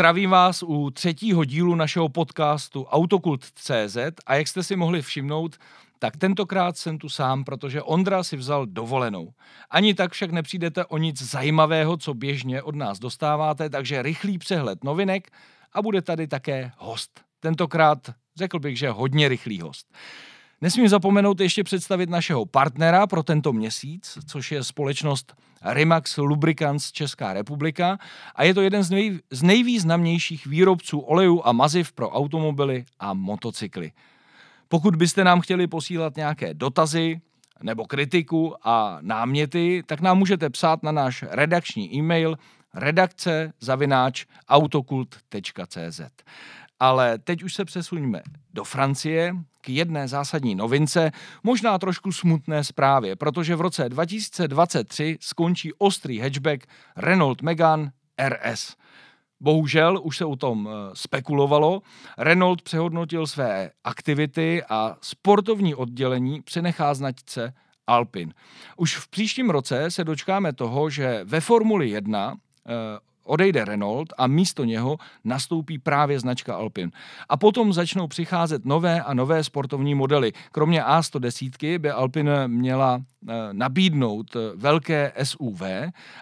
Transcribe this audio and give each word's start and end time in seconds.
Zdravím 0.00 0.30
vás 0.30 0.62
u 0.62 0.90
třetího 0.90 1.44
dílu 1.44 1.74
našeho 1.74 2.08
podcastu 2.08 2.84
Autokult.cz 2.84 3.96
a 4.26 4.34
jak 4.34 4.48
jste 4.48 4.62
si 4.62 4.76
mohli 4.76 5.02
všimnout, 5.02 5.56
tak 5.98 6.16
tentokrát 6.16 6.76
jsem 6.76 6.98
tu 6.98 7.08
sám, 7.08 7.44
protože 7.44 7.82
Ondra 7.82 8.22
si 8.22 8.36
vzal 8.36 8.66
dovolenou. 8.66 9.32
Ani 9.70 9.94
tak 9.94 10.12
však 10.12 10.30
nepřijdete 10.30 10.84
o 10.84 10.98
nic 10.98 11.22
zajímavého, 11.22 11.96
co 11.96 12.14
běžně 12.14 12.62
od 12.62 12.74
nás 12.74 12.98
dostáváte, 12.98 13.70
takže 13.70 14.02
rychlý 14.02 14.38
přehled 14.38 14.84
novinek 14.84 15.30
a 15.72 15.82
bude 15.82 16.02
tady 16.02 16.28
také 16.28 16.72
host. 16.78 17.20
Tentokrát 17.40 17.98
řekl 18.36 18.58
bych, 18.58 18.78
že 18.78 18.90
hodně 18.90 19.28
rychlý 19.28 19.60
host. 19.60 19.86
Nesmím 20.62 20.88
zapomenout 20.88 21.40
ještě 21.40 21.64
představit 21.64 22.10
našeho 22.10 22.46
partnera 22.46 23.06
pro 23.06 23.22
tento 23.22 23.52
měsíc, 23.52 24.18
což 24.26 24.52
je 24.52 24.64
společnost 24.64 25.34
Rimax 25.64 26.16
Lubricants 26.16 26.92
Česká 26.92 27.32
republika 27.32 27.98
a 28.34 28.44
je 28.44 28.54
to 28.54 28.60
jeden 28.60 28.82
z, 28.82 28.90
nej, 28.90 29.18
z 29.30 29.42
nejvýznamnějších 29.42 30.46
výrobců 30.46 30.98
olejů 30.98 31.42
a 31.44 31.52
maziv 31.52 31.92
pro 31.92 32.10
automobily 32.10 32.84
a 32.98 33.14
motocykly. 33.14 33.92
Pokud 34.68 34.96
byste 34.96 35.24
nám 35.24 35.40
chtěli 35.40 35.66
posílat 35.66 36.16
nějaké 36.16 36.54
dotazy 36.54 37.20
nebo 37.62 37.86
kritiku 37.86 38.54
a 38.68 38.98
náměty, 39.00 39.82
tak 39.86 40.00
nám 40.00 40.18
můžete 40.18 40.50
psát 40.50 40.82
na 40.82 40.92
náš 40.92 41.24
redakční 41.28 41.94
e-mail 41.94 42.36
redakce 42.74 43.52
zavináč 43.60 44.26
autokult.cz. 44.48 46.00
Ale 46.80 47.18
teď 47.18 47.42
už 47.42 47.54
se 47.54 47.64
přesuňme 47.64 48.22
do 48.54 48.64
Francie 48.64 49.34
k 49.60 49.68
jedné 49.68 50.08
zásadní 50.08 50.54
novince, 50.54 51.10
možná 51.42 51.78
trošku 51.78 52.12
smutné 52.12 52.64
zprávě, 52.64 53.16
protože 53.16 53.56
v 53.56 53.60
roce 53.60 53.88
2023 53.88 55.18
skončí 55.20 55.72
ostrý 55.78 56.18
hatchback 56.18 56.66
Renault 56.96 57.42
Megane 57.42 57.92
RS. 58.28 58.76
Bohužel 59.40 60.00
už 60.02 60.16
se 60.16 60.24
o 60.24 60.36
tom 60.36 60.68
eh, 60.68 60.90
spekulovalo. 60.94 61.82
Renault 62.18 62.62
přehodnotil 62.62 63.26
své 63.26 63.70
aktivity 63.84 64.62
a 64.68 64.96
sportovní 65.00 65.74
oddělení 65.74 66.42
přenechá 66.42 66.94
značce 66.94 67.54
Alpin. 67.86 68.34
Už 68.76 68.96
v 68.96 69.08
příštím 69.08 69.50
roce 69.50 69.90
se 69.90 70.04
dočkáme 70.04 70.52
toho, 70.52 70.90
že 70.90 71.20
ve 71.24 71.40
Formuli 71.40 71.88
1 71.88 72.34
odejde 73.24 73.64
Renault 73.64 74.12
a 74.18 74.26
místo 74.26 74.64
něho 74.64 74.96
nastoupí 75.24 75.78
právě 75.78 76.20
značka 76.20 76.54
Alpin. 76.54 76.90
A 77.28 77.36
potom 77.36 77.72
začnou 77.72 78.06
přicházet 78.06 78.64
nové 78.64 79.02
a 79.02 79.14
nové 79.14 79.44
sportovní 79.44 79.94
modely. 79.94 80.32
Kromě 80.52 80.82
A110 80.82 81.78
by 81.78 81.90
Alpin 81.90 82.30
měla 82.46 83.02
eh, 83.28 83.32
nabídnout 83.52 84.36
eh, 84.36 84.38
velké 84.56 85.12
SUV 85.22 85.62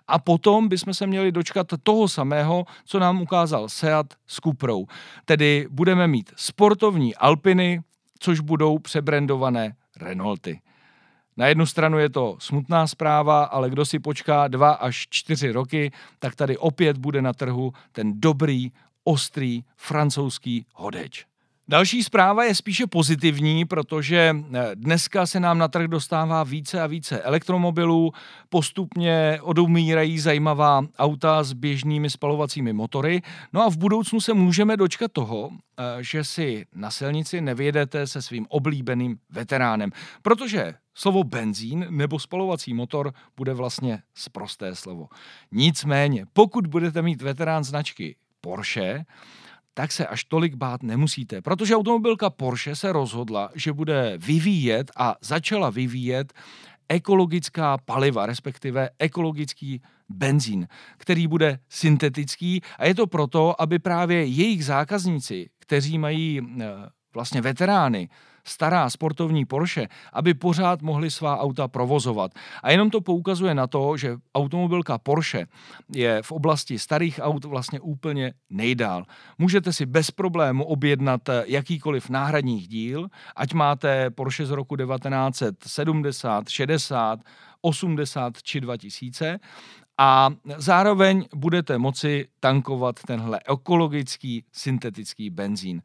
a 0.08 0.18
potom 0.18 0.68
bychom 0.68 0.94
se 0.94 1.06
měli 1.06 1.32
dočkat 1.32 1.66
toho 1.82 2.08
samého, 2.08 2.64
co 2.84 2.98
nám 2.98 3.22
ukázal 3.22 3.68
Seat 3.68 4.06
s 4.26 4.40
Cuprou. 4.40 4.86
Tedy 5.24 5.66
budeme 5.70 6.06
mít 6.06 6.32
sportovní 6.36 7.14
Alpiny, 7.14 7.80
což 8.18 8.40
budou 8.40 8.78
přebrandované 8.78 9.74
Renaulty. 10.00 10.60
Na 11.38 11.46
jednu 11.46 11.66
stranu 11.66 11.98
je 11.98 12.08
to 12.08 12.36
smutná 12.38 12.86
zpráva, 12.86 13.44
ale 13.44 13.70
kdo 13.70 13.84
si 13.86 13.98
počká 13.98 14.48
dva 14.48 14.72
až 14.72 15.06
čtyři 15.10 15.50
roky, 15.50 15.92
tak 16.18 16.34
tady 16.34 16.58
opět 16.58 16.98
bude 16.98 17.22
na 17.22 17.32
trhu 17.32 17.72
ten 17.92 18.20
dobrý, 18.20 18.72
ostrý 19.04 19.62
francouzský 19.76 20.66
hodeč. 20.74 21.27
Další 21.70 22.02
zpráva 22.02 22.44
je 22.44 22.54
spíše 22.54 22.86
pozitivní, 22.86 23.64
protože 23.64 24.36
eh, 24.54 24.70
dneska 24.74 25.26
se 25.26 25.40
nám 25.40 25.58
na 25.58 25.68
trh 25.68 25.88
dostává 25.88 26.44
více 26.44 26.80
a 26.80 26.86
více 26.86 27.22
elektromobilů, 27.22 28.12
postupně 28.48 29.38
odumírají 29.42 30.18
zajímavá 30.18 30.84
auta 30.98 31.42
s 31.42 31.52
běžnými 31.52 32.10
spalovacími 32.10 32.72
motory, 32.72 33.22
no 33.52 33.62
a 33.62 33.70
v 33.70 33.76
budoucnu 33.76 34.20
se 34.20 34.34
můžeme 34.34 34.76
dočkat 34.76 35.12
toho, 35.12 35.50
eh, 35.52 35.82
že 36.00 36.24
si 36.24 36.66
na 36.74 36.90
silnici 36.90 37.40
nevědete 37.40 38.06
se 38.06 38.22
svým 38.22 38.46
oblíbeným 38.48 39.18
veteránem, 39.30 39.90
protože 40.22 40.74
slovo 40.94 41.24
benzín 41.24 41.86
nebo 41.90 42.18
spalovací 42.18 42.74
motor 42.74 43.12
bude 43.36 43.54
vlastně 43.54 44.02
sprosté 44.14 44.74
slovo. 44.74 45.08
Nicméně, 45.52 46.26
pokud 46.32 46.66
budete 46.66 47.02
mít 47.02 47.22
veterán 47.22 47.64
značky 47.64 48.16
Porsche, 48.40 49.04
tak 49.78 49.92
se 49.92 50.06
až 50.06 50.24
tolik 50.24 50.54
bát 50.54 50.82
nemusíte, 50.82 51.42
protože 51.42 51.76
automobilka 51.76 52.30
Porsche 52.30 52.76
se 52.76 52.92
rozhodla, 52.92 53.50
že 53.54 53.72
bude 53.72 54.18
vyvíjet 54.18 54.90
a 54.96 55.16
začala 55.20 55.70
vyvíjet 55.70 56.32
ekologická 56.88 57.78
paliva, 57.78 58.26
respektive 58.26 58.90
ekologický 58.98 59.82
benzín, 60.08 60.68
který 60.96 61.26
bude 61.26 61.58
syntetický. 61.68 62.60
A 62.78 62.86
je 62.86 62.94
to 62.94 63.06
proto, 63.06 63.62
aby 63.62 63.78
právě 63.78 64.24
jejich 64.24 64.64
zákazníci, 64.64 65.50
kteří 65.58 65.98
mají 65.98 66.40
eh, 66.40 66.66
vlastně 67.14 67.40
veterány, 67.40 68.08
stará 68.44 68.90
sportovní 68.90 69.44
Porsche, 69.44 69.88
aby 70.12 70.34
pořád 70.34 70.82
mohli 70.82 71.10
svá 71.10 71.38
auta 71.38 71.68
provozovat. 71.68 72.32
A 72.62 72.70
jenom 72.70 72.90
to 72.90 73.00
poukazuje 73.00 73.54
na 73.54 73.66
to, 73.66 73.96
že 73.96 74.16
automobilka 74.34 74.98
Porsche 74.98 75.46
je 75.94 76.22
v 76.22 76.32
oblasti 76.32 76.78
starých 76.78 77.20
aut 77.22 77.44
vlastně 77.44 77.80
úplně 77.80 78.32
nejdál. 78.50 79.04
Můžete 79.38 79.72
si 79.72 79.86
bez 79.86 80.10
problému 80.10 80.64
objednat 80.64 81.28
eh, 81.28 81.44
jakýkoliv 81.46 82.08
náhradní 82.08 82.60
díl, 82.60 83.08
ať 83.36 83.54
máte 83.54 84.10
Porsche 84.10 84.46
z 84.46 84.50
roku 84.50 84.76
1970, 84.76 86.48
60, 86.48 87.20
80 87.60 88.42
či 88.42 88.60
2000 88.60 89.38
a 89.98 90.30
zároveň 90.56 91.24
budete 91.34 91.78
moci 91.78 92.28
tankovat 92.40 93.02
tenhle 93.06 93.40
ekologický 93.48 94.44
syntetický 94.52 95.30
benzín. 95.30 95.82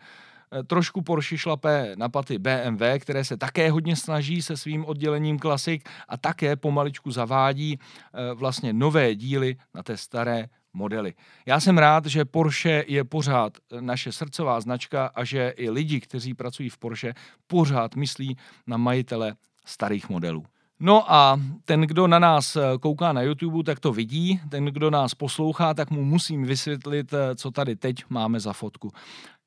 Eh, 0.53 0.64
trošku 0.64 1.02
Porsche 1.02 1.38
šlape 1.38 1.94
na 1.96 2.09
paty 2.09 2.40
BMW, 2.40 3.00
které 3.00 3.25
se 3.25 3.38
také 3.38 3.72
hodně 3.72 3.96
snaží 3.96 4.41
se 4.41 4.58
svým 4.58 4.86
oddělením 4.86 5.40
klasik 5.40 5.90
a 6.08 6.18
také 6.18 6.56
pomaličku 6.56 7.12
zavádí 7.12 7.80
eh, 7.80 8.34
vlastně 8.34 8.74
nové 8.74 9.16
díly 9.16 9.56
na 9.74 9.84
té 9.84 9.97
staré 9.97 10.46
modely. 10.74 11.13
Já 11.46 11.59
jsem 11.59 11.78
rád, 11.78 12.06
že 12.06 12.25
Porsche 12.25 12.84
je 12.88 13.03
pořád 13.03 13.58
eh, 13.58 13.81
naše 13.81 14.12
srdcová 14.12 14.62
značka 14.62 15.12
a 15.16 15.24
že 15.24 15.53
i 15.58 15.69
lidi, 15.69 16.00
kteří 16.00 16.34
pracují 16.34 16.69
v 16.69 16.78
Porsche, 16.78 17.13
pořád 17.47 17.96
myslí 17.96 18.38
na 18.68 18.78
majitele 18.78 19.36
starých 19.66 20.09
modelů. 20.09 20.46
No 20.80 21.13
a 21.13 21.40
ten, 21.66 21.81
kdo 21.81 22.08
na 22.08 22.19
nás 22.19 22.58
kouká 22.81 23.13
na 23.13 23.22
YouTube, 23.22 23.63
tak 23.63 23.80
to 23.80 23.94
vidí. 23.94 24.42
Ten, 24.50 24.66
kdo 24.66 24.90
nás 24.90 25.16
poslouchá, 25.16 25.74
tak 25.74 25.92
mu 25.92 26.03
musím 26.03 26.46
vysvětlit, 26.46 27.13
co 27.36 27.52
tady 27.52 27.75
teď 27.75 28.03
máme 28.09 28.40
za 28.40 28.53
fotku 28.53 28.92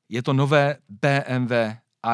je 0.09 0.23
to 0.23 0.33
nové 0.33 0.77
BMW 0.89 1.53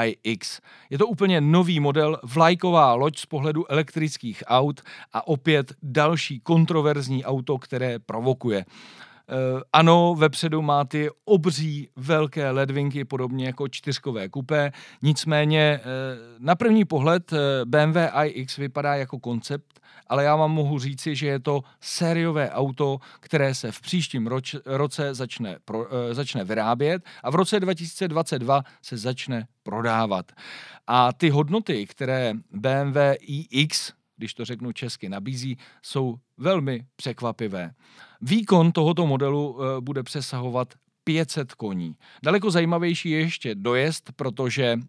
iX. 0.05 0.61
Je 0.89 0.97
to 0.97 1.07
úplně 1.07 1.41
nový 1.41 1.79
model, 1.79 2.19
vlajková 2.23 2.93
loď 2.93 3.17
z 3.17 3.25
pohledu 3.25 3.71
elektrických 3.71 4.43
aut 4.47 4.81
a 5.13 5.27
opět 5.27 5.73
další 5.83 6.39
kontroverzní 6.39 7.25
auto, 7.25 7.57
které 7.57 7.99
provokuje. 7.99 8.65
Uh, 9.29 9.61
ano, 9.73 10.15
vepředu 10.17 10.61
má 10.61 10.85
ty 10.85 11.09
obří 11.25 11.89
velké 11.95 12.49
ledvinky, 12.49 13.05
podobně 13.05 13.45
jako 13.45 13.67
čtyřkové 13.67 14.29
kupé, 14.29 14.71
nicméně 15.01 15.79
uh, 15.79 16.45
na 16.45 16.55
první 16.55 16.85
pohled 16.85 17.31
uh, 17.31 17.37
BMW 17.65 17.97
iX 18.23 18.57
vypadá 18.57 18.95
jako 18.95 19.19
koncept, 19.19 19.79
ale 20.07 20.23
já 20.23 20.35
vám 20.35 20.51
mohu 20.51 20.79
říci, 20.79 21.15
že 21.15 21.27
je 21.27 21.39
to 21.39 21.61
sériové 21.81 22.51
auto, 22.51 22.97
které 23.19 23.55
se 23.55 23.71
v 23.71 23.81
příštím 23.81 24.27
roč, 24.27 24.55
roce 24.65 25.13
začne, 25.13 25.57
pro, 25.65 25.87
začne 26.11 26.43
vyrábět 26.43 27.03
a 27.23 27.29
v 27.29 27.35
roce 27.35 27.59
2022 27.59 28.63
se 28.81 28.97
začne 28.97 29.47
prodávat. 29.63 30.31
A 30.87 31.13
ty 31.13 31.29
hodnoty, 31.29 31.85
které 31.85 32.33
BMW 32.51 32.97
iX 33.21 33.93
když 34.17 34.33
to 34.33 34.45
řeknu 34.45 34.71
česky, 34.71 35.09
nabízí, 35.09 35.57
jsou 35.81 36.15
velmi 36.37 36.85
překvapivé. 36.95 37.71
Výkon 38.23 38.71
tohoto 38.71 39.07
modelu 39.07 39.57
eh, 39.59 39.81
bude 39.81 40.03
přesahovat 40.03 40.73
500 41.03 41.53
koní. 41.53 41.95
Daleko 42.23 42.51
zajímavější 42.51 43.09
je 43.09 43.19
ještě 43.19 43.55
dojezd, 43.55 44.11
protože 44.15 44.63
e, 44.63 44.79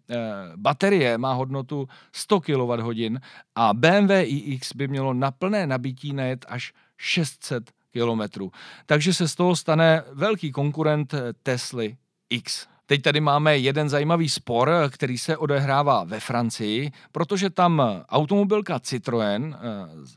baterie 0.55 1.17
má 1.17 1.33
hodnotu 1.33 1.87
100 2.11 2.39
kWh 2.39 3.17
a 3.55 3.73
BMW 3.73 4.11
iX 4.23 4.75
by 4.75 4.87
mělo 4.87 5.13
na 5.13 5.31
plné 5.31 5.67
nabití 5.67 6.13
najet 6.13 6.45
až 6.49 6.73
600 6.97 7.71
km. 7.91 8.49
Takže 8.85 9.13
se 9.13 9.27
z 9.27 9.35
toho 9.35 9.55
stane 9.55 10.03
velký 10.13 10.51
konkurent 10.51 11.13
eh, 11.13 11.33
Tesly 11.43 11.97
X. 12.29 12.67
Teď 12.85 13.01
tady 13.01 13.21
máme 13.21 13.57
jeden 13.57 13.89
zajímavý 13.89 14.29
spor, 14.29 14.71
který 14.89 15.17
se 15.17 15.37
odehrává 15.37 16.03
ve 16.03 16.19
Francii, 16.19 16.91
protože 17.11 17.49
tam 17.49 17.81
automobilka 18.09 18.77
Citroën 18.77 19.55
eh, 19.55 19.59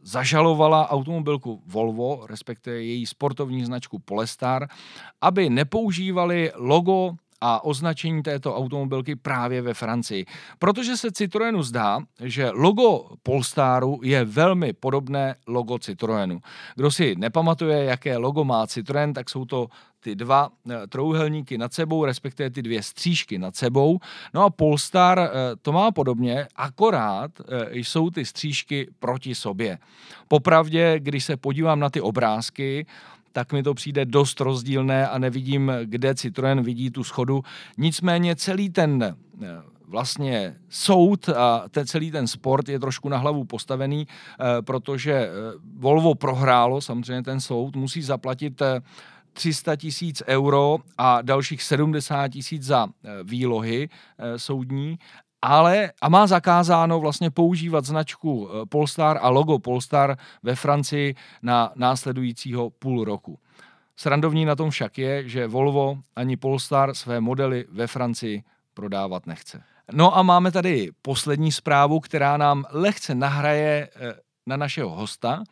zažalovala 0.03 0.91
automobilku 0.91 1.63
Volvo, 1.67 2.27
respektive 2.27 2.83
její 2.83 3.07
sportovní 3.07 3.65
značku 3.65 3.99
Polestar, 3.99 4.69
aby 5.21 5.51
nepoužívali 5.51 6.53
logo 6.55 7.15
a 7.41 7.65
označení 7.65 8.23
této 8.23 8.57
automobilky 8.57 9.17
právě 9.17 9.63
ve 9.63 9.75
Francii. 9.75 10.27
Protože 10.59 10.97
se 10.97 11.13
Citroenu 11.13 11.63
zdá, 11.63 12.01
že 12.21 12.51
logo 12.51 13.05
Polestaru 13.23 14.01
je 14.03 14.25
velmi 14.25 14.73
podobné 14.73 15.35
logo 15.47 15.79
Citroenu. 15.79 16.41
Kdo 16.77 16.91
si 16.91 17.15
nepamatuje, 17.19 17.85
jaké 17.85 18.17
logo 18.17 18.45
má 18.45 18.67
Citroen, 18.67 19.13
tak 19.13 19.31
jsou 19.31 19.45
to 19.45 19.69
ty 20.01 20.15
dva 20.15 20.49
eh, 20.71 20.87
trouhelníky 20.87 21.59
nad 21.59 21.73
sebou, 21.73 22.05
respektive 22.05 22.51
ty 22.51 22.63
dvě 22.63 22.83
střížky 22.83 23.39
nad 23.39 23.57
sebou. 23.57 23.99
No 24.35 24.45
a 24.45 24.51
Polestar 24.51 25.19
eh, 25.19 25.31
to 25.63 25.73
má 25.73 25.91
podobně, 25.91 26.47
akorát 26.57 27.31
eh, 27.41 27.79
jsou 27.79 28.11
ty 28.11 28.25
střížky 28.25 28.89
proti 28.99 29.35
sobě. 29.35 29.79
Popravdě, 30.29 30.95
když 30.99 31.25
se 31.25 31.37
podívám 31.37 31.81
na 31.81 31.91
ty 31.91 32.01
obrázky, 32.01 32.87
tak 33.33 33.53
mi 33.53 33.63
to 33.63 33.75
přijde 33.75 34.05
dost 34.05 34.41
rozdílné 34.41 35.09
a 35.09 35.19
nevidím, 35.19 35.73
kde 35.85 36.15
Citroen 36.15 36.63
vidí 36.63 36.91
tu 36.91 37.05
schodu. 37.05 37.43
Nicméně 37.79 38.37
celý 38.37 38.71
ten 38.71 39.17
vlastně 39.89 40.57
soud 40.69 41.29
a 41.29 41.65
ten 41.71 41.87
celý 41.87 42.11
ten 42.11 42.27
sport 42.27 42.69
je 42.69 42.79
trošku 42.79 43.09
na 43.09 43.19
hlavu 43.19 43.45
postavený, 43.45 44.07
protože 44.61 45.31
Volvo 45.77 46.15
prohrálo 46.15 46.81
samozřejmě 46.81 47.23
ten 47.23 47.41
soud, 47.41 47.77
musí 47.77 48.03
zaplatit 48.03 48.63
300 49.39 49.77
tisíc 49.77 50.23
euro 50.27 50.79
a 50.99 51.23
dalších 51.23 51.63
70 51.63 52.29
tisíc 52.29 52.63
za 52.63 52.87
eh, 52.87 53.11
výlohy 53.23 53.89
eh, 53.89 54.39
soudní, 54.39 54.99
ale 55.43 55.93
a 56.03 56.09
má 56.09 56.27
zakázáno 56.27 57.01
vlastně 57.01 57.31
používat 57.31 57.85
značku 57.85 58.49
eh, 58.49 58.67
Polestar 58.67 59.19
a 59.23 59.29
logo 59.29 59.59
Polestar 59.59 60.17
ve 60.43 60.55
Francii 60.55 61.15
na 61.43 61.73
následujícího 61.77 62.71
půl 62.71 63.05
roku. 63.05 63.39
Srandovní 63.97 64.45
na 64.45 64.57
tom 64.57 64.71
však 64.71 64.99
je, 64.99 65.29
že 65.29 65.47
Volvo 65.47 65.99
ani 66.17 66.37
Polestar 66.37 66.95
své 66.95 67.21
modely 67.21 67.65
ve 67.73 67.87
Francii 67.87 68.43
prodávat 68.75 69.27
nechce. 69.27 69.63
No 69.93 70.17
a 70.17 70.23
máme 70.23 70.53
tady 70.53 70.91
poslední 71.03 71.53
zprávu, 71.53 72.01
která 72.01 72.37
nám 72.37 72.65
lehce 72.71 73.15
nahraje 73.15 73.91
na 74.47 74.57
našeho 74.57 74.91
hosta. 74.91 75.43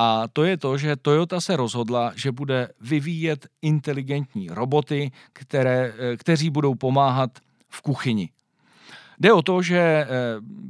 A 0.00 0.28
to 0.32 0.44
je 0.44 0.56
to, 0.56 0.78
že 0.78 0.96
Toyota 0.96 1.40
se 1.40 1.56
rozhodla, 1.56 2.12
že 2.16 2.32
bude 2.32 2.68
vyvíjet 2.80 3.46
inteligentní 3.62 4.48
roboty, 4.48 5.10
které, 5.32 5.92
eh, 5.98 6.16
kteří 6.16 6.50
budou 6.50 6.74
pomáhat 6.74 7.30
v 7.68 7.82
kuchyni. 7.82 8.30
Jde 9.20 9.32
o 9.32 9.42
to, 9.42 9.62
že 9.62 9.78
eh, 9.78 10.06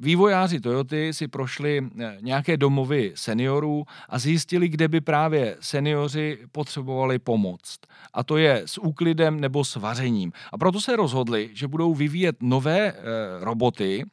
vývojáři 0.01 0.61
Toyoty 0.61 1.15
si 1.15 1.29
prošli 1.29 1.85
eh, 1.85 2.17
nějaké 2.21 2.57
domovy 2.57 3.13
seniorů 3.15 3.85
a 4.09 4.19
zjistili, 4.19 4.69
kde 4.69 4.89
by 4.89 5.01
právě 5.01 5.57
seniori 5.61 6.39
potřebovali 6.53 7.19
pomoct. 7.19 7.81
A 8.15 8.25
to 8.25 8.37
je 8.37 8.63
s 8.65 8.79
úklidem 8.79 9.41
nebo 9.41 9.65
s 9.65 9.77
vařením. 9.77 10.33
A 10.53 10.59
proto 10.59 10.81
se 10.81 10.97
rozhodli, 10.97 11.51
že 11.53 11.69
budou 11.69 11.95
vyvíjet 11.95 12.37
nové 12.41 12.95
roboty, 13.41 14.05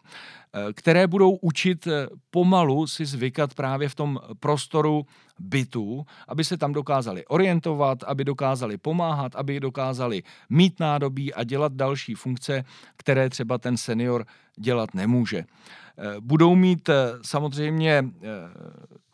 které 0.73 1.07
budou 1.07 1.35
učit 1.35 1.87
eh, 1.87 2.07
pomalu 2.31 2.87
si 2.87 3.05
zvykat 3.05 3.53
právě 3.53 3.89
v 3.89 3.95
tom 3.95 4.19
prostoru 4.39 5.05
bytu, 5.39 6.05
aby 6.27 6.43
se 6.43 6.57
tam 6.57 6.73
dokázali 6.73 7.25
orientovat, 7.25 8.03
aby 8.03 8.25
dokázali 8.25 8.77
pomáhat, 8.77 9.35
aby 9.35 9.59
dokázali 9.59 10.23
mít 10.49 10.79
nádobí 10.79 11.33
a 11.33 11.43
dělat 11.43 11.73
další 11.73 12.13
funkce, 12.13 12.63
které 12.97 13.29
třeba 13.29 13.57
ten 13.57 13.77
senior 13.77 14.25
dělat 14.59 14.93
nemůže. 14.93 15.37
Eh, 15.37 16.03
budou 16.19 16.55
mít 16.55 16.89
samozřejmě 17.21 18.05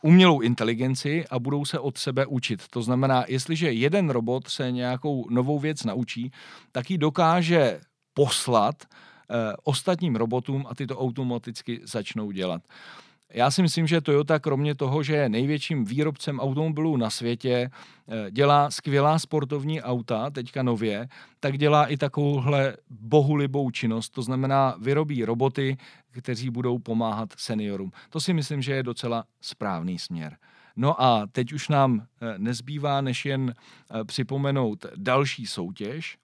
umělou 0.02 0.40
inteligenci 0.40 1.26
a 1.30 1.40
budou 1.40 1.66
se 1.66 1.80
od 1.80 1.98
sebe 1.98 2.26
učit. 2.26 2.64
To 2.70 2.82
znamená, 2.82 3.26
jestliže 3.28 3.72
jeden 3.72 4.10
robot 4.10 4.48
se 4.48 4.72
nějakou 4.72 5.30
novou 5.30 5.60
věc 5.60 5.84
naučí, 5.84 6.32
tak 6.72 6.92
ji 6.92 6.98
dokáže 6.98 7.80
poslat 8.14 8.76
Eh, 8.86 9.10
ostatním 9.64 10.16
robotům 10.16 10.66
a 10.70 10.76
ty 10.76 10.88
to 10.88 11.00
automaticky 11.00 11.82
začnou 11.84 12.32
dělat. 12.32 12.62
Já 13.34 13.52
si 13.52 13.62
myslím, 13.62 13.88
že 13.88 14.02
Toyota 14.02 14.40
kromě 14.40 14.76
toho, 14.76 15.04
že 15.04 15.16
je 15.16 15.30
největším 15.30 15.86
výrobcem 15.86 16.40
automobilů 16.40 16.98
na 16.98 17.10
světě, 17.10 17.70
eh, 18.08 18.32
dělá 18.32 18.72
skvělá 18.72 19.20
sportovní 19.20 19.82
auta, 19.82 20.30
teďka 20.30 20.64
nově, 20.64 21.08
tak 21.40 21.58
dělá 21.58 21.86
i 21.86 21.98
takovouhle 21.98 22.78
bohulibou 22.90 23.72
činnost, 23.72 24.10
to 24.10 24.22
znamená 24.22 24.76
vyrobí 24.82 25.26
roboty, 25.26 25.78
kteří 26.12 26.50
budou 26.50 26.80
pomáhat 26.80 27.30
seniorům. 27.38 27.92
To 28.10 28.20
si 28.20 28.34
myslím, 28.34 28.62
že 28.62 28.74
je 28.74 28.84
docela 28.84 29.24
správný 29.42 30.00
směr. 30.00 30.38
No 30.76 31.02
a 31.02 31.28
teď 31.32 31.54
už 31.54 31.70
nám 31.70 32.02
eh, 32.02 32.34
nezbývá, 32.38 33.02
než 33.02 33.26
jen 33.26 33.56
připomenout 34.06 34.86
další 34.96 35.46
soutěž, 35.46 36.18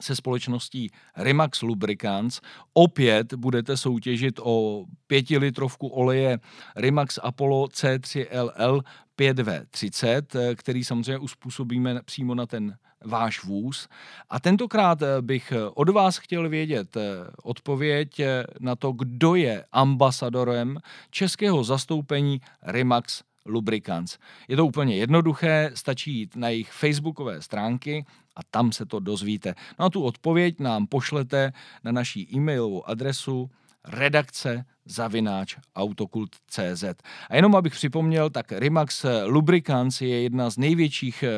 se 0.00 0.16
společností 0.16 0.90
Remax 1.16 1.62
Lubricants. 1.62 2.40
Opět 2.72 3.34
budete 3.34 3.76
soutěžit 3.76 4.40
o 4.42 4.84
pětilitrovku 5.06 5.86
oleje 5.88 6.38
Remax 6.76 7.18
Apollo 7.22 7.66
C3LL 7.66 8.80
5V30, 9.18 10.22
který 10.56 10.84
samozřejmě 10.84 11.18
uspůsobíme 11.18 12.02
přímo 12.04 12.34
na 12.34 12.46
ten 12.46 12.76
váš 13.04 13.44
vůz. 13.44 13.88
A 14.30 14.40
tentokrát 14.40 15.02
bych 15.20 15.52
od 15.74 15.88
vás 15.88 16.16
chtěl 16.16 16.48
vědět 16.48 16.96
odpověď 17.42 18.20
na 18.60 18.76
to, 18.76 18.92
kdo 18.92 19.34
je 19.34 19.64
ambasadorem 19.72 20.78
českého 21.10 21.64
zastoupení 21.64 22.40
Remax 22.62 23.22
Lubricants. 23.46 24.18
Je 24.48 24.56
to 24.56 24.66
úplně 24.66 24.96
jednoduché, 24.96 25.70
stačí 25.74 26.12
jít 26.12 26.36
na 26.36 26.48
jejich 26.48 26.72
facebookové 26.72 27.42
stránky 27.42 28.04
a 28.36 28.40
tam 28.50 28.72
se 28.72 28.86
to 28.86 29.00
dozvíte. 29.00 29.54
No 29.78 29.84
a 29.84 29.90
tu 29.90 30.02
odpověď 30.02 30.60
nám 30.60 30.86
pošlete 30.86 31.52
na 31.84 31.92
naší 31.92 32.28
e-mailovou 32.36 32.88
adresu 32.88 33.50
redakce 33.84 34.64
zavináč 34.84 35.56
autokult.cz. 35.76 36.84
A 37.30 37.36
jenom 37.36 37.56
abych 37.56 37.72
připomněl, 37.72 38.30
tak 38.30 38.52
Rimax 38.52 39.06
Lubricants 39.24 40.00
je 40.00 40.22
jedna 40.22 40.50
z 40.50 40.58
největších 40.58 41.22
eh, 41.22 41.30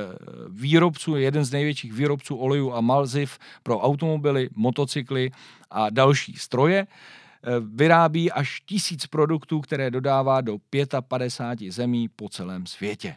výrobců, 0.48 1.16
jeden 1.16 1.44
z 1.44 1.52
největších 1.52 1.92
výrobců 1.92 2.36
olejů 2.36 2.72
a 2.72 2.80
malziv 2.80 3.38
pro 3.62 3.80
automobily, 3.80 4.48
motocykly 4.54 5.30
a 5.70 5.90
další 5.90 6.36
stroje. 6.36 6.86
Eh, 7.44 7.50
vyrábí 7.74 8.32
až 8.32 8.60
tisíc 8.66 9.06
produktů, 9.06 9.60
které 9.60 9.90
dodává 9.90 10.40
do 10.40 10.56
55 11.08 11.72
zemí 11.72 12.08
po 12.08 12.28
celém 12.28 12.66
světě. 12.66 13.16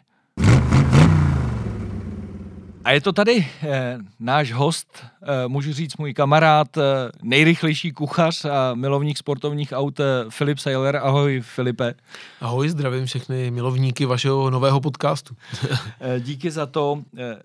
A 2.86 2.92
je 2.92 3.00
to 3.00 3.12
tady 3.12 3.46
eh, 3.62 3.98
náš 4.20 4.52
host, 4.52 5.04
eh, 5.22 5.48
můžu 5.48 5.72
říct 5.72 5.96
můj 5.96 6.14
kamarád, 6.14 6.76
eh, 6.76 6.82
nejrychlejší 7.22 7.92
kuchař 7.92 8.44
a 8.44 8.74
milovník 8.74 9.18
sportovních 9.18 9.72
aut 9.72 10.00
eh, 10.00 10.04
Filip 10.30 10.58
Seiler. 10.58 10.96
Ahoj 10.96 11.40
Filipe. 11.40 11.94
Ahoj, 12.40 12.68
zdravím 12.68 13.06
všechny 13.06 13.50
milovníky 13.50 14.06
vašeho 14.06 14.50
nového 14.50 14.80
podcastu. 14.80 15.36
eh, 16.00 16.20
díky 16.20 16.50
za 16.50 16.66
to. 16.66 17.02
Eh, 17.18 17.42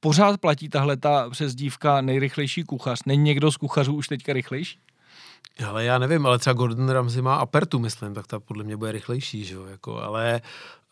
pořád 0.00 0.40
platí 0.40 0.68
tahle 0.68 0.96
ta 0.96 1.30
přezdívka 1.30 2.00
nejrychlejší 2.00 2.64
kuchař. 2.64 3.00
Není 3.06 3.22
někdo 3.22 3.52
z 3.52 3.56
kuchařů 3.56 3.94
už 3.94 4.08
teďka 4.08 4.32
rychlejší? 4.32 4.78
Ale 5.66 5.84
já 5.84 5.98
nevím, 5.98 6.26
ale 6.26 6.38
třeba 6.38 6.54
Gordon 6.54 6.88
Ramsay 6.88 7.22
má 7.22 7.34
Apertu, 7.34 7.78
myslím, 7.78 8.14
tak 8.14 8.26
ta 8.26 8.40
podle 8.40 8.64
mě 8.64 8.76
bude 8.76 8.92
rychlejší, 8.92 9.44
že 9.44 9.54
jo, 9.54 9.64
jako, 9.64 10.02
ale 10.02 10.40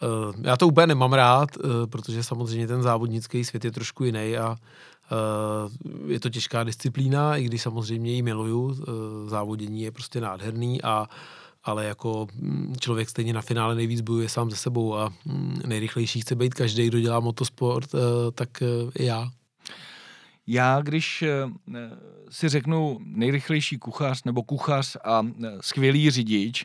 uh, 0.03 0.35
já 0.43 0.57
to 0.57 0.69
úplně 0.69 0.87
nemám 0.87 1.13
rád, 1.13 1.57
uh, 1.57 1.63
protože 1.87 2.25
samozřejmě 2.25 2.67
ten 2.67 2.83
závodnický 2.83 3.45
svět 3.45 3.65
je 3.65 3.71
trošku 3.71 4.05
jiný 4.05 4.37
a 4.37 4.51
uh, 4.51 6.11
je 6.11 6.21
to 6.21 6.29
těžká 6.29 6.65
disciplína, 6.65 7.37
i 7.37 7.45
když 7.45 7.63
samozřejmě 7.63 8.13
ji 8.13 8.23
miluju, 8.23 8.63
uh, 8.63 8.75
závodění 9.27 9.83
je 9.83 9.91
prostě 9.93 10.21
nádherný 10.21 10.83
a 10.83 11.09
ale 11.65 11.85
jako 11.85 12.27
mm, 12.35 12.75
člověk 12.81 13.09
stejně 13.11 13.33
na 13.33 13.41
finále 13.41 13.75
nejvíc 13.75 14.01
bojuje 14.01 14.29
sám 14.29 14.51
ze 14.51 14.57
sebou 14.57 14.97
a 14.97 15.13
mm, 15.25 15.61
nejrychlejší 15.67 16.21
chce 16.21 16.35
být 16.35 16.55
každý, 16.55 16.87
kdo 16.87 17.01
dělá 17.01 17.21
motosport, 17.21 17.91
tak 18.35 18.49
i 18.99 19.05
já. 19.05 19.31
Já, 20.53 20.81
když 20.81 21.23
eh, 21.23 21.29
si 22.31 22.49
řeknu 22.49 22.99
nejrychlejší 23.03 23.79
kuchař 23.79 24.25
nebo 24.25 24.43
kuchař 24.43 24.97
a 25.05 25.23
eh, 25.45 25.49
skvělý 25.61 26.11
řidič, 26.11 26.65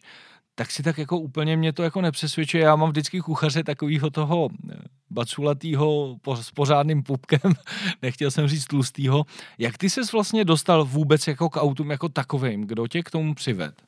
tak 0.55 0.71
si 0.71 0.83
tak 0.83 0.97
jako 0.97 1.17
úplně 1.17 1.57
mě 1.57 1.73
to 1.73 1.83
jako 1.83 2.01
nepřesvědčuje. 2.01 2.63
Já 2.63 2.75
mám 2.75 2.89
vždycky 2.89 3.21
kuchaře 3.21 3.63
takového 3.63 4.09
toho 4.09 4.49
eh, 4.69 4.75
baculatýho 5.09 6.17
s 6.33 6.51
pořádným 6.51 7.03
pupkem, 7.03 7.53
nechtěl 8.01 8.31
jsem 8.31 8.47
říct 8.47 8.65
tlustýho. 8.65 9.25
Jak 9.57 9.77
ty 9.77 9.89
ses 9.89 10.11
vlastně 10.11 10.45
dostal 10.45 10.85
vůbec 10.85 11.27
jako 11.27 11.49
k 11.49 11.57
autům 11.57 11.91
jako 11.91 12.09
takovým? 12.09 12.67
Kdo 12.67 12.87
tě 12.87 13.03
k 13.03 13.11
tomu 13.11 13.35
přived? 13.35 13.81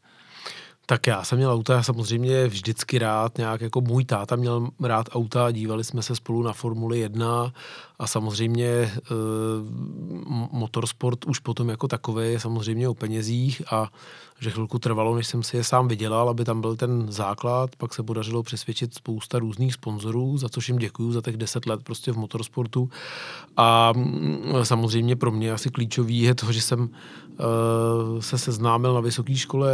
Tak 0.89 1.08
já 1.08 1.24
jsem 1.24 1.38
měl 1.38 1.51
auta 1.51 1.84
samozřejmě 1.84 2.48
vždycky 2.48 3.00
rád, 3.00 3.38
nějak 3.38 3.62
jako 3.62 3.82
můj 3.82 4.06
táta 4.06 4.36
měl 4.36 4.67
rád 4.84 5.10
auta, 5.12 5.51
dívali 5.51 5.84
jsme 5.84 6.01
se 6.01 6.15
spolu 6.15 6.44
na 6.44 6.53
Formuli 6.53 7.00
1 7.00 7.53
a 8.00 8.08
samozřejmě 8.08 8.65
e, 8.65 8.91
motorsport 10.51 11.25
už 11.25 11.39
potom 11.39 11.70
jako 11.70 11.88
takový 11.88 12.32
je 12.32 12.39
samozřejmě 12.39 12.89
o 12.89 12.94
penězích 12.94 13.74
a 13.74 13.91
že 14.39 14.51
chvilku 14.51 14.79
trvalo, 14.79 15.15
než 15.15 15.27
jsem 15.27 15.44
si 15.44 15.58
je 15.58 15.63
sám 15.63 15.88
vydělal, 15.88 16.29
aby 16.29 16.46
tam 16.46 16.62
byl 16.62 16.75
ten 16.75 17.06
základ, 17.12 17.75
pak 17.75 17.94
se 17.94 18.03
podařilo 18.03 18.44
přesvědčit 18.44 18.94
spousta 18.94 19.39
různých 19.39 19.74
sponzorů, 19.74 20.38
za 20.38 20.50
což 20.50 20.67
jim 20.67 20.77
děkuju 20.77 21.12
za 21.12 21.22
těch 21.22 21.38
deset 21.38 21.65
let 21.65 21.84
prostě 21.84 22.12
v 22.12 22.17
motorsportu. 22.17 22.89
A 23.58 23.94
mm, 23.96 24.44
samozřejmě 24.63 25.15
pro 25.15 25.32
mě 25.32 25.53
asi 25.53 25.70
klíčový 25.70 26.22
je 26.22 26.36
to, 26.36 26.51
že 26.51 26.62
jsem 26.62 26.79
uh, 26.79 26.88
se 28.20 28.38
seznámil 28.38 28.94
na 28.94 29.00
vysoké 29.00 29.36
škole 29.36 29.72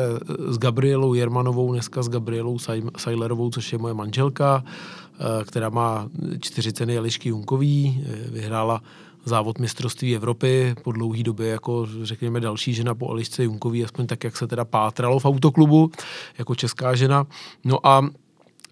s 0.48 0.58
Gabrielou 0.58 1.14
Jermanovou, 1.14 1.72
dneska 1.72 2.04
s 2.04 2.10
Gabrielou 2.10 2.58
Sajlerovou, 2.98 3.50
což 3.50 3.74
je 3.74 3.80
moje 3.80 3.94
manželka, 3.94 4.64
uh, 4.64 5.44
která 5.44 5.70
má 5.70 6.10
čtyři 6.40 6.74
ceny 6.74 6.98
Elišky 6.98 7.30
Junkový, 7.30 8.04
vyhrála 8.32 8.82
závod 9.26 9.60
mistrovství 9.60 10.16
Evropy 10.16 10.76
po 10.84 10.92
dlouhý 10.92 11.24
době 11.24 11.48
jako 11.48 11.88
řekněme 12.02 12.40
další 12.40 12.74
žena 12.74 12.96
po 12.96 13.12
Elišce 13.12 13.44
Junkový, 13.44 13.84
aspoň 13.84 14.08
tak, 14.08 14.24
jak 14.24 14.38
se 14.38 14.48
teda 14.48 14.66
pátralo 14.66 15.20
v 15.20 15.26
autoklubu 15.26 15.92
jako 16.38 16.56
česká 16.56 16.96
žena. 16.96 17.26
No 17.64 17.88
a 17.88 18.02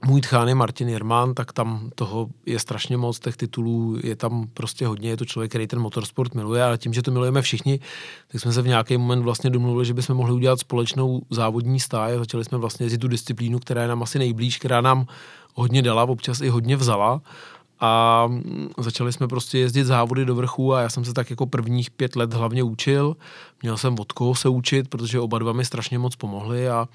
můj 0.06 0.22
tchán 0.22 0.48
je 0.48 0.56
Martin 0.56 0.90
Jerman, 0.90 1.34
tak 1.34 1.54
tam 1.54 1.90
toho 1.96 2.28
je 2.46 2.60
strašně 2.60 2.98
moc, 2.98 3.20
těch 3.20 3.38
titulů 3.38 3.98
je 4.04 4.16
tam 4.16 4.48
prostě 4.54 4.88
hodně, 4.88 5.10
je 5.10 5.18
to 5.18 5.26
člověk, 5.26 5.52
který 5.52 5.68
ten 5.68 5.80
motorsport 5.80 6.36
miluje, 6.36 6.64
ale 6.64 6.78
tím, 6.78 6.94
že 6.94 7.02
to 7.02 7.12
milujeme 7.12 7.42
všichni, 7.42 7.80
tak 8.32 8.42
jsme 8.42 8.52
se 8.52 8.62
v 8.62 8.68
nějaký 8.68 8.98
moment 8.98 9.24
vlastně 9.24 9.50
domluvili, 9.50 9.86
že 9.86 9.94
bychom 9.94 10.18
mohli 10.18 10.34
udělat 10.34 10.60
společnou 10.60 11.22
závodní 11.30 11.80
stáje. 11.80 12.18
Začali 12.18 12.46
jsme 12.46 12.58
vlastně 12.58 12.86
jezdit 12.86 12.98
tu 12.98 13.08
disciplínu, 13.08 13.60
která 13.60 13.82
je 13.82 13.88
nám 13.88 14.04
asi 14.04 14.20
nejblíž, 14.20 14.58
která 14.58 14.82
nám 14.82 15.06
hodně 15.54 15.82
dala, 15.82 16.04
občas 16.04 16.42
i 16.42 16.50
hodně 16.50 16.78
vzala 16.78 17.22
a 17.82 18.28
začali 18.78 19.14
jsme 19.14 19.28
prostě 19.28 19.60
jezdit 19.60 19.84
závody 19.84 20.26
do 20.26 20.36
vrchu 20.36 20.74
a 20.74 20.82
já 20.82 20.90
jsem 20.90 21.06
se 21.06 21.14
tak 21.14 21.30
jako 21.30 21.46
prvních 21.46 21.92
pět 21.92 22.16
let 22.16 22.34
hlavně 22.34 22.64
učil. 22.64 23.16
Měl 23.62 23.78
jsem 23.78 24.00
od 24.00 24.12
koho 24.12 24.36
se 24.36 24.50
učit, 24.50 24.88
protože 24.88 25.20
oba 25.20 25.40
dva 25.40 25.54
mi 25.54 25.66
strašně 25.66 26.00
moc 26.00 26.16
pomohli 26.16 26.70
a 26.70 26.88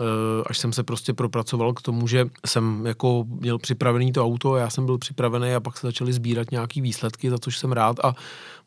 e, 0.00 0.04
až 0.46 0.58
jsem 0.58 0.72
se 0.72 0.82
prostě 0.82 1.12
propracoval 1.12 1.72
k 1.72 1.82
tomu, 1.82 2.06
že 2.06 2.26
jsem 2.46 2.86
jako 2.86 3.24
měl 3.28 3.58
připravený 3.58 4.12
to 4.12 4.24
auto, 4.24 4.56
já 4.56 4.70
jsem 4.70 4.86
byl 4.86 4.98
připravený 4.98 5.54
a 5.54 5.60
pak 5.60 5.78
se 5.78 5.86
začaly 5.86 6.12
sbírat 6.12 6.50
nějaký 6.50 6.80
výsledky, 6.80 7.30
za 7.30 7.38
což 7.38 7.58
jsem 7.58 7.72
rád 7.72 8.04
a 8.04 8.14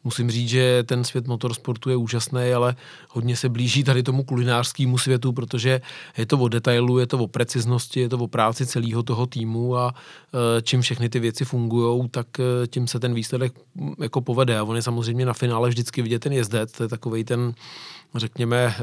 musím 0.06 0.32
říct, 0.32 0.50
že 0.50 0.84
ten 0.84 1.04
svět 1.04 1.28
motorsportu 1.28 1.90
je 1.90 1.96
úžasný, 1.96 2.52
ale 2.56 2.76
hodně 3.10 3.36
se 3.36 3.50
blíží 3.50 3.84
tady 3.84 4.04
tomu 4.04 4.24
kulinářskému 4.24 4.98
světu, 4.98 5.34
protože 5.34 5.82
je 6.18 6.26
to 6.26 6.38
o 6.38 6.48
detailu, 6.48 7.00
je 7.00 7.08
to 7.08 7.18
o 7.18 7.28
preciznosti, 7.28 8.00
je 8.00 8.10
to 8.10 8.18
o 8.18 8.28
práci 8.28 8.66
celého 8.66 9.04
toho 9.04 9.26
týmu 9.26 9.78
a 9.78 9.94
e, 9.94 10.62
čím 10.62 10.82
všechny 10.82 11.10
ty 11.10 11.20
věci 11.20 11.46
fungují, 11.46 12.10
tak 12.10 12.40
e, 12.40 12.68
tím 12.68 12.88
se 12.88 13.00
ten 13.00 13.14
výsledek 13.14 13.54
jako 14.02 14.22
povede. 14.22 14.58
A 14.58 14.64
on 14.64 14.76
je 14.76 14.82
samozřejmě 14.82 15.26
na 15.26 15.34
finále 15.34 15.70
vždycky 15.70 16.02
vidět 16.02 16.20
ten 16.20 16.34
jezdec, 16.34 16.72
to 16.72 16.84
je 16.84 16.90
takový 16.90 17.24
ten 17.24 17.54
řekněme, 18.16 18.58
e, 18.58 18.76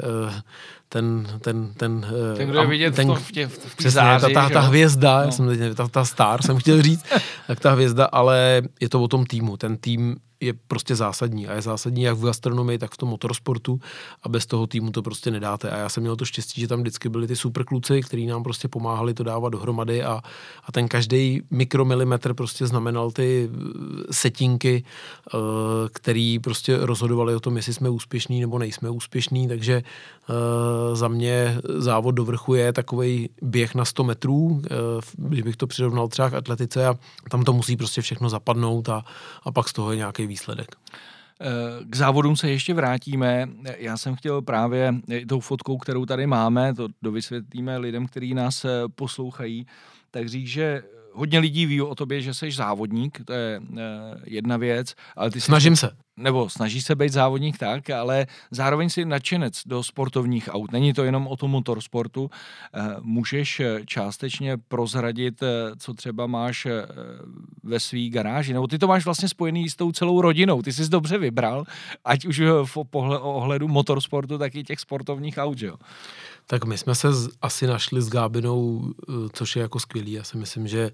ten, 0.92 1.26
ten, 1.40 1.72
ten, 1.76 2.06
ten 2.36 2.48
kdo 2.48 2.60
je 2.60 2.66
vidět 2.66 2.94
ten, 2.94 3.04
v, 3.04 3.14
tom, 3.14 3.16
v, 3.16 3.32
tě, 3.32 3.46
v 3.48 3.76
přesně, 3.76 3.90
záři, 3.90 4.34
ta, 4.34 4.42
ta, 4.42 4.48
ta 4.48 4.60
hvězda, 4.60 5.18
no. 5.18 5.24
já 5.24 5.30
jsem 5.30 5.46
teď, 5.46 5.76
ta, 5.76 5.88
ta 5.88 6.04
star 6.04 6.42
jsem 6.42 6.58
chtěl 6.58 6.82
říct, 6.82 7.04
tak 7.46 7.60
ta 7.60 7.72
hvězda, 7.72 8.04
ale 8.04 8.62
je 8.80 8.88
to 8.88 9.02
o 9.02 9.08
tom 9.08 9.26
týmu. 9.26 9.56
Ten 9.56 9.76
tým 9.76 10.16
je 10.42 10.52
prostě 10.68 10.96
zásadní 10.96 11.48
a 11.48 11.54
je 11.54 11.62
zásadní 11.62 12.02
jak 12.02 12.16
v 12.16 12.24
gastronomii, 12.24 12.78
tak 12.78 12.94
v 12.94 12.96
tom 12.96 13.08
motorsportu 13.08 13.80
a 14.22 14.28
bez 14.28 14.46
toho 14.46 14.66
týmu 14.66 14.90
to 14.90 15.02
prostě 15.02 15.30
nedáte. 15.30 15.70
A 15.70 15.76
já 15.76 15.88
jsem 15.88 16.02
měl 16.02 16.16
to 16.16 16.24
štěstí, 16.24 16.60
že 16.60 16.68
tam 16.68 16.80
vždycky 16.80 17.08
byli 17.08 17.26
ty 17.26 17.36
super 17.36 17.64
kluci, 17.64 18.00
kteří 18.00 18.26
nám 18.26 18.42
prostě 18.42 18.68
pomáhali 18.68 19.14
to 19.14 19.22
dávat 19.22 19.48
dohromady 19.48 20.02
a, 20.02 20.22
a 20.64 20.72
ten 20.72 20.88
každý 20.88 21.42
mikromilimetr 21.50 22.34
prostě 22.34 22.66
znamenal 22.66 23.10
ty 23.10 23.50
eh, 23.52 23.58
setinky, 24.10 24.84
eh, 24.84 25.38
který 25.92 26.38
prostě 26.38 26.76
rozhodovali 26.80 27.34
o 27.34 27.40
tom, 27.40 27.56
jestli 27.56 27.74
jsme 27.74 27.90
úspěšní 27.90 28.40
nebo 28.40 28.58
nejsme 28.58 28.90
úspěšní, 28.90 29.48
takže 29.48 29.74
eh, 29.74 30.32
za 30.92 31.08
mě 31.08 31.58
závod 31.78 32.14
do 32.14 32.24
vrchu 32.24 32.54
je 32.54 32.72
takový 32.72 33.28
běh 33.42 33.74
na 33.74 33.84
100 33.84 34.04
metrů, 34.04 34.62
když 35.16 35.42
bych 35.42 35.56
to 35.56 35.66
přirovnal 35.66 36.08
třeba 36.08 36.30
k 36.30 36.34
atletice 36.34 36.86
a 36.86 36.94
tam 37.30 37.44
to 37.44 37.52
musí 37.52 37.76
prostě 37.76 38.02
všechno 38.02 38.28
zapadnout 38.28 38.88
a, 38.88 39.04
a 39.42 39.52
pak 39.52 39.68
z 39.68 39.72
toho 39.72 39.90
je 39.90 39.96
nějaký 39.96 40.26
výsledek. 40.26 40.76
Eh, 41.40 41.84
k 41.84 41.96
závodům 41.96 42.36
se 42.36 42.50
ještě 42.50 42.74
vrátíme. 42.74 43.48
Já 43.78 43.96
jsem 43.96 44.16
chtěl 44.16 44.42
právě 44.42 44.94
tou 45.28 45.40
fotkou, 45.40 45.78
kterou 45.78 46.06
tady 46.06 46.26
máme, 46.26 46.74
to 46.74 46.88
dovysvětlíme 47.02 47.78
lidem, 47.78 48.06
kteří 48.06 48.34
nás 48.34 48.64
eh, 48.64 48.68
poslouchají, 48.94 49.66
tak 50.10 50.28
říct, 50.28 50.48
že 50.48 50.82
hodně 51.14 51.38
lidí 51.38 51.66
ví 51.66 51.80
o 51.80 51.94
tobě, 51.94 52.20
že 52.20 52.34
jsi 52.34 52.50
závodník, 52.50 53.20
to 53.24 53.32
je 53.32 53.58
uh, 53.58 53.78
jedna 54.24 54.56
věc. 54.56 54.94
Ale 55.16 55.30
ty 55.30 55.40
Snažím 55.40 55.76
se. 55.76 55.90
Nebo 56.16 56.48
snažíš 56.48 56.84
se 56.84 56.94
být 56.94 57.12
závodník 57.12 57.58
tak, 57.58 57.90
ale 57.90 58.26
zároveň 58.50 58.90
si 58.90 59.04
nadšenec 59.04 59.62
do 59.66 59.82
sportovních 59.82 60.48
aut. 60.52 60.72
Není 60.72 60.92
to 60.92 61.04
jenom 61.04 61.26
o 61.26 61.36
tom 61.36 61.50
motorsportu. 61.50 62.22
Uh, 62.22 62.30
můžeš 63.00 63.60
eh, 63.60 63.80
částečně 63.86 64.56
prozradit, 64.68 65.42
uh, 65.42 65.48
co 65.78 65.94
třeba 65.94 66.26
máš 66.26 66.66
uh, 66.66 66.72
ve 67.62 67.80
své 67.80 68.08
garáži, 68.08 68.52
nebo 68.52 68.66
ty 68.66 68.78
to 68.78 68.86
máš 68.86 69.04
vlastně 69.04 69.28
spojený 69.28 69.68
s 69.68 69.76
tou 69.76 69.92
celou 69.92 70.20
rodinou. 70.20 70.62
Ty 70.62 70.72
jsi 70.72 70.88
dobře 70.88 71.18
vybral, 71.18 71.64
ať 72.04 72.24
už 72.24 72.42
v 72.64 72.78
ohledu 73.20 73.68
motorsportu, 73.68 74.38
tak 74.38 74.54
i 74.54 74.62
těch 74.62 74.80
sportovních 74.80 75.38
aut, 75.38 75.62
jo? 75.62 75.76
Tak 76.46 76.64
my 76.64 76.78
jsme 76.78 76.94
se 76.94 77.08
asi 77.42 77.66
našli 77.66 78.02
s 78.02 78.08
Gábinou, 78.08 78.82
eh, 79.08 79.12
což 79.32 79.56
je 79.56 79.62
jako 79.62 79.80
skvělý. 79.80 80.12
Já 80.12 80.24
si 80.24 80.36
myslím, 80.36 80.68
že 80.68 80.90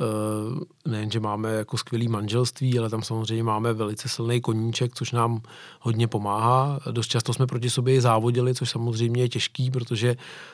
uh, 0.00 0.60
nejen, 0.92 1.10
že 1.10 1.20
máme 1.20 1.52
jako 1.52 1.76
skvělý 1.78 2.08
manželství, 2.08 2.78
ale 2.78 2.90
tam 2.90 3.02
samozřejmě 3.02 3.44
máme 3.44 3.72
velice 3.72 4.08
silný 4.08 4.40
koníček, 4.40 4.94
což 4.94 5.12
nám 5.12 5.40
hodně 5.80 6.08
pomáhá. 6.08 6.80
Dost 6.90 7.06
často 7.06 7.32
jsme 7.32 7.46
proti 7.46 7.70
sobě 7.70 8.00
závodili, 8.00 8.54
což 8.54 8.70
samozřejmě 8.70 9.22
je 9.22 9.28
těžký, 9.28 9.70
protože 9.70 10.10
Eh, 10.10 10.53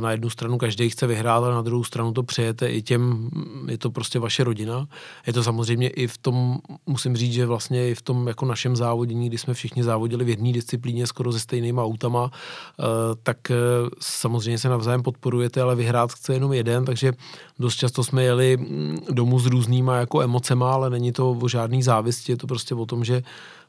na 0.00 0.10
jednu 0.10 0.30
stranu 0.30 0.58
každý 0.58 0.90
chce 0.90 1.06
vyhrát, 1.06 1.44
ale 1.44 1.54
na 1.54 1.62
druhou 1.62 1.84
stranu 1.84 2.12
to 2.12 2.22
přejete 2.22 2.68
i 2.68 2.82
těm, 2.82 3.30
je 3.68 3.78
to 3.78 3.90
prostě 3.90 4.18
vaše 4.18 4.44
rodina. 4.44 4.86
Je 5.26 5.32
to 5.32 5.44
samozřejmě 5.44 5.88
i 5.88 6.06
v 6.06 6.18
tom, 6.18 6.58
musím 6.86 7.16
říct, 7.16 7.32
že 7.32 7.46
vlastně 7.46 7.90
i 7.90 7.94
v 7.94 8.02
tom 8.02 8.28
jako 8.28 8.46
našem 8.46 8.76
závodění, 8.76 9.28
kdy 9.28 9.38
jsme 9.38 9.54
všichni 9.54 9.82
závodili 9.82 10.24
v 10.24 10.28
jedné 10.28 10.52
disciplíně 10.52 11.06
skoro 11.06 11.32
se 11.32 11.40
stejnýma 11.40 11.84
autama, 11.84 12.30
eh, 12.30 12.84
tak 13.22 13.50
eh, 13.50 13.54
samozřejmě 14.00 14.58
se 14.58 14.68
navzájem 14.68 15.02
podporujete, 15.02 15.62
ale 15.62 15.74
vyhrát 15.74 16.12
chce 16.12 16.34
jenom 16.34 16.52
jeden, 16.52 16.84
takže 16.84 17.12
dost 17.58 17.76
často 17.76 18.04
jsme 18.04 18.22
jeli 18.22 18.56
mm, 18.56 18.98
domů 19.10 19.38
s 19.38 19.46
různýma 19.46 19.96
jako 19.96 20.20
emocema, 20.20 20.74
ale 20.74 20.90
není 20.90 21.12
to 21.12 21.30
o 21.30 21.48
žádný 21.48 21.82
závisti, 21.82 22.32
je 22.32 22.36
to 22.36 22.46
prostě 22.46 22.74
o 22.74 22.86
tom, 22.86 23.04
že 23.04 23.22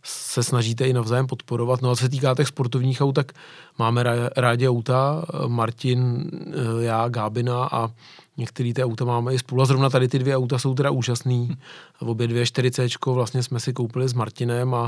se 0.05 0.43
snažíte 0.43 0.87
i 0.87 0.93
navzájem 0.93 1.27
podporovat. 1.27 1.81
No 1.81 1.91
a 1.91 1.95
co 1.95 2.01
se 2.01 2.09
týká 2.09 2.35
těch 2.35 2.47
sportovních 2.47 3.01
aut, 3.01 3.15
tak 3.15 3.31
máme 3.79 4.03
rádi 4.37 4.69
auta, 4.69 5.25
Martin, 5.47 6.31
eh, 6.47 6.83
já, 6.83 7.09
Gábina 7.09 7.69
a 7.71 7.91
některé 8.37 8.73
ty 8.73 8.83
auta 8.83 9.05
máme 9.05 9.33
i 9.33 9.39
spolu. 9.39 9.61
A 9.61 9.65
zrovna 9.65 9.89
tady 9.89 10.07
ty 10.07 10.19
dvě 10.19 10.37
auta 10.37 10.59
jsou 10.59 10.73
teda 10.73 10.89
úžasný. 10.89 11.57
V 12.01 12.09
obě 12.09 12.27
dvě 12.27 12.45
40 12.45 12.91
vlastně 13.05 13.43
jsme 13.43 13.59
si 13.59 13.73
koupili 13.73 14.09
s 14.09 14.13
Martinem 14.13 14.73
a 14.73 14.83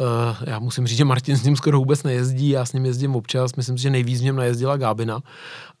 uh, 0.00 0.06
já 0.46 0.58
musím 0.58 0.86
říct, 0.86 0.98
že 0.98 1.04
Martin 1.04 1.36
s 1.36 1.44
ním 1.44 1.56
skoro 1.56 1.78
vůbec 1.78 2.02
nejezdí, 2.02 2.48
já 2.48 2.64
s 2.64 2.72
ním 2.72 2.86
jezdím 2.86 3.16
občas, 3.16 3.56
myslím 3.56 3.78
si, 3.78 3.82
že 3.82 3.90
nejvíc 3.90 4.20
v 4.20 4.24
něm 4.24 4.36
najezdila 4.36 4.76
Gábina, 4.76 5.20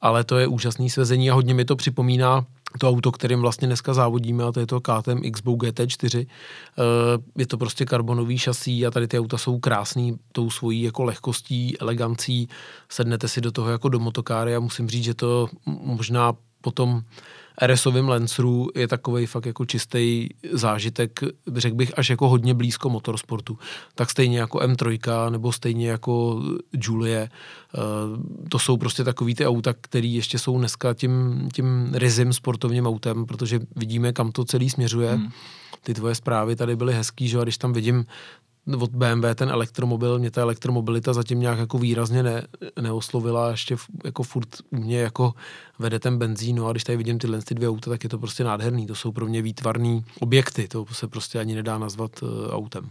ale 0.00 0.24
to 0.24 0.38
je 0.38 0.46
úžasný 0.46 0.90
svezení 0.90 1.30
a 1.30 1.34
hodně 1.34 1.54
mi 1.54 1.64
to 1.64 1.76
připomíná 1.76 2.46
to 2.78 2.88
auto, 2.88 3.12
kterým 3.12 3.40
vlastně 3.40 3.66
dneska 3.66 3.94
závodíme, 3.94 4.44
a 4.44 4.52
to 4.52 4.60
je 4.60 4.66
to 4.66 4.80
KTM 4.80 5.30
Xbow 5.32 5.56
GT4. 5.56 6.26
Eh, 6.26 6.82
je 7.38 7.46
to 7.46 7.58
prostě 7.58 7.84
karbonový 7.84 8.38
šasí 8.38 8.86
a 8.86 8.90
tady 8.90 9.08
ty 9.08 9.18
auta 9.18 9.38
jsou 9.38 9.58
krásný 9.58 10.18
tou 10.32 10.50
svojí 10.50 10.82
jako 10.82 11.04
lehkostí, 11.04 11.78
elegancí. 11.78 12.48
Sednete 12.88 13.28
si 13.28 13.40
do 13.40 13.52
toho 13.52 13.70
jako 13.70 13.88
do 13.88 13.98
motokáry 13.98 14.56
a 14.56 14.60
musím 14.60 14.88
říct, 14.88 15.04
že 15.04 15.14
to 15.14 15.48
možná 15.66 16.32
potom 16.64 17.02
RSovým 17.62 18.08
Lanceru 18.08 18.68
je 18.74 18.88
takový 18.88 19.26
fakt 19.26 19.46
jako 19.46 19.64
čistý 19.64 20.28
zážitek, 20.52 21.20
řekl 21.56 21.76
bych, 21.76 21.98
až 21.98 22.10
jako 22.10 22.28
hodně 22.28 22.54
blízko 22.54 22.90
motorsportu. 22.90 23.58
Tak 23.94 24.10
stejně 24.10 24.38
jako 24.38 24.58
M3 24.58 25.30
nebo 25.30 25.52
stejně 25.52 25.88
jako 25.88 26.42
Julie. 26.72 27.28
Eh, 27.28 27.78
to 28.48 28.58
jsou 28.58 28.76
prostě 28.76 29.04
takový 29.04 29.34
ty 29.34 29.46
auta, 29.46 29.74
které 29.80 30.06
ještě 30.06 30.38
jsou 30.38 30.58
dneska 30.58 30.94
tím, 30.94 31.48
tím 31.54 31.90
rizim 31.94 32.32
sportovním 32.32 32.86
autem, 32.86 33.26
protože 33.26 33.60
vidíme, 33.76 34.12
kam 34.12 34.32
to 34.32 34.44
celý 34.44 34.70
směřuje. 34.70 35.12
Hmm. 35.12 35.30
Ty 35.82 35.94
tvoje 35.94 36.14
zprávy 36.14 36.56
tady 36.56 36.76
byly 36.76 36.94
hezký, 36.94 37.28
že 37.28 37.38
a 37.38 37.42
když 37.42 37.58
tam 37.58 37.72
vidím 37.72 38.04
od 38.78 38.90
BMW 38.90 39.34
ten 39.34 39.48
elektromobil, 39.48 40.18
mě 40.18 40.30
ta 40.30 40.40
elektromobilita 40.42 41.12
zatím 41.12 41.40
nějak 41.40 41.58
jako 41.58 41.78
výrazně 41.78 42.22
ne, 42.22 42.46
neoslovila, 42.80 43.50
ještě 43.50 43.76
jako 44.04 44.22
furt 44.22 44.48
mě 44.70 44.98
jako 44.98 45.34
vede 45.78 45.98
ten 45.98 46.18
benzín, 46.18 46.56
no 46.56 46.66
a 46.66 46.72
když 46.72 46.84
tady 46.84 46.96
vidím 46.96 47.18
tyhle 47.18 47.42
ty 47.42 47.54
dvě 47.54 47.68
auta, 47.68 47.90
tak 47.90 48.04
je 48.04 48.10
to 48.10 48.18
prostě 48.18 48.44
nádherný, 48.44 48.86
to 48.86 48.94
jsou 48.94 49.12
pro 49.12 49.26
mě 49.26 49.42
výtvarný 49.42 50.04
objekty, 50.20 50.68
to 50.68 50.86
se 50.92 51.08
prostě 51.08 51.40
ani 51.40 51.54
nedá 51.54 51.78
nazvat 51.78 52.22
uh, 52.22 52.28
autem. 52.50 52.90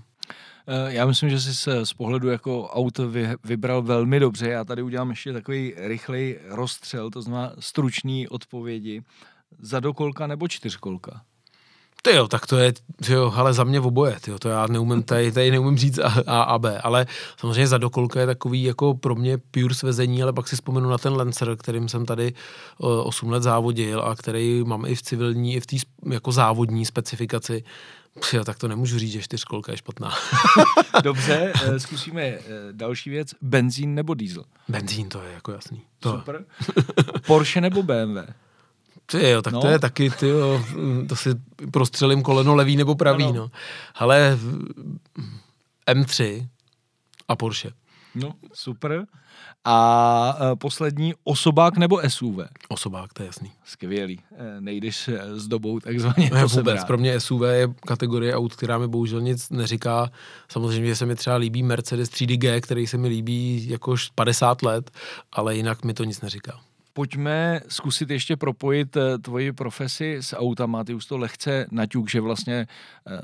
Eh, 0.67 0.93
já 0.93 1.05
myslím, 1.05 1.29
že 1.29 1.39
jsi 1.39 1.55
se 1.55 1.85
z 1.85 1.93
pohledu 1.93 2.29
jako 2.29 2.67
aut 2.67 2.99
vybral 3.43 3.81
velmi 3.81 4.19
dobře. 4.19 4.49
Já 4.49 4.63
tady 4.63 4.81
udělám 4.81 5.09
ještě 5.09 5.33
takový 5.33 5.73
rychlej 5.77 6.39
rozstřel, 6.47 7.09
to 7.09 7.21
znamená 7.21 7.53
stručný 7.59 8.27
odpovědi. 8.27 9.03
Zadokolka 9.59 10.27
nebo 10.27 10.47
čtyřkolka? 10.47 11.21
Ty 12.05 12.15
jo, 12.15 12.27
tak 12.27 12.47
to 12.47 12.57
je, 12.57 12.73
jo, 13.09 13.33
ale 13.35 13.53
za 13.53 13.63
mě 13.63 13.79
v 13.79 13.87
oboje, 13.87 14.17
tyjo, 14.21 14.39
to 14.39 14.49
já 14.49 14.67
neumím, 14.67 15.03
tady, 15.03 15.31
tady 15.31 15.51
neumím 15.51 15.77
říct 15.77 15.99
A, 15.99 16.23
A 16.27 16.41
a 16.41 16.59
B, 16.59 16.81
ale 16.81 17.05
samozřejmě 17.37 17.67
za 17.67 17.77
dokolka 17.77 18.19
je 18.19 18.25
takový 18.25 18.63
jako 18.63 18.93
pro 18.93 19.15
mě 19.15 19.37
pure 19.37 19.75
svezení, 19.75 20.23
ale 20.23 20.33
pak 20.33 20.47
si 20.47 20.55
vzpomenu 20.55 20.89
na 20.89 20.97
ten 20.97 21.13
Lancer, 21.13 21.55
kterým 21.55 21.89
jsem 21.89 22.05
tady 22.05 22.33
uh, 22.77 23.07
8 23.07 23.31
let 23.31 23.43
závodil 23.43 24.01
a 24.01 24.15
který 24.15 24.63
mám 24.63 24.85
i 24.85 24.95
v 24.95 25.01
civilní, 25.01 25.55
i 25.55 25.59
v 25.59 25.65
té 25.65 25.75
jako 26.11 26.31
závodní 26.31 26.85
specifikaci, 26.85 27.63
Jo, 28.33 28.43
tak 28.43 28.57
to 28.57 28.67
nemůžu 28.67 28.99
říct, 28.99 29.11
že 29.11 29.21
čtyřkolka 29.21 29.71
je 29.71 29.77
špatná. 29.77 30.13
Dobře, 31.03 31.53
eh, 31.63 31.79
zkusíme 31.79 32.21
eh, 32.21 32.39
další 32.71 33.09
věc. 33.09 33.29
Benzín 33.41 33.95
nebo 33.95 34.13
diesel? 34.13 34.43
Benzín, 34.67 35.09
to 35.09 35.21
je 35.21 35.33
jako 35.33 35.51
jasný. 35.51 35.81
To. 35.99 36.11
Super. 36.11 36.45
Porsche 37.25 37.61
nebo 37.61 37.83
BMW? 37.83 38.17
Ty 39.05 39.29
jo, 39.29 39.41
tak 39.41 39.53
no. 39.53 39.61
to 39.61 39.67
je 39.67 39.79
taky, 39.79 40.09
ty 40.09 40.27
jo, 40.27 40.65
to 41.09 41.15
si 41.15 41.29
prostřelím 41.71 42.21
koleno 42.21 42.55
levý 42.55 42.75
nebo 42.75 42.95
pravý, 42.95 43.23
ano. 43.23 43.33
no. 43.33 43.51
Ale 43.95 44.39
M3 45.87 46.47
a 47.27 47.35
Porsche. 47.35 47.69
No, 48.15 48.33
super. 48.53 49.05
A 49.65 50.37
e, 50.51 50.55
poslední, 50.55 51.13
osobák 51.23 51.77
nebo 51.77 52.01
SUV? 52.07 52.39
Osobák, 52.69 53.13
to 53.13 53.23
je 53.23 53.27
jasný. 53.27 53.51
Skvělý. 53.65 54.19
E, 54.37 54.61
nejdeš 54.61 55.07
e, 55.07 55.39
s 55.39 55.47
dobou 55.47 55.79
takzvaně. 55.79 56.29
Ne, 56.33 56.45
vůbec. 56.45 56.83
Pro 56.83 56.97
mě 56.97 57.19
SUV 57.19 57.41
je 57.41 57.67
kategorie 57.87 58.35
aut, 58.35 58.55
která 58.55 58.77
mi 58.77 58.87
bohužel 58.87 59.21
nic 59.21 59.49
neříká. 59.49 60.11
Samozřejmě, 60.49 60.87
že 60.87 60.95
se 60.95 61.05
mi 61.05 61.15
třeba 61.15 61.35
líbí 61.35 61.63
Mercedes 61.63 62.09
3D 62.09 62.61
který 62.61 62.87
se 62.87 62.97
mi 62.97 63.07
líbí 63.07 63.69
jako 63.69 63.95
50 64.15 64.61
let, 64.61 64.91
ale 65.31 65.55
jinak 65.55 65.83
mi 65.83 65.93
to 65.93 66.03
nic 66.03 66.21
neříká. 66.21 66.59
Pojďme 66.93 67.61
zkusit 67.67 68.09
ještě 68.09 68.37
propojit 68.37 68.97
tvoji 69.21 69.51
profesi 69.51 70.17
s 70.21 70.35
autama. 70.35 70.83
Ty 70.83 70.93
už 70.93 71.05
to 71.05 71.17
lehce 71.17 71.65
naťuk, 71.71 72.09
že 72.09 72.21
vlastně 72.21 72.67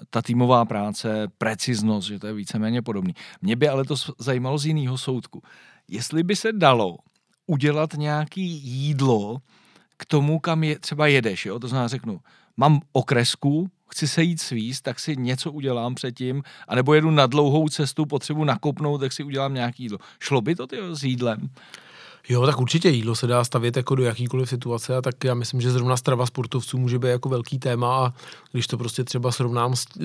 ta 0.09 0.21
týmová 0.21 0.65
práce, 0.65 1.27
preciznost, 1.37 2.07
že 2.07 2.19
to 2.19 2.27
je 2.27 2.33
víceméně 2.33 2.81
podobný. 2.81 3.13
Mě 3.41 3.55
by 3.55 3.67
ale 3.67 3.85
to 3.85 3.95
zajímalo 4.19 4.57
z 4.57 4.65
jiného 4.65 4.97
soudku 4.97 5.41
jestli 5.89 6.23
by 6.23 6.35
se 6.35 6.51
dalo 6.53 6.97
udělat 7.47 7.93
nějaký 7.93 8.45
jídlo 8.63 9.37
k 9.97 10.05
tomu, 10.05 10.39
kam 10.39 10.63
je, 10.63 10.79
třeba 10.79 11.07
jedeš, 11.07 11.45
jo? 11.45 11.59
to 11.59 11.67
znamená 11.67 11.87
řeknu, 11.87 12.19
mám 12.57 12.81
okresku, 12.91 13.69
chci 13.89 14.07
se 14.07 14.23
jít 14.23 14.41
svíst, 14.41 14.83
tak 14.83 14.99
si 14.99 15.15
něco 15.17 15.51
udělám 15.51 15.95
předtím, 15.95 16.43
anebo 16.67 16.93
jedu 16.93 17.11
na 17.11 17.27
dlouhou 17.27 17.69
cestu, 17.69 18.05
potřebuji 18.05 18.43
nakopnout, 18.43 19.01
tak 19.01 19.13
si 19.13 19.23
udělám 19.23 19.53
nějaký 19.53 19.83
jídlo. 19.83 19.97
Šlo 20.19 20.41
by 20.41 20.55
to 20.55 20.67
tyjo, 20.67 20.95
s 20.95 21.03
jídlem? 21.03 21.49
Jo, 22.31 22.45
tak 22.45 22.61
určitě 22.61 22.89
jídlo 22.89 23.15
se 23.15 23.27
dá 23.27 23.43
stavět 23.43 23.77
jako 23.77 23.95
do 23.95 24.03
jakýkoliv 24.03 24.49
situace 24.49 24.95
a 24.95 25.01
tak 25.01 25.23
já 25.23 25.33
myslím, 25.33 25.61
že 25.61 25.71
zrovna 25.71 25.97
strava 25.97 26.25
sportovců 26.25 26.77
může 26.77 26.99
být 26.99 27.07
jako 27.07 27.29
velký 27.29 27.59
téma 27.59 28.05
a 28.05 28.13
když 28.51 28.67
to 28.67 28.77
prostě 28.77 29.03
třeba 29.03 29.31
srovnám 29.31 29.75
s, 29.75 29.85
eh, 29.99 30.03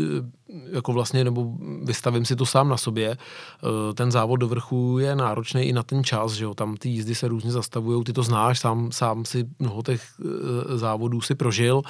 jako 0.73 0.93
vlastně, 0.93 1.25
nebo 1.25 1.53
vystavím 1.83 2.25
si 2.25 2.37
to 2.37 2.47
sám 2.47 2.69
na 2.69 2.77
sobě, 2.77 3.11
eh, 3.11 3.95
ten 3.95 4.11
závod 4.13 4.41
do 4.41 4.49
vrchu 4.49 4.99
je 4.99 5.17
náročný 5.17 5.63
i 5.63 5.73
na 5.73 5.83
ten 5.83 6.05
čas, 6.05 6.33
že 6.33 6.45
jo, 6.45 6.55
tam 6.55 6.77
ty 6.77 6.89
jízdy 6.89 7.15
se 7.15 7.29
různě 7.29 7.53
zastavují, 7.53 8.05
ty 8.05 8.13
to 8.13 8.23
znáš, 8.23 8.59
sám, 8.59 8.93
sám 8.93 9.25
si 9.25 9.45
mnoho 9.59 9.83
těch 9.83 10.03
eh, 10.21 10.79
závodů 10.79 11.21
si 11.21 11.35
prožil, 11.35 11.83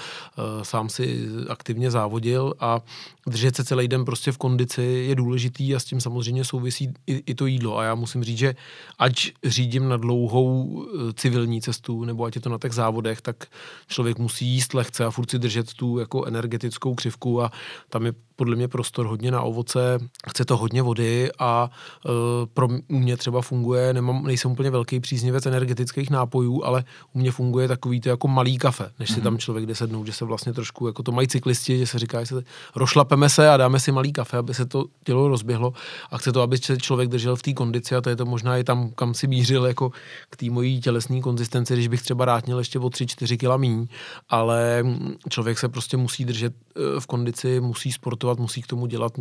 sám 0.62 0.88
si 0.88 1.28
aktivně 1.48 1.90
závodil 1.90 2.54
a 2.60 2.80
držet 3.26 3.56
se 3.56 3.64
celý 3.64 3.88
den 3.88 4.04
prostě 4.04 4.32
v 4.32 4.38
kondici 4.38 4.82
je 4.82 5.14
důležitý 5.14 5.74
a 5.74 5.78
s 5.78 5.84
tím 5.84 6.00
samozřejmě 6.00 6.44
souvisí 6.44 6.92
i, 7.06 7.22
i 7.26 7.34
to 7.34 7.46
jídlo 7.46 7.78
a 7.78 7.84
já 7.84 7.94
musím 7.94 8.24
říct, 8.24 8.38
že 8.38 8.54
ať 8.98 9.32
řídím 9.44 9.88
na 9.88 9.96
dlouho 9.96 10.23
dlouhou 10.24 10.84
eh, 10.84 11.12
civilní 11.12 11.60
cestu, 11.60 12.04
nebo 12.04 12.24
ať 12.24 12.34
je 12.34 12.40
to 12.40 12.48
na 12.48 12.58
těch 12.58 12.72
závodech, 12.72 13.20
tak 13.20 13.46
člověk 13.86 14.18
musí 14.18 14.46
jíst 14.46 14.74
lehce 14.74 15.04
a 15.04 15.10
furt 15.10 15.30
si 15.30 15.38
držet 15.38 15.74
tu 15.74 15.98
jako 15.98 16.24
energetickou 16.24 16.94
křivku 16.94 17.42
a 17.42 17.52
tam 17.88 18.06
je 18.06 18.12
podle 18.36 18.56
mě 18.56 18.68
prostor 18.68 19.06
hodně 19.06 19.30
na 19.30 19.42
ovoce, 19.42 19.98
chce 20.28 20.44
to 20.44 20.56
hodně 20.56 20.82
vody 20.82 21.30
a 21.38 21.70
uh, 22.04 22.12
pro 22.54 22.68
mě 22.88 23.16
třeba 23.16 23.42
funguje, 23.42 23.92
nemám, 23.92 24.24
nejsem 24.24 24.50
úplně 24.50 24.70
velký 24.70 25.00
příznivec 25.00 25.46
energetických 25.46 26.10
nápojů, 26.10 26.64
ale 26.64 26.84
u 27.12 27.18
mě 27.18 27.30
funguje 27.30 27.68
takový 27.68 28.00
to 28.00 28.08
jako 28.08 28.28
malý 28.28 28.58
kafe, 28.58 28.90
než 28.98 29.10
si 29.10 29.20
mm-hmm. 29.20 29.22
tam 29.22 29.38
člověk 29.38 29.66
jde 29.66 29.74
sednout, 29.74 30.06
že 30.06 30.12
se 30.12 30.24
vlastně 30.24 30.52
trošku, 30.52 30.86
jako 30.86 31.02
to 31.02 31.12
mají 31.12 31.28
cyklisti, 31.28 31.78
že 31.78 31.86
se 31.86 31.98
říká, 31.98 32.20
že 32.20 32.26
se 32.26 32.42
rošlapeme 32.76 33.28
se 33.28 33.50
a 33.50 33.56
dáme 33.56 33.80
si 33.80 33.92
malý 33.92 34.12
kafe, 34.12 34.36
aby 34.36 34.54
se 34.54 34.66
to 34.66 34.84
tělo 35.04 35.28
rozběhlo 35.28 35.72
a 36.10 36.18
chce 36.18 36.32
to, 36.32 36.42
aby 36.42 36.58
se 36.58 36.76
člověk 36.76 37.08
držel 37.08 37.36
v 37.36 37.42
té 37.42 37.52
kondici 37.52 37.96
a 37.96 38.00
to 38.00 38.10
je 38.10 38.16
to 38.16 38.24
možná 38.24 38.56
i 38.56 38.64
tam, 38.64 38.90
kam 38.90 39.14
si 39.14 39.26
mířil 39.26 39.66
jako 39.66 39.90
k 40.30 40.36
té 40.36 40.50
mojí 40.50 40.80
tělesné 40.80 41.20
konzistenci, 41.20 41.74
když 41.74 41.88
bych 41.88 42.02
třeba 42.02 42.24
rád 42.24 42.46
měl 42.46 42.58
ještě 42.58 42.78
o 42.78 42.88
3-4 42.88 43.36
kg 43.36 43.60
míň, 43.60 43.86
ale 44.28 44.84
člověk 45.28 45.58
se 45.58 45.68
prostě 45.68 45.96
musí 45.96 46.24
držet 46.24 46.54
eh, 46.54 47.00
v 47.00 47.06
kondici, 47.06 47.60
musí 47.60 47.92
sportovat, 47.92 48.23
musí 48.38 48.62
k 48.62 48.66
tomu 48.66 48.86
dělat 48.86 49.12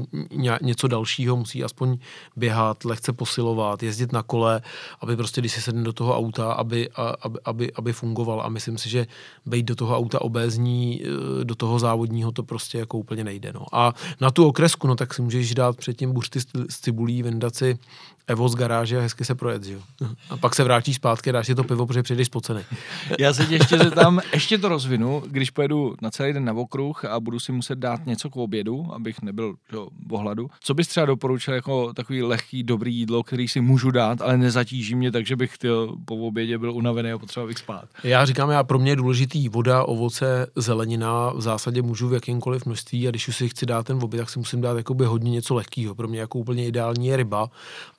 něco 0.62 0.88
dalšího, 0.88 1.36
musí 1.36 1.64
aspoň 1.64 1.98
běhat, 2.36 2.86
lehce 2.86 3.14
posilovat, 3.14 3.84
jezdit 3.84 4.12
na 4.12 4.24
kole, 4.24 4.62
aby 5.02 5.16
prostě, 5.16 5.42
když 5.42 5.52
se 5.52 5.62
sedne 5.62 5.84
do 5.84 5.94
toho 5.94 6.18
auta, 6.18 6.54
aby, 6.54 6.90
aby, 7.22 7.40
aby, 7.46 7.74
aby 7.74 7.94
fungoval. 7.94 8.42
A 8.42 8.50
myslím 8.50 8.78
si, 8.78 8.90
že 8.90 9.08
být 9.46 9.66
do 9.66 9.76
toho 9.76 9.98
auta 9.98 10.22
obézní, 10.22 11.02
eh, 11.04 11.46
do 11.46 11.56
toho 11.56 11.80
závodního, 11.80 12.32
to 12.32 12.44
prostě 12.44 12.78
jako 12.78 12.98
úplně 12.98 13.24
nejde. 13.24 13.54
No. 13.54 13.66
A 13.72 13.94
na 14.22 14.32
tu 14.32 14.48
okresku, 14.48 14.88
no 14.88 14.96
tak 14.96 15.14
si 15.14 15.22
můžeš 15.22 15.54
dát 15.54 15.78
předtím 15.78 16.14
buřty 16.14 16.40
s 16.70 16.80
cibulí, 16.80 17.24
vyndat 17.24 17.56
si 17.56 17.78
Evo 18.28 18.50
z 18.50 18.56
garáže 18.56 18.98
a 18.98 19.02
hezky 19.02 19.26
se 19.26 19.36
projet, 19.36 19.66
jo. 19.66 19.80
A 20.30 20.38
pak 20.38 20.56
se 20.56 20.64
vrátíš 20.64 20.96
zpátky 20.96 21.30
a 21.30 21.34
dáš 21.34 21.46
si 21.46 21.56
to 21.56 21.64
pivo, 21.64 21.86
protože 21.86 22.04
přijdeš 22.04 22.28
spocený. 22.28 22.62
Já 23.20 23.34
se 23.34 23.46
tě 23.46 23.54
ještě 23.54 23.78
tam 23.78 24.20
ještě 24.34 24.58
to 24.58 24.70
rozvinu, 24.70 25.24
když 25.28 25.50
pojedu 25.50 25.96
na 26.02 26.12
celý 26.12 26.34
den 26.34 26.46
na 26.46 26.54
okruh 26.54 27.06
a 27.06 27.20
budu 27.20 27.40
si 27.40 27.52
muset 27.52 27.80
dát 27.80 28.06
něco 28.06 28.30
k 28.30 28.36
obědu, 28.36 28.88
abych 28.94 29.22
nebyl 29.22 29.56
jo, 29.74 29.88
v 30.08 30.14
ohladu. 30.14 30.50
Co 30.60 30.74
bys 30.74 30.88
třeba 30.88 31.06
doporučil 31.06 31.54
jako 31.54 31.94
takový 31.94 32.24
lehký, 32.24 32.64
dobrý 32.64 32.96
jídlo, 32.96 33.24
který 33.24 33.48
si 33.48 33.62
můžu 33.62 33.92
dát, 33.92 34.22
ale 34.22 34.38
nezatíží 34.38 34.96
mě, 34.96 35.12
takže 35.12 35.36
bych 35.36 35.58
tyjo, 35.58 35.96
po 36.06 36.16
obědě 36.16 36.58
byl 36.58 36.72
unavený 36.72 37.12
a 37.12 37.18
potřeboval 37.18 37.48
bych 37.48 37.58
spát. 37.58 37.86
Já 38.04 38.26
říkám, 38.26 38.50
já 38.50 38.64
pro 38.64 38.80
mě 38.80 38.92
je 38.92 38.96
důležitý 38.96 39.50
voda, 39.50 39.84
ovoce, 39.84 40.48
zelenina, 40.56 41.34
v 41.36 41.42
zásadě 41.42 41.82
můžu 41.82 42.10
v 42.10 42.14
jakýmkoliv 42.14 42.66
množství 42.66 43.08
a 43.08 43.10
když 43.10 43.28
už 43.28 43.38
si 43.38 43.50
chci 43.50 43.66
dát 43.66 43.86
ten 43.86 44.00
oběd, 44.04 44.20
tak 44.22 44.30
si 44.30 44.40
musím 44.40 44.62
dát 44.62 44.78
jakoby 44.78 45.06
hodně 45.06 45.32
něco 45.32 45.56
lehkého. 45.56 45.96
Pro 45.96 46.08
mě 46.08 46.20
jako 46.20 46.40
úplně 46.40 46.68
ideální 46.68 47.08
je 47.08 47.18
ryba 47.18 47.50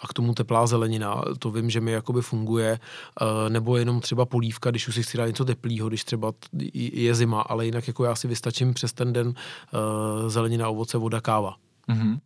a 0.01 0.07
tomu 0.15 0.35
teplá 0.35 0.67
zelenina, 0.67 1.23
to 1.39 1.51
vím, 1.51 1.71
že 1.71 1.81
mi 1.81 1.93
jakoby 1.93 2.23
funguje, 2.23 2.79
eh, 3.21 3.51
nebo 3.51 3.77
jenom 3.77 4.01
třeba 4.01 4.25
polívka, 4.25 4.71
když 4.71 4.89
už 4.89 4.95
si 4.95 5.03
chci 5.03 5.19
dát 5.19 5.27
něco 5.27 5.45
teplého, 5.45 5.89
když 5.89 6.05
třeba 6.05 6.33
je 6.75 7.15
zima, 7.15 7.41
ale 7.41 7.67
jinak 7.67 7.87
jako 7.89 8.05
já 8.05 8.15
si 8.15 8.29
vystačím 8.29 8.75
přes 8.75 8.93
ten 8.93 9.13
den 9.13 9.35
eh, 9.37 10.31
zelenina, 10.31 10.69
ovoce, 10.69 10.99
voda, 10.99 11.21
káva. 11.21 11.57
Mm-hmm. 11.89 12.19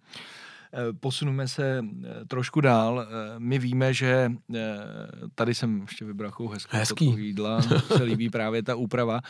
Eh, 0.73 0.93
posuneme 1.01 1.49
se 1.49 1.79
eh, 1.79 2.25
trošku 2.25 2.61
dál. 2.61 3.07
Eh, 3.09 3.35
my 3.39 3.59
víme, 3.59 3.95
že 3.95 4.33
tady 5.35 5.55
jsem 5.55 5.81
ještě 5.81 6.05
vybral 6.05 6.31
hezkou 6.31 6.49
Hezký. 6.71 7.05
jídla, 7.05 7.63
se 7.97 8.03
líbí 8.03 8.31
právě 8.31 8.63
ta 8.63 8.75
úprava, 8.75 9.21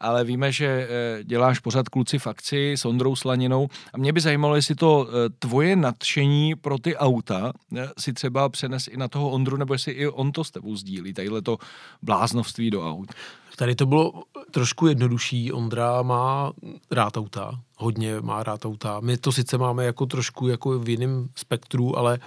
ale 0.00 0.24
víme, 0.24 0.52
že 0.52 0.88
děláš 1.24 1.58
pořád 1.58 1.88
kluci 1.88 2.18
v 2.18 2.26
akci 2.26 2.72
s 2.72 2.84
Ondrou 2.84 3.16
Slaninou 3.16 3.68
a 3.92 3.98
mě 3.98 4.12
by 4.12 4.20
zajímalo, 4.20 4.56
jestli 4.56 4.74
to 4.74 5.08
tvoje 5.38 5.76
nadšení 5.76 6.54
pro 6.54 6.78
ty 6.78 6.96
auta 6.96 7.52
si 7.98 8.12
třeba 8.12 8.48
přenes 8.48 8.88
i 8.88 8.96
na 8.96 9.08
toho 9.08 9.30
Ondru, 9.30 9.56
nebo 9.56 9.74
jestli 9.74 9.92
i 9.92 10.08
on 10.08 10.32
to 10.32 10.44
s 10.44 10.50
tebou 10.50 10.76
sdílí, 10.76 11.12
tadyhle 11.12 11.42
to 11.42 11.58
bláznovství 12.02 12.70
do 12.70 12.90
aut. 12.90 13.12
Tady 13.58 13.74
to 13.74 13.86
bylo 13.86 14.12
trošku 14.50 14.86
jednodušší. 14.86 15.52
Ondra 15.52 16.02
má 16.02 16.52
rád 16.90 17.16
auta, 17.16 17.60
hodně 17.76 18.20
má 18.20 18.42
rád 18.42 18.64
auta. 18.64 19.00
My 19.00 19.16
to 19.16 19.32
sice 19.32 19.58
máme 19.58 19.84
jako 19.84 20.06
trošku 20.06 20.48
jako 20.48 20.78
v 20.78 20.88
jiném 20.88 21.28
spektru, 21.34 21.98
ale 21.98 22.18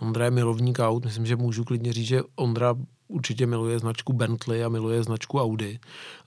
Ondra 0.00 0.24
je 0.24 0.30
milovník 0.30 0.78
aut. 0.78 1.04
Myslím, 1.04 1.26
že 1.26 1.36
můžu 1.36 1.64
klidně 1.64 1.92
říct, 1.92 2.06
že 2.06 2.22
Ondra 2.34 2.74
určitě 3.08 3.46
miluje 3.46 3.78
značku 3.78 4.12
Bentley 4.12 4.64
a 4.64 4.68
miluje 4.68 5.02
značku 5.02 5.40
Audi 5.40 5.78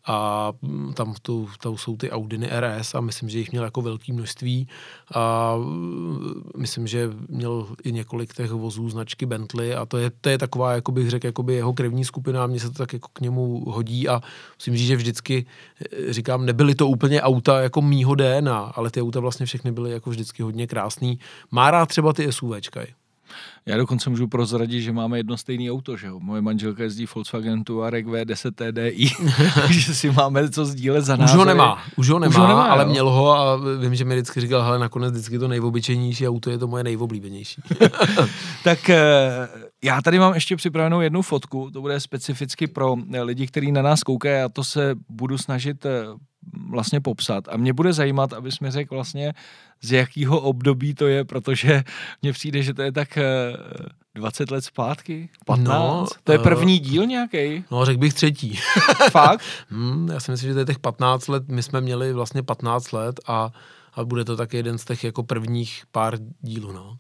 a 0.08 0.52
tam 0.94 1.14
to, 1.22 1.46
to 1.60 1.78
jsou 1.78 1.98
ty 1.98 2.12
Audiny 2.12 2.50
RS 2.60 2.96
a 2.96 3.02
myslím, 3.02 3.30
že 3.30 3.40
jich 3.40 3.52
měl 3.52 3.64
jako 3.64 3.82
velké 3.82 4.14
množství 4.14 4.68
a 5.14 5.56
mm, 5.58 6.44
myslím, 6.58 6.88
že 6.88 7.10
měl 7.28 7.68
i 7.84 7.92
několik 7.92 8.34
těch 8.34 8.52
vozů 8.52 8.90
značky 8.90 9.26
Bentley 9.26 9.76
a 9.76 9.86
to 9.86 9.98
je, 9.98 10.12
to 10.22 10.30
je 10.30 10.38
taková, 10.38 10.74
jako 10.74 10.92
bych 10.92 11.10
řekl, 11.10 11.28
jakoby 11.28 11.54
jeho 11.54 11.74
krevní 11.74 12.06
skupina 12.06 12.44
a 12.44 12.48
mně 12.48 12.60
se 12.60 12.70
to 12.70 12.78
tak 12.78 12.94
jako 12.94 13.08
k 13.14 13.20
němu 13.20 13.64
hodí 13.70 14.08
a 14.08 14.22
musím 14.60 14.78
říct, 14.78 14.88
že 14.88 14.96
vždycky 14.96 15.46
eh, 15.82 16.14
říkám, 16.14 16.46
nebyly 16.46 16.76
to 16.76 16.88
úplně 16.88 17.22
auta 17.22 17.62
jako 17.62 17.82
mýho 17.82 18.16
DNA, 18.16 18.60
ale 18.60 18.92
ty 18.92 19.02
auta 19.02 19.20
vlastně 19.20 19.46
všechny 19.46 19.72
byly 19.72 19.92
jako 19.92 20.10
vždycky 20.10 20.44
hodně 20.44 20.68
krásný. 20.68 21.20
Má 21.52 21.72
rád 21.72 21.86
třeba 21.86 22.14
ty 22.14 22.32
SUVčka. 22.32 22.82
Já 23.66 23.78
dokonce 23.78 24.10
můžu 24.10 24.28
prozradit, 24.28 24.82
že 24.82 24.92
máme 24.92 25.18
jedno 25.18 25.38
stejné 25.38 25.72
auto, 25.72 25.98
že 25.98 26.08
jo. 26.08 26.20
Moje 26.20 26.42
manželka 26.42 26.84
jezdí 26.84 27.06
Volkswagen 27.16 27.64
Touareg 27.64 28.08
V10 28.08 28.52
TDI, 28.52 29.10
takže 29.62 29.94
si 29.94 30.12
máme 30.12 30.50
co 30.50 30.66
sdílet 30.66 31.06
za 31.06 31.16
názory. 31.16 31.38
Už 31.38 31.40
ho 31.40 31.46
nemá, 31.46 31.84
už 31.98 32.10
ho 32.10 32.20
nemá, 32.20 32.30
už 32.30 32.36
ho 32.36 32.48
nemá 32.48 32.64
ale 32.64 32.84
jo. 32.84 32.90
měl 32.90 33.10
ho 33.10 33.32
a 33.32 33.58
vím, 33.80 33.96
že 33.96 34.06
mi 34.06 34.16
vždycky 34.16 34.42
říkal, 34.42 34.64
hele, 34.64 34.80
nakonec 34.80 35.12
vždycky 35.14 35.40
to 35.40 35.48
nejobyčejnější 35.48 36.28
auto 36.28 36.50
je 36.50 36.58
to 36.58 36.68
moje 36.68 36.84
nejoblíbenější. 36.84 37.62
tak 38.64 38.90
eh, 38.90 39.48
já 39.86 40.02
tady 40.02 40.20
mám 40.20 40.34
ještě 40.34 40.56
připravenou 40.56 41.02
jednu 41.02 41.22
fotku, 41.22 41.72
to 41.72 41.82
bude 41.82 42.00
specificky 42.00 42.68
pro 42.68 42.96
lidi, 43.22 43.48
kteří 43.48 43.72
na 43.72 43.82
nás 43.82 44.04
koukají 44.04 44.42
a 44.42 44.50
to 44.50 44.64
se 44.64 44.96
budu 45.10 45.38
snažit 45.38 45.86
eh, 45.86 45.90
vlastně 46.70 47.02
popsat. 47.02 47.48
A 47.50 47.58
mě 47.58 47.74
bude 47.74 47.94
zajímat, 47.94 48.34
abys 48.34 48.60
mi 48.60 48.72
řekl 48.72 48.96
vlastně, 48.96 49.34
z 49.82 49.92
jakého 49.92 50.42
období 50.42 50.94
to 50.94 51.08
je, 51.08 51.26
protože 51.26 51.84
mně 52.22 52.34
přijde, 52.34 52.64
že 52.64 52.74
to 52.74 52.82
je 52.82 52.92
tak 52.92 53.18
20 54.16 54.52
let 54.52 54.66
zpátky? 54.66 55.30
15? 55.46 55.70
No, 55.70 56.06
to 56.24 56.32
je 56.32 56.40
první 56.40 56.80
díl 56.80 57.06
nějaký? 57.06 57.64
No, 57.72 57.86
řekl 57.86 58.00
bych 58.00 58.14
třetí. 58.14 58.60
Fakt? 59.12 59.42
hmm, 59.70 60.10
já 60.12 60.20
si 60.20 60.32
myslím, 60.32 60.50
že 60.50 60.54
to 60.54 60.60
je 60.60 60.66
těch 60.66 60.80
15 60.80 61.28
let. 61.28 61.44
My 61.48 61.64
jsme 61.64 61.82
měli 61.82 62.14
vlastně 62.14 62.44
15 62.44 62.92
let 62.92 63.20
a, 63.28 63.52
a 63.94 64.06
bude 64.06 64.26
to 64.26 64.38
tak 64.38 64.54
jeden 64.54 64.78
z 64.78 64.86
těch 64.86 65.04
jako 65.04 65.24
prvních 65.24 65.84
pár 65.92 66.18
dílů, 66.42 66.72
no. 66.72 66.98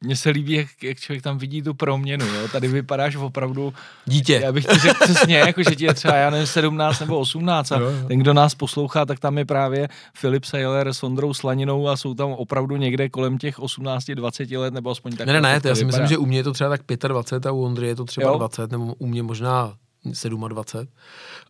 Mně 0.00 0.16
se 0.16 0.30
líbí, 0.30 0.52
jak, 0.52 0.82
jak 0.82 0.98
člověk 0.98 1.22
tam 1.22 1.38
vidí 1.38 1.62
tu 1.62 1.74
proměnu. 1.74 2.26
Jo? 2.26 2.48
Tady 2.52 2.68
vypadáš 2.68 3.16
opravdu... 3.16 3.74
Dítě. 4.04 4.40
Já 4.44 4.52
bych 4.52 4.66
ti 4.66 4.78
řekl 4.78 5.04
přesně, 5.04 5.38
jako, 5.38 5.62
že 5.62 5.76
ti 5.76 5.84
je 5.84 5.94
třeba, 5.94 6.14
já 6.14 6.30
nevím, 6.30 6.46
17 6.46 7.00
nebo 7.00 7.18
18 7.18 7.72
a 7.72 7.78
jo, 7.78 7.90
jo. 7.90 8.08
ten, 8.08 8.18
kdo 8.18 8.32
nás 8.32 8.54
poslouchá, 8.54 9.04
tak 9.04 9.18
tam 9.18 9.38
je 9.38 9.44
právě 9.44 9.88
Filip 10.14 10.44
Saylor 10.44 10.92
s 10.92 11.02
Ondrou 11.02 11.34
Slaninou 11.34 11.88
a 11.88 11.96
jsou 11.96 12.14
tam 12.14 12.32
opravdu 12.32 12.76
někde 12.76 13.08
kolem 13.08 13.38
těch 13.38 13.58
18-20 13.58 14.60
let, 14.60 14.74
nebo 14.74 14.90
aspoň 14.90 15.16
tak. 15.16 15.26
Ne, 15.26 15.32
ne, 15.32 15.40
ne, 15.40 15.60
to 15.60 15.68
já 15.68 15.74
si 15.74 15.84
vypadá. 15.84 16.02
myslím, 16.02 16.14
že 16.14 16.18
u 16.18 16.26
mě 16.26 16.38
je 16.38 16.44
to 16.44 16.52
třeba 16.52 16.70
tak 16.70 16.80
25 17.08 17.48
a 17.48 17.52
u 17.52 17.64
Ondry 17.64 17.86
je 17.86 17.96
to 17.96 18.04
třeba 18.04 18.30
jo? 18.30 18.38
20, 18.38 18.70
nebo 18.70 18.94
u 18.98 19.06
mě 19.06 19.22
možná 19.22 19.74
27. 20.48 20.88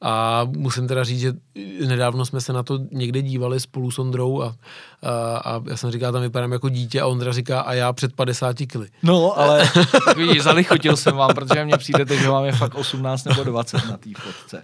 A 0.03 0.43
musím 0.57 0.89
teda 0.89 1.05
říct, 1.05 1.21
že 1.21 1.33
nedávno 1.87 2.27
jsme 2.27 2.41
se 2.41 2.53
na 2.53 2.63
to 2.63 2.79
někde 2.91 3.23
dívali 3.23 3.61
spolu 3.61 3.91
s 3.91 3.99
Ondrou 3.99 4.43
a, 4.43 4.55
a, 5.03 5.37
a 5.37 5.63
já 5.71 5.77
jsem 5.77 5.91
říkal, 5.91 6.13
tam 6.13 6.23
vypadám 6.23 6.53
jako 6.53 6.69
dítě 6.69 7.01
a 7.01 7.07
Ondra 7.07 7.33
říká, 7.33 7.61
a 7.61 7.73
já 7.73 7.93
před 7.93 8.13
50 8.17 8.57
kily. 8.67 8.89
No, 9.03 9.39
ale 9.39 9.71
víš, 10.17 10.43
zalichotil 10.43 10.97
jsem 10.97 11.17
vám, 11.17 11.35
protože 11.35 11.65
mně 11.65 11.77
přijdete, 11.77 12.17
že 12.17 12.29
vám 12.29 12.45
je 12.45 12.53
fakt 12.53 12.75
18 12.75 13.25
nebo 13.25 13.45
20 13.45 13.77
na 13.77 13.97
té 13.97 14.11
fotce. 14.17 14.63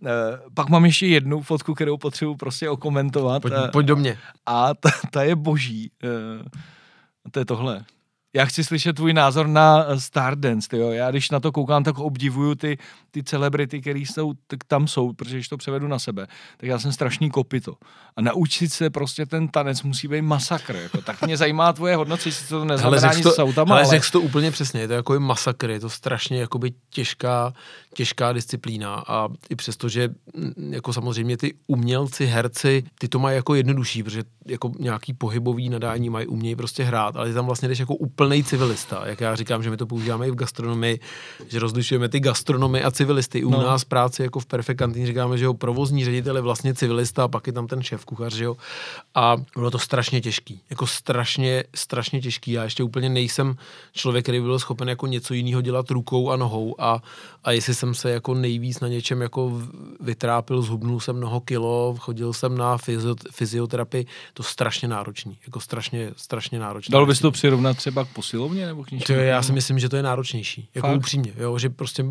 Uh, 0.00 0.08
pak 0.54 0.68
mám 0.68 0.84
ještě 0.84 1.06
jednu 1.06 1.42
fotku, 1.42 1.74
kterou 1.74 1.96
potřebuji 1.96 2.34
prostě 2.34 2.70
okomentovat. 2.70 3.42
Pojď, 3.42 3.54
pojď 3.72 3.86
do 3.86 3.96
mě. 3.96 4.18
A 4.46 4.74
ta, 4.74 4.90
ta 5.10 5.22
je 5.22 5.36
boží. 5.36 5.90
Uh, 6.04 6.46
to 7.30 7.38
je 7.38 7.44
tohle 7.44 7.84
já 8.34 8.44
chci 8.44 8.64
slyšet 8.64 8.92
tvůj 8.92 9.12
názor 9.12 9.46
na 9.46 9.84
eh, 9.88 10.00
Stardance, 10.00 10.76
jo. 10.76 10.90
Já 10.90 11.10
když 11.10 11.30
na 11.30 11.40
to 11.40 11.52
koukám, 11.52 11.84
tak 11.84 11.98
obdivuju 11.98 12.54
ty, 12.54 12.78
ty 13.10 13.22
celebrity, 13.22 13.80
které 13.80 13.98
jsou, 13.98 14.32
tak 14.46 14.64
tam 14.64 14.88
jsou, 14.88 15.12
protože 15.12 15.36
když 15.36 15.48
to 15.48 15.56
převedu 15.56 15.88
na 15.88 15.98
sebe, 15.98 16.26
tak 16.56 16.68
já 16.68 16.78
jsem 16.78 16.92
strašný 16.92 17.30
kopito. 17.30 17.74
A 18.16 18.22
naučit 18.22 18.72
se 18.72 18.90
prostě 18.90 19.26
ten 19.26 19.48
tanec 19.48 19.82
musí 19.82 20.08
být 20.08 20.22
masakr. 20.22 20.76
Jako. 20.76 21.02
Tak 21.02 21.22
mě 21.22 21.36
zajímá 21.36 21.72
tvoje 21.72 21.96
hodnoty, 21.96 22.28
jestli 22.28 22.48
to 22.48 22.64
neznamená 22.64 23.14
nic 23.14 23.22
to, 23.22 23.30
s 23.30 23.38
autama, 23.38 23.74
ale... 23.74 23.84
ale... 23.84 24.00
to 24.12 24.20
úplně 24.20 24.50
přesně, 24.50 24.80
je 24.80 24.88
to 24.88 24.94
jako 24.94 25.14
je 25.14 25.20
masakr, 25.20 25.70
je 25.70 25.80
to 25.80 25.90
strašně 25.90 26.40
jakoby 26.40 26.72
těžká, 26.90 27.52
těžká 27.94 28.32
disciplína 28.32 29.04
a 29.08 29.28
i 29.50 29.56
přesto, 29.56 29.88
že 29.88 30.08
mm, 30.08 30.72
jako 30.74 30.92
samozřejmě 30.92 31.36
ty 31.36 31.54
umělci, 31.66 32.26
herci, 32.26 32.84
ty 32.98 33.08
to 33.08 33.18
mají 33.18 33.36
jako 33.36 33.54
jednodušší, 33.54 34.02
protože 34.02 34.22
jako 34.46 34.72
nějaký 34.78 35.12
pohybový 35.12 35.68
nadání 35.68 36.10
mají 36.10 36.26
umějí 36.26 36.56
prostě 36.56 36.84
hrát, 36.84 37.16
ale 37.16 37.28
ty 37.28 37.34
tam 37.34 37.46
vlastně 37.46 37.68
jdeš 37.68 37.78
jako 37.78 37.94
úplný 38.24 38.44
civilista, 38.44 39.02
jak 39.06 39.20
já 39.20 39.36
říkám, 39.36 39.62
že 39.62 39.70
my 39.70 39.76
to 39.76 39.86
používáme 39.86 40.28
i 40.28 40.30
v 40.30 40.34
gastronomii, 40.34 41.00
že 41.48 41.58
rozlišujeme 41.58 42.08
ty 42.08 42.20
gastronomy 42.20 42.82
a 42.82 42.90
civilisty. 42.90 43.44
U 43.44 43.50
no. 43.50 43.62
nás 43.62 43.84
práci 43.84 44.22
jako 44.22 44.40
v 44.40 44.46
Perfect 44.46 44.78
Canteen 44.78 45.06
říkáme, 45.06 45.38
že 45.38 45.44
jo, 45.44 45.54
provozní 45.54 46.04
ředitel 46.04 46.36
je 46.36 46.42
vlastně 46.42 46.74
civilista 46.74 47.24
a 47.24 47.28
pak 47.28 47.46
je 47.46 47.52
tam 47.52 47.66
ten 47.66 47.82
šéf 47.82 48.04
kuchař, 48.04 48.34
že 48.34 48.44
jo. 48.44 48.56
A 49.14 49.36
bylo 49.56 49.70
to 49.70 49.78
strašně 49.78 50.20
těžký, 50.20 50.60
jako 50.70 50.86
strašně, 50.86 51.64
strašně 51.74 52.20
těžký. 52.20 52.52
Já 52.52 52.64
ještě 52.64 52.82
úplně 52.82 53.08
nejsem 53.08 53.56
člověk, 53.92 54.24
který 54.24 54.40
byl 54.40 54.58
schopen 54.58 54.88
jako 54.88 55.06
něco 55.06 55.34
jiného 55.34 55.62
dělat 55.62 55.90
rukou 55.90 56.30
a 56.30 56.36
nohou 56.36 56.74
a, 56.78 57.02
a 57.44 57.52
jestli 57.52 57.74
jsem 57.74 57.94
se 57.94 58.10
jako 58.10 58.34
nejvíc 58.34 58.80
na 58.80 58.88
něčem 58.88 59.20
jako 59.20 59.62
vytrápil, 60.00 60.62
zhubnul 60.62 61.00
jsem 61.00 61.16
mnoho 61.16 61.40
kilo, 61.40 61.96
chodil 61.98 62.32
jsem 62.32 62.58
na 62.58 62.78
fyzioterapii, 63.32 64.06
to 64.34 64.42
strašně 64.42 64.88
náročný, 64.88 65.38
jako 65.46 65.60
strašně, 65.60 66.10
strašně 66.16 66.58
náročný. 66.58 66.92
Dal 66.92 67.06
bys 67.06 67.20
to 67.20 67.30
přirovnat 67.30 67.76
třeba 67.76 68.04
k 68.04 68.08
posilovně 68.14 68.66
nebo 68.66 68.84
k 68.84 68.90
něčemu? 68.90 69.20
Já 69.20 69.42
si 69.42 69.52
myslím, 69.52 69.78
že 69.78 69.88
to 69.88 69.96
je 69.96 70.02
náročnější, 70.02 70.68
jako 70.74 70.88
fakt? 70.88 70.96
upřímně, 70.96 71.32
jo, 71.36 71.58
že 71.58 71.70
prostě 71.70 72.04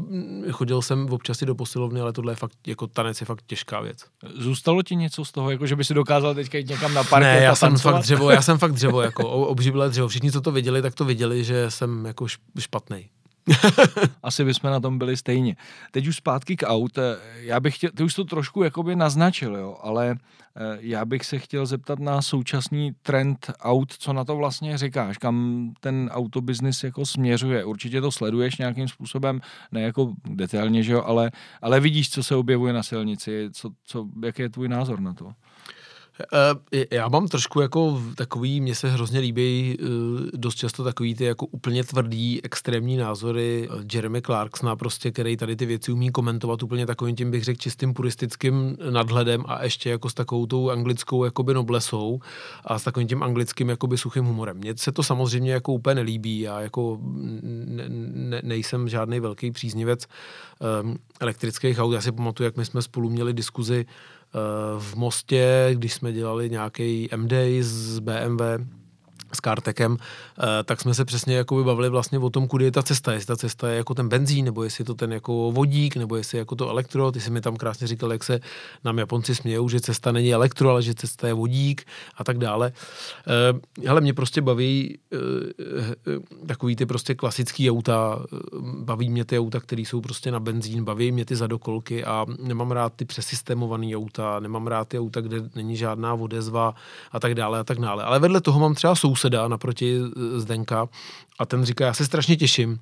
chodil 0.52 0.82
jsem 0.82 1.08
občas 1.10 1.42
i 1.42 1.46
do 1.46 1.56
posilovny, 1.56 2.02
ale 2.02 2.14
tohle 2.14 2.32
je 2.32 2.36
fakt, 2.36 2.68
jako 2.68 2.88
tanec 2.88 3.22
je 3.22 3.26
fakt 3.26 3.44
těžká 3.48 3.82
věc. 3.82 3.98
Zůstalo 4.38 4.84
ti 4.84 4.96
něco 4.96 5.26
z 5.26 5.32
toho, 5.32 5.52
jako 5.52 5.66
že 5.66 5.76
by 5.76 5.84
si 5.84 5.94
dokázal 5.94 6.36
teďka 6.36 6.58
jít 6.58 6.70
někam 6.70 6.94
na 6.94 7.04
park? 7.04 7.24
Ne, 7.24 7.40
já 7.44 7.56
jsem 7.56 7.78
fakt 7.78 8.00
dřevo, 8.00 8.30
já 8.30 8.42
jsem 8.42 8.58
fakt 8.58 8.72
dřevo, 8.72 9.02
jako 9.14 9.30
obživilé 9.30 9.90
dřevo. 9.90 10.08
Všichni, 10.08 10.32
co 10.32 10.42
to 10.42 10.52
viděli, 10.52 10.82
tak 10.82 10.96
to 10.96 11.06
viděli, 11.06 11.44
že 11.44 11.72
jsem 11.72 12.06
jako 12.06 12.28
špatný. 12.60 13.10
Asi 14.24 14.46
bychom 14.46 14.72
na 14.72 14.80
tom 14.80 14.98
byli 14.98 15.18
stejně. 15.18 15.56
Teď 15.92 16.08
už 16.08 16.16
zpátky 16.16 16.56
k 16.56 16.68
aut. 16.68 17.00
Já 17.36 17.60
bych 17.60 17.76
chtěl, 17.76 17.90
ty 17.96 18.04
už 18.04 18.14
to 18.14 18.24
trošku 18.24 18.64
jakoby 18.64 18.96
naznačil, 18.96 19.56
jo, 19.56 19.78
ale 19.82 20.16
eh, 20.56 20.78
já 20.80 21.06
bych 21.06 21.26
se 21.26 21.40
chtěl 21.40 21.66
zeptat 21.66 22.00
na 22.00 22.22
současný 22.22 22.92
trend 23.02 23.52
aut, 23.60 23.94
co 23.94 24.14
na 24.14 24.24
to 24.24 24.36
vlastně 24.36 24.78
říkáš, 24.78 25.18
kam 25.18 25.70
ten 25.80 26.10
autobiznis 26.14 26.84
jako 26.84 27.06
směřuje. 27.06 27.66
Určitě 27.66 28.02
to 28.02 28.12
sleduješ 28.12 28.58
nějakým 28.58 28.88
způsobem, 28.88 29.42
ne 29.72 29.82
jako 29.82 30.14
detailně, 30.26 30.84
že 30.84 30.94
jo, 30.94 31.04
ale, 31.06 31.32
ale 31.62 31.80
vidíš, 31.80 32.10
co 32.10 32.24
se 32.24 32.36
objevuje 32.36 32.74
na 32.74 32.84
silnici, 32.84 33.50
co, 33.52 33.72
co, 33.86 34.08
jaký 34.26 34.42
je 34.42 34.50
tvůj 34.50 34.68
názor 34.68 35.00
na 35.00 35.14
to? 35.14 35.34
Eh, 36.74 36.86
já 36.92 37.08
mám 37.08 37.28
trošku 37.28 37.62
jako 37.62 38.02
takový, 38.16 38.62
mně 38.62 38.76
se 38.76 38.90
hrozně 38.90 39.20
líbí 39.20 39.78
eh, 39.80 39.86
dost 40.34 40.56
často 40.56 40.84
takový 40.84 41.16
ty 41.16 41.24
jako 41.24 41.46
úplně 41.46 41.84
tvrdý 41.84 42.44
extrémní 42.44 42.98
názory 42.98 43.70
eh, 43.72 43.84
Jeremy 43.94 44.22
Clarksona 44.22 44.76
prostě, 44.76 45.12
který 45.12 45.38
tady 45.38 45.56
ty 45.56 45.66
věci 45.66 45.92
umí 45.92 46.12
komentovat 46.12 46.64
úplně 46.64 46.86
takovým 46.86 47.16
tím, 47.16 47.32
bych 47.32 47.44
řekl, 47.44 47.58
čistým 47.58 47.94
puristickým 47.94 48.78
nadhledem 48.90 49.44
a 49.48 49.64
ještě 49.64 49.90
jako 49.90 50.10
s 50.10 50.14
takovou 50.14 50.46
tou 50.46 50.70
anglickou 50.70 51.24
jakoby 51.24 51.54
noblesou 51.54 52.20
a 52.66 52.80
s 52.80 52.84
takovým 52.84 53.08
tím 53.08 53.24
anglickým 53.24 53.70
jakoby 53.70 53.98
suchým 53.98 54.26
humorem. 54.26 54.58
Mně 54.58 54.74
se 54.78 54.92
to 54.92 55.04
samozřejmě 55.04 55.54
jako 55.54 55.74
úplně 55.74 55.96
nelíbí, 55.96 56.40
já 56.40 56.62
jako 56.62 57.00
ne, 57.02 57.84
ne, 57.90 58.42
nejsem 58.44 58.90
žádný 58.90 59.20
velký 59.20 59.52
příznivec 59.52 60.08
um, 60.84 60.98
elektrických 61.20 61.80
aut. 61.80 61.94
Já 61.94 62.02
si 62.02 62.12
pamatuju, 62.12 62.46
jak 62.46 62.58
my 62.58 62.66
jsme 62.66 62.82
spolu 62.82 63.10
měli 63.10 63.34
diskuzi 63.34 63.86
v 64.80 64.96
Mostě, 64.96 65.70
když 65.74 65.94
jsme 65.94 66.14
dělali 66.14 66.50
nějaký 66.50 67.10
MD 67.16 67.34
z 67.62 68.00
BMW, 68.00 68.42
s 69.36 69.40
Kartekem, 69.40 69.98
eh, 69.98 70.64
tak 70.64 70.82
jsme 70.82 70.94
se 70.94 71.06
přesně 71.06 71.36
jako 71.36 71.64
bavili 71.64 71.90
vlastně 71.90 72.20
o 72.20 72.30
tom, 72.30 72.48
kudy 72.48 72.66
je 72.66 72.72
ta 72.72 72.84
cesta. 72.84 73.14
Jestli 73.14 73.28
ta 73.28 73.36
cesta 73.36 73.70
je 73.70 73.78
jako 73.78 73.94
ten 73.94 74.10
benzín, 74.10 74.46
nebo 74.46 74.64
jestli 74.64 74.82
je 74.82 74.86
to 74.86 74.94
ten 74.94 75.14
jako 75.14 75.52
vodík, 75.52 75.96
nebo 75.96 76.16
jestli 76.16 76.38
je 76.38 76.40
jako 76.40 76.56
to 76.56 76.70
elektro. 76.70 77.12
Ty 77.12 77.22
jsi 77.22 77.32
mi 77.32 77.42
tam 77.42 77.56
krásně 77.56 77.88
říkal, 77.88 78.12
jak 78.12 78.24
se 78.24 78.40
nám 78.84 78.98
Japonci 78.98 79.36
smějou, 79.36 79.70
že 79.70 79.80
cesta 79.80 80.12
není 80.12 80.34
elektro, 80.34 80.70
ale 80.70 80.82
že 80.82 80.94
cesta 80.94 81.28
je 81.28 81.34
vodík 81.34 81.86
a 82.18 82.24
tak 82.24 82.38
dále. 82.38 82.72
Eh, 83.28 83.88
hele, 83.88 84.02
mě 84.02 84.14
prostě 84.14 84.42
baví 84.42 85.00
eh, 85.14 85.18
takový 86.48 86.76
ty 86.76 86.86
prostě 86.86 87.16
klasický 87.16 87.72
auta, 87.72 88.26
baví 88.80 89.10
mě 89.10 89.26
ty 89.26 89.40
auta, 89.40 89.60
které 89.60 89.82
jsou 89.82 90.02
prostě 90.02 90.32
na 90.32 90.40
benzín, 90.40 90.84
baví 90.84 91.12
mě 91.12 91.26
ty 91.26 91.36
zadokolky 91.36 92.04
a 92.04 92.26
nemám 92.40 92.72
rád 92.72 92.94
ty 92.96 93.06
přesystémované 93.06 93.96
auta, 93.96 94.40
nemám 94.40 94.68
rád 94.68 94.88
ty 94.88 95.00
auta, 95.00 95.22
kde 95.22 95.38
není 95.56 95.78
žádná 95.78 96.14
odezva 96.14 96.76
a 97.12 97.20
tak 97.20 97.36
dále 97.36 97.60
a 97.60 97.64
tak 97.64 97.80
dále. 97.80 98.04
Ale 98.04 98.20
vedle 98.20 98.42
toho 98.42 98.60
mám 98.60 98.76
třeba 98.76 98.96
soused 98.96 99.23
souseda 99.24 99.48
naproti 99.48 100.00
Zdenka. 100.36 100.90
A 101.40 101.46
ten 101.46 101.66
říká, 101.66 101.86
já 101.86 101.94
se 101.94 102.06
strašně 102.06 102.36
těším, 102.36 102.80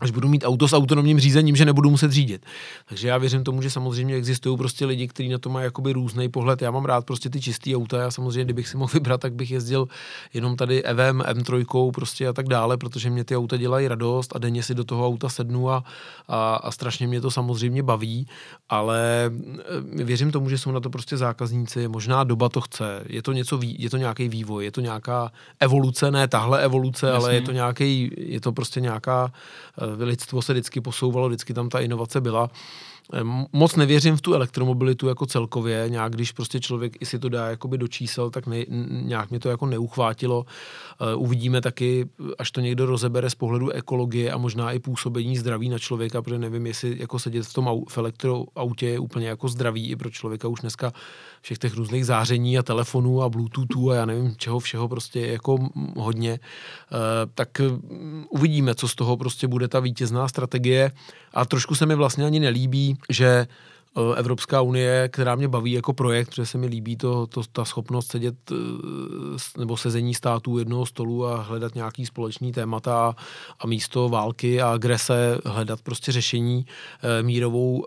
až 0.00 0.10
budu 0.10 0.28
mít 0.28 0.44
auto 0.44 0.68
s 0.68 0.72
autonomním 0.72 1.20
řízením, 1.20 1.56
že 1.56 1.64
nebudu 1.64 1.90
muset 1.90 2.12
řídit. 2.12 2.46
Takže 2.88 3.08
já 3.08 3.18
věřím 3.18 3.44
tomu, 3.44 3.62
že 3.62 3.70
samozřejmě 3.70 4.14
existují 4.14 4.58
prostě 4.58 4.86
lidi, 4.86 5.08
kteří 5.08 5.28
na 5.28 5.38
to 5.38 5.50
mají 5.50 5.64
jakoby 5.64 5.92
různý 5.92 6.28
pohled. 6.28 6.62
Já 6.62 6.70
mám 6.70 6.84
rád 6.84 7.06
prostě 7.06 7.30
ty 7.30 7.40
čistý 7.40 7.76
auta. 7.76 7.98
Já 7.98 8.10
samozřejmě, 8.10 8.44
kdybych 8.44 8.68
si 8.68 8.76
mohl 8.76 8.92
vybrat, 8.94 9.20
tak 9.20 9.32
bych 9.32 9.50
jezdil 9.50 9.88
jenom 10.34 10.56
tady 10.56 10.82
EVM, 10.82 11.20
M3 11.20 11.92
prostě 11.92 12.28
a 12.28 12.32
tak 12.32 12.48
dále, 12.48 12.76
protože 12.76 13.10
mě 13.10 13.24
ty 13.24 13.36
auta 13.36 13.56
dělají 13.56 13.88
radost 13.88 14.36
a 14.36 14.38
denně 14.38 14.62
si 14.62 14.74
do 14.74 14.84
toho 14.84 15.06
auta 15.06 15.28
sednu 15.28 15.70
a, 15.70 15.84
a, 16.28 16.54
a 16.54 16.70
strašně 16.70 17.06
mě 17.06 17.20
to 17.20 17.30
samozřejmě 17.30 17.82
baví, 17.82 18.26
ale 18.68 19.30
eh, 19.98 20.04
věřím 20.04 20.32
tomu, 20.32 20.48
že 20.48 20.58
jsou 20.58 20.72
na 20.72 20.80
to 20.80 20.90
prostě 20.90 21.16
zákazníci. 21.16 21.88
Možná 21.88 22.24
doba 22.24 22.48
to 22.48 22.60
chce. 22.60 23.02
Je 23.06 23.22
to 23.22 23.32
něco, 23.32 23.60
je 23.62 23.90
to 23.90 23.96
nějaký 23.96 24.28
vývoj, 24.28 24.64
je 24.64 24.72
to 24.72 24.80
nějaká 24.80 25.32
evoluce, 25.60 26.10
ne 26.10 26.28
tahle 26.28 26.62
evoluce, 26.64 27.06
Jasně. 27.06 27.18
ale 27.18 27.34
je 27.34 27.42
to 27.42 27.52
nějaký, 27.52 28.10
je 28.16 28.40
to 28.40 28.52
prostě 28.52 28.80
nějaká 28.80 29.32
lidstvo 29.98 30.42
se 30.42 30.52
vždycky 30.52 30.80
posouvalo, 30.80 31.28
vždycky 31.28 31.54
tam 31.54 31.68
ta 31.68 31.80
inovace 31.80 32.20
byla. 32.20 32.50
Moc 33.52 33.76
nevěřím 33.76 34.16
v 34.16 34.20
tu 34.20 34.34
elektromobilitu 34.34 35.08
jako 35.08 35.26
celkově, 35.26 35.84
nějak 35.88 36.12
když 36.12 36.32
prostě 36.32 36.60
člověk 36.60 37.02
i 37.02 37.06
si 37.06 37.18
to 37.18 37.28
dá 37.28 37.50
jakoby 37.50 37.78
do 37.78 37.88
čísel, 37.88 38.30
tak 38.30 38.46
ne, 38.46 38.64
nějak 38.88 39.30
mě 39.30 39.40
to 39.40 39.48
jako 39.48 39.66
neuchvátilo. 39.66 40.46
Eh, 41.00 41.14
uvidíme 41.14 41.60
taky, 41.60 42.08
až 42.38 42.50
to 42.50 42.60
někdo 42.60 42.86
rozebere 42.86 43.30
z 43.30 43.34
pohledu 43.34 43.70
ekologie 43.70 44.32
a 44.32 44.38
možná 44.38 44.72
i 44.72 44.78
působení 44.78 45.36
zdraví 45.36 45.68
na 45.68 45.78
člověka, 45.78 46.22
protože 46.22 46.38
nevím, 46.38 46.66
jestli 46.66 46.96
jako 46.98 47.18
sedět 47.18 47.46
v 47.46 47.52
tom 47.52 47.84
v 47.88 47.98
elektroautě 47.98 48.86
je 48.86 48.98
úplně 48.98 49.28
jako 49.28 49.48
zdravý 49.48 49.90
i 49.90 49.96
pro 49.96 50.10
člověka 50.10 50.48
už 50.48 50.60
dneska 50.60 50.92
všech 51.42 51.58
těch 51.58 51.74
různých 51.74 52.06
záření 52.06 52.58
a 52.58 52.62
telefonů 52.62 53.22
a 53.22 53.28
bluetoothů 53.28 53.90
a 53.90 53.94
já 53.94 54.06
nevím 54.06 54.36
čeho 54.36 54.58
všeho 54.58 54.88
prostě 54.88 55.20
jako 55.20 55.58
hodně, 55.96 56.32
eh, 56.32 56.96
tak 57.34 57.60
mm, 57.60 58.24
uvidíme, 58.30 58.74
co 58.74 58.88
z 58.88 58.94
toho 58.94 59.16
prostě 59.16 59.46
bude 59.48 59.68
ta 59.68 59.80
vítězná 59.80 60.28
strategie. 60.28 60.92
A 61.34 61.44
trošku 61.44 61.74
se 61.74 61.86
mi 61.86 61.94
vlastně 61.94 62.24
ani 62.24 62.40
nelíbí, 62.40 62.98
že 63.10 63.46
Evropská 64.16 64.60
unie, 64.60 65.08
která 65.08 65.34
mě 65.34 65.48
baví 65.48 65.72
jako 65.72 65.92
projekt, 65.92 66.28
protože 66.28 66.46
se 66.46 66.58
mi 66.58 66.66
líbí 66.66 66.96
to, 66.96 67.26
to, 67.26 67.42
ta 67.52 67.64
schopnost 67.64 68.10
sedět 68.10 68.34
eh, 68.50 68.54
nebo 69.58 69.76
sezení 69.76 70.14
států 70.14 70.58
jednoho 70.58 70.86
stolu 70.86 71.26
a 71.26 71.42
hledat 71.42 71.74
nějaký 71.74 72.06
společný 72.06 72.52
témata 72.52 73.16
a 73.58 73.66
místo 73.66 74.08
války 74.08 74.60
a 74.60 74.72
agrese 74.72 75.38
hledat 75.44 75.82
prostě 75.82 76.12
řešení 76.12 76.66
eh, 77.02 77.22
mírovou 77.22 77.84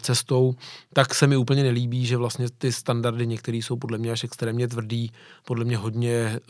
cestou, 0.00 0.54
tak 0.92 1.14
se 1.14 1.26
mi 1.26 1.36
úplně 1.36 1.62
nelíbí, 1.62 2.06
že 2.06 2.16
vlastně 2.16 2.46
ty 2.58 2.72
standardy 2.72 3.26
některé 3.26 3.56
jsou 3.56 3.76
podle 3.76 3.98
mě 3.98 4.12
až 4.12 4.24
extrémně 4.24 4.68
tvrdý, 4.68 5.10
podle 5.46 5.64
mě 5.64 5.76
hodně 5.76 6.40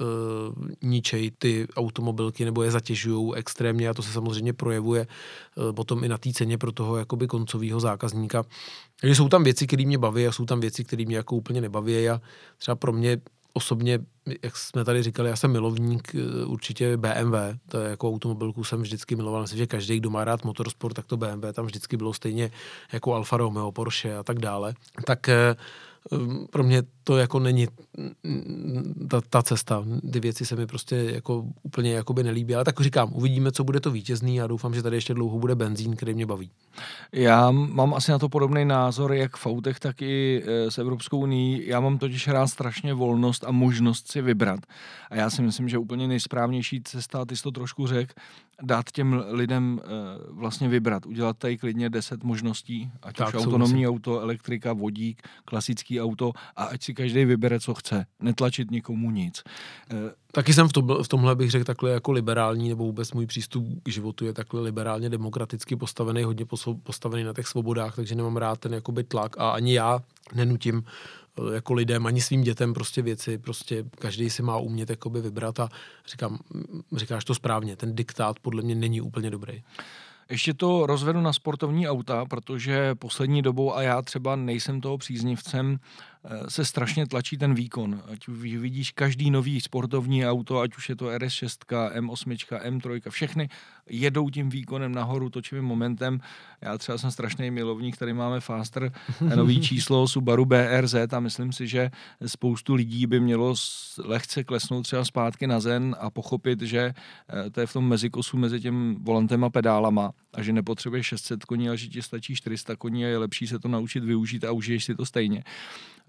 ničej 0.82 1.30
ty 1.38 1.66
automobilky 1.76 2.44
nebo 2.44 2.62
je 2.62 2.70
zatěžují 2.70 3.34
extrémně 3.34 3.88
a 3.88 3.94
to 3.94 4.02
se 4.02 4.12
samozřejmě 4.12 4.52
projevuje 4.52 5.06
potom 5.74 6.04
i 6.04 6.08
na 6.08 6.18
té 6.18 6.32
ceně 6.32 6.58
pro 6.58 6.72
toho 6.72 6.96
jakoby 6.96 7.26
koncového 7.26 7.80
zákazníka. 7.80 8.44
Takže 9.04 9.14
jsou 9.14 9.28
tam 9.28 9.44
věci, 9.44 9.66
které 9.66 9.86
mě 9.86 9.98
baví 9.98 10.26
a 10.26 10.32
jsou 10.32 10.44
tam 10.44 10.60
věci, 10.60 10.84
které 10.84 11.04
mě 11.04 11.16
jako 11.16 11.36
úplně 11.36 11.60
nebaví. 11.60 12.08
A 12.08 12.20
třeba 12.58 12.74
pro 12.74 12.92
mě 12.92 13.18
osobně, 13.52 13.98
jak 14.42 14.56
jsme 14.56 14.84
tady 14.84 15.02
říkali, 15.02 15.30
já 15.30 15.36
jsem 15.36 15.52
milovník 15.52 16.14
eh, 16.14 16.44
určitě 16.44 16.96
BMW, 16.96 17.36
to 17.68 17.80
je 17.80 17.90
jako 17.90 18.08
automobilku 18.08 18.64
jsem 18.64 18.82
vždycky 18.82 19.16
miloval, 19.16 19.42
myslím, 19.42 19.58
že 19.58 19.66
každý, 19.66 20.00
kdo 20.00 20.10
má 20.10 20.24
rád 20.24 20.44
motorsport, 20.44 20.96
tak 20.96 21.06
to 21.06 21.16
BMW 21.16 21.52
tam 21.52 21.66
vždycky 21.66 21.96
bylo 21.96 22.12
stejně 22.12 22.50
jako 22.92 23.14
Alfa 23.14 23.36
Romeo, 23.36 23.72
Porsche 23.72 24.16
a 24.16 24.22
tak 24.22 24.38
dále. 24.38 24.74
Tak 25.04 25.28
eh, 25.28 25.56
pro 26.50 26.64
mě 26.64 26.82
to 27.04 27.16
jako 27.16 27.38
není 27.38 27.66
ta, 29.10 29.20
ta 29.30 29.42
cesta. 29.42 29.84
Ty 30.12 30.20
věci 30.20 30.46
se 30.46 30.56
mi 30.56 30.66
prostě 30.66 30.96
jako 30.96 31.44
úplně 31.62 31.92
jakoby 31.92 32.22
nelíbí, 32.22 32.54
ale 32.54 32.64
tak 32.64 32.80
říkám, 32.80 33.10
uvidíme, 33.12 33.52
co 33.52 33.64
bude 33.64 33.80
to 33.80 33.90
vítězný 33.90 34.40
a 34.40 34.46
doufám, 34.46 34.74
že 34.74 34.82
tady 34.82 34.96
ještě 34.96 35.14
dlouho 35.14 35.38
bude 35.38 35.54
benzín, 35.54 35.96
který 35.96 36.14
mě 36.14 36.26
baví. 36.26 36.50
Já 37.12 37.50
mám 37.50 37.94
asi 37.94 38.10
na 38.10 38.18
to 38.18 38.28
podobný 38.28 38.64
názor, 38.64 39.12
jak 39.12 39.36
v 39.36 39.46
autech, 39.46 39.80
tak 39.80 40.02
i 40.02 40.42
e, 40.46 40.70
s 40.70 40.78
Evropskou 40.78 41.18
unii. 41.18 41.70
Já 41.70 41.80
mám 41.80 41.98
totiž 41.98 42.28
rád 42.28 42.46
strašně 42.46 42.94
volnost 42.94 43.44
a 43.44 43.50
možnost 43.50 44.10
si 44.12 44.22
vybrat. 44.22 44.60
A 45.10 45.16
já 45.16 45.30
si 45.30 45.42
myslím, 45.42 45.68
že 45.68 45.78
úplně 45.78 46.08
nejsprávnější 46.08 46.82
cesta, 46.82 47.24
ty 47.24 47.36
jsi 47.36 47.42
to 47.42 47.50
trošku 47.50 47.86
řekl, 47.86 48.12
dát 48.62 48.90
těm 48.90 49.24
lidem 49.28 49.80
e, 49.84 49.88
vlastně 50.30 50.68
vybrat. 50.68 51.06
Udělat 51.06 51.38
tady 51.38 51.58
klidně 51.58 51.90
10 51.90 52.24
možností, 52.24 52.90
ať 53.02 53.16
tak, 53.16 53.28
už 53.28 53.34
autonomní 53.34 53.88
auto, 53.88 54.20
elektrika, 54.20 54.72
vodík, 54.72 55.22
klasický 55.44 56.00
auto 56.00 56.32
a 56.56 56.64
ať 56.64 56.82
si 56.82 56.94
každý 56.94 57.24
vybere, 57.24 57.60
co 57.60 57.74
chce. 57.74 58.06
Netlačit 58.20 58.70
nikomu 58.70 59.10
nic. 59.10 59.42
E, 59.90 60.24
Taky 60.34 60.52
jsem 60.54 60.68
v, 60.68 60.72
tom, 60.72 60.96
v 61.02 61.08
tomhle 61.08 61.36
bych 61.36 61.50
řekl 61.50 61.64
takhle 61.64 61.90
jako 61.90 62.12
liberální, 62.12 62.68
nebo 62.68 62.84
vůbec 62.84 63.12
můj 63.12 63.26
přístup 63.26 63.66
k 63.82 63.88
životu 63.88 64.24
je 64.24 64.32
takhle 64.32 64.60
liberálně 64.60 65.10
demokraticky 65.10 65.76
postavený, 65.76 66.22
hodně 66.22 66.44
postavený 66.82 67.24
na 67.24 67.32
těch 67.32 67.46
svobodách, 67.46 67.96
takže 67.96 68.14
nemám 68.14 68.36
rád 68.36 68.60
ten 68.60 68.74
jakoby 68.74 69.04
tlak 69.04 69.38
a 69.38 69.50
ani 69.50 69.74
já 69.74 70.00
nenutím 70.34 70.84
eh, 70.86 71.23
jako 71.54 71.74
lidem, 71.74 72.06
ani 72.06 72.20
svým 72.20 72.42
dětem 72.42 72.74
prostě 72.74 73.02
věci, 73.02 73.38
prostě 73.38 73.84
každý 73.98 74.30
si 74.30 74.42
má 74.42 74.56
umět 74.56 74.90
jakoby 74.90 75.20
vybrat 75.20 75.60
a 75.60 75.68
říkám, 76.06 76.38
říkáš 76.96 77.24
to 77.24 77.34
správně, 77.34 77.76
ten 77.76 77.94
diktát 77.94 78.38
podle 78.38 78.62
mě 78.62 78.74
není 78.74 79.00
úplně 79.00 79.30
dobrý. 79.30 79.62
Ještě 80.30 80.54
to 80.54 80.86
rozvedu 80.86 81.20
na 81.20 81.32
sportovní 81.32 81.88
auta, 81.88 82.24
protože 82.24 82.94
poslední 82.94 83.42
dobou, 83.42 83.74
a 83.74 83.82
já 83.82 84.02
třeba 84.02 84.36
nejsem 84.36 84.80
toho 84.80 84.98
příznivcem, 84.98 85.78
se 86.48 86.64
strašně 86.64 87.06
tlačí 87.06 87.38
ten 87.38 87.54
výkon. 87.54 88.02
Ať 88.12 88.28
vidíš 88.28 88.90
každý 88.90 89.30
nový 89.30 89.60
sportovní 89.60 90.26
auto, 90.26 90.60
ať 90.60 90.76
už 90.76 90.88
je 90.88 90.96
to 90.96 91.06
RS6, 91.06 91.50
M8, 91.94 92.36
M3, 92.58 93.10
všechny 93.10 93.48
jedou 93.88 94.30
tím 94.30 94.50
výkonem 94.50 94.92
nahoru, 94.92 95.30
točivým 95.30 95.64
momentem. 95.64 96.20
Já 96.60 96.78
třeba 96.78 96.98
jsem 96.98 97.10
strašný 97.10 97.50
milovník, 97.50 97.96
tady 97.96 98.12
máme 98.12 98.40
Faster, 98.40 98.92
nový 99.36 99.60
číslo 99.60 100.08
Subaru 100.08 100.44
BRZ 100.44 100.94
a 101.12 101.20
myslím 101.20 101.52
si, 101.52 101.66
že 101.66 101.90
spoustu 102.26 102.74
lidí 102.74 103.06
by 103.06 103.20
mělo 103.20 103.54
lehce 104.04 104.44
klesnout 104.44 104.82
třeba 104.82 105.04
zpátky 105.04 105.46
na 105.46 105.60
zen 105.60 105.96
a 106.00 106.10
pochopit, 106.10 106.62
že 106.62 106.94
eh, 107.28 107.50
to 107.50 107.60
je 107.60 107.66
v 107.66 107.72
tom 107.72 107.88
mezikosu 107.88 108.36
mezi 108.36 108.60
tím 108.60 108.96
volantem 109.00 109.44
a 109.44 109.50
pedálama 109.50 110.12
a 110.34 110.42
že 110.42 110.52
nepotřebuje 110.52 111.02
600 111.02 111.44
koní, 111.44 111.68
ale 111.68 111.76
že 111.76 111.88
ti 111.88 112.02
stačí 112.02 112.34
400 112.34 112.76
koní 112.76 113.04
a 113.04 113.08
je 113.08 113.18
lepší 113.18 113.46
se 113.46 113.58
to 113.58 113.68
naučit 113.68 114.04
využít 114.04 114.44
a 114.44 114.52
užiješ 114.52 114.84
si 114.84 114.94
to 114.94 115.06
stejně. 115.06 115.44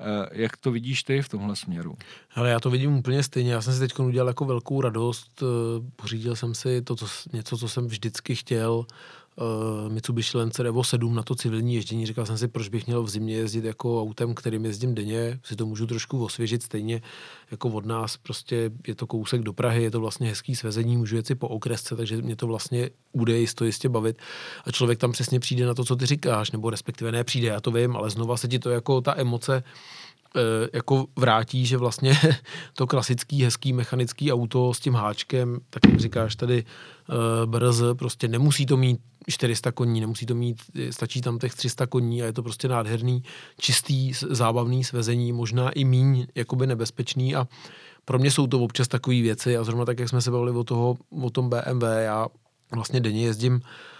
Eh, 0.05 0.29
jak 0.31 0.57
to 0.57 0.71
vidíš 0.71 1.03
ty 1.03 1.21
v 1.21 1.29
tomhle 1.29 1.55
směru? 1.55 1.97
Ale 2.35 2.49
já 2.49 2.59
to 2.59 2.69
vidím 2.69 2.95
úplně 2.95 3.23
stejně. 3.23 3.53
Já 3.53 3.61
jsem 3.61 3.73
si 3.73 3.79
teď 3.79 3.99
udělal 3.99 4.27
jako 4.27 4.45
velkou 4.45 4.81
radost. 4.81 5.43
Eh, 5.43 5.91
pořídil 5.95 6.35
jsem 6.35 6.55
si 6.55 6.81
to, 6.81 6.95
co, 6.95 7.05
něco, 7.33 7.57
co 7.57 7.69
jsem 7.69 7.87
vždycky 7.87 8.35
chtěl 8.35 8.85
uh, 9.35 9.91
Mitsubishi 9.91 10.37
Lancer 10.37 10.67
Evo 10.67 10.83
7 10.83 11.15
na 11.15 11.23
to 11.23 11.35
civilní 11.35 11.75
ježdění. 11.75 12.05
Říkal 12.05 12.25
jsem 12.25 12.37
si, 12.37 12.47
proč 12.47 12.69
bych 12.69 12.87
měl 12.87 13.03
v 13.03 13.09
zimě 13.09 13.35
jezdit 13.35 13.65
jako 13.65 14.01
autem, 14.01 14.35
kterým 14.35 14.65
jezdím 14.65 14.95
denně, 14.95 15.39
si 15.43 15.55
to 15.55 15.65
můžu 15.65 15.87
trošku 15.87 16.23
osvěžit 16.23 16.63
stejně 16.63 17.01
jako 17.51 17.69
od 17.69 17.85
nás. 17.85 18.17
Prostě 18.17 18.71
je 18.87 18.95
to 18.95 19.07
kousek 19.07 19.41
do 19.41 19.53
Prahy, 19.53 19.83
je 19.83 19.91
to 19.91 19.99
vlastně 19.99 20.29
hezký 20.29 20.55
svezení, 20.55 20.97
můžu 20.97 21.15
jet 21.15 21.27
si 21.27 21.35
po 21.35 21.47
okresce, 21.47 21.95
takže 21.95 22.17
mě 22.17 22.35
to 22.35 22.47
vlastně 22.47 22.89
bude 23.13 23.37
jisto 23.37 23.65
jistě 23.65 23.89
bavit. 23.89 24.17
A 24.65 24.71
člověk 24.71 24.99
tam 24.99 25.11
přesně 25.11 25.39
přijde 25.39 25.65
na 25.65 25.73
to, 25.73 25.85
co 25.85 25.95
ty 25.95 26.05
říkáš, 26.05 26.51
nebo 26.51 26.69
respektive 26.69 27.11
ne 27.11 27.23
přijde, 27.23 27.47
já 27.47 27.61
to 27.61 27.71
vím, 27.71 27.95
ale 27.95 28.09
znova 28.09 28.37
se 28.37 28.47
ti 28.47 28.59
to 28.59 28.69
jako 28.69 29.01
ta 29.01 29.13
emoce 29.17 29.63
jako 30.73 31.05
vrátí, 31.15 31.65
že 31.65 31.77
vlastně 31.77 32.13
to 32.73 32.87
klasický, 32.87 33.43
hezký 33.43 33.73
mechanický 33.73 34.33
auto 34.33 34.73
s 34.73 34.79
tím 34.79 34.93
háčkem, 34.93 35.59
tak 35.69 35.91
jak 35.91 35.99
říkáš 35.99 36.35
tady 36.35 36.63
uh, 36.63 37.51
brz, 37.51 37.81
prostě 37.99 38.27
nemusí 38.27 38.65
to 38.65 38.77
mít 38.77 38.99
400 39.29 39.71
koní, 39.71 40.01
nemusí 40.01 40.25
to 40.25 40.35
mít, 40.35 40.57
stačí 40.89 41.21
tam 41.21 41.39
těch 41.39 41.55
300 41.55 41.87
koní 41.87 42.23
a 42.23 42.25
je 42.25 42.33
to 42.33 42.43
prostě 42.43 42.67
nádherný, 42.67 43.23
čistý, 43.59 44.11
zábavný 44.29 44.83
svezení, 44.83 45.31
možná 45.31 45.69
i 45.69 45.83
míň 45.83 46.27
jakoby 46.35 46.67
nebezpečný 46.67 47.35
a 47.35 47.47
pro 48.05 48.19
mě 48.19 48.31
jsou 48.31 48.47
to 48.47 48.59
občas 48.59 48.87
takové 48.87 49.21
věci 49.21 49.57
a 49.57 49.63
zrovna 49.63 49.85
tak, 49.85 49.99
jak 49.99 50.09
jsme 50.09 50.21
se 50.21 50.31
bavili 50.31 50.51
o, 50.51 50.63
toho, 50.63 50.97
o 51.21 51.29
tom 51.29 51.49
BMW, 51.49 51.83
já 52.03 52.27
vlastně 52.71 52.99
denně 52.99 53.25
jezdím 53.25 53.61
Eh, 53.61 53.94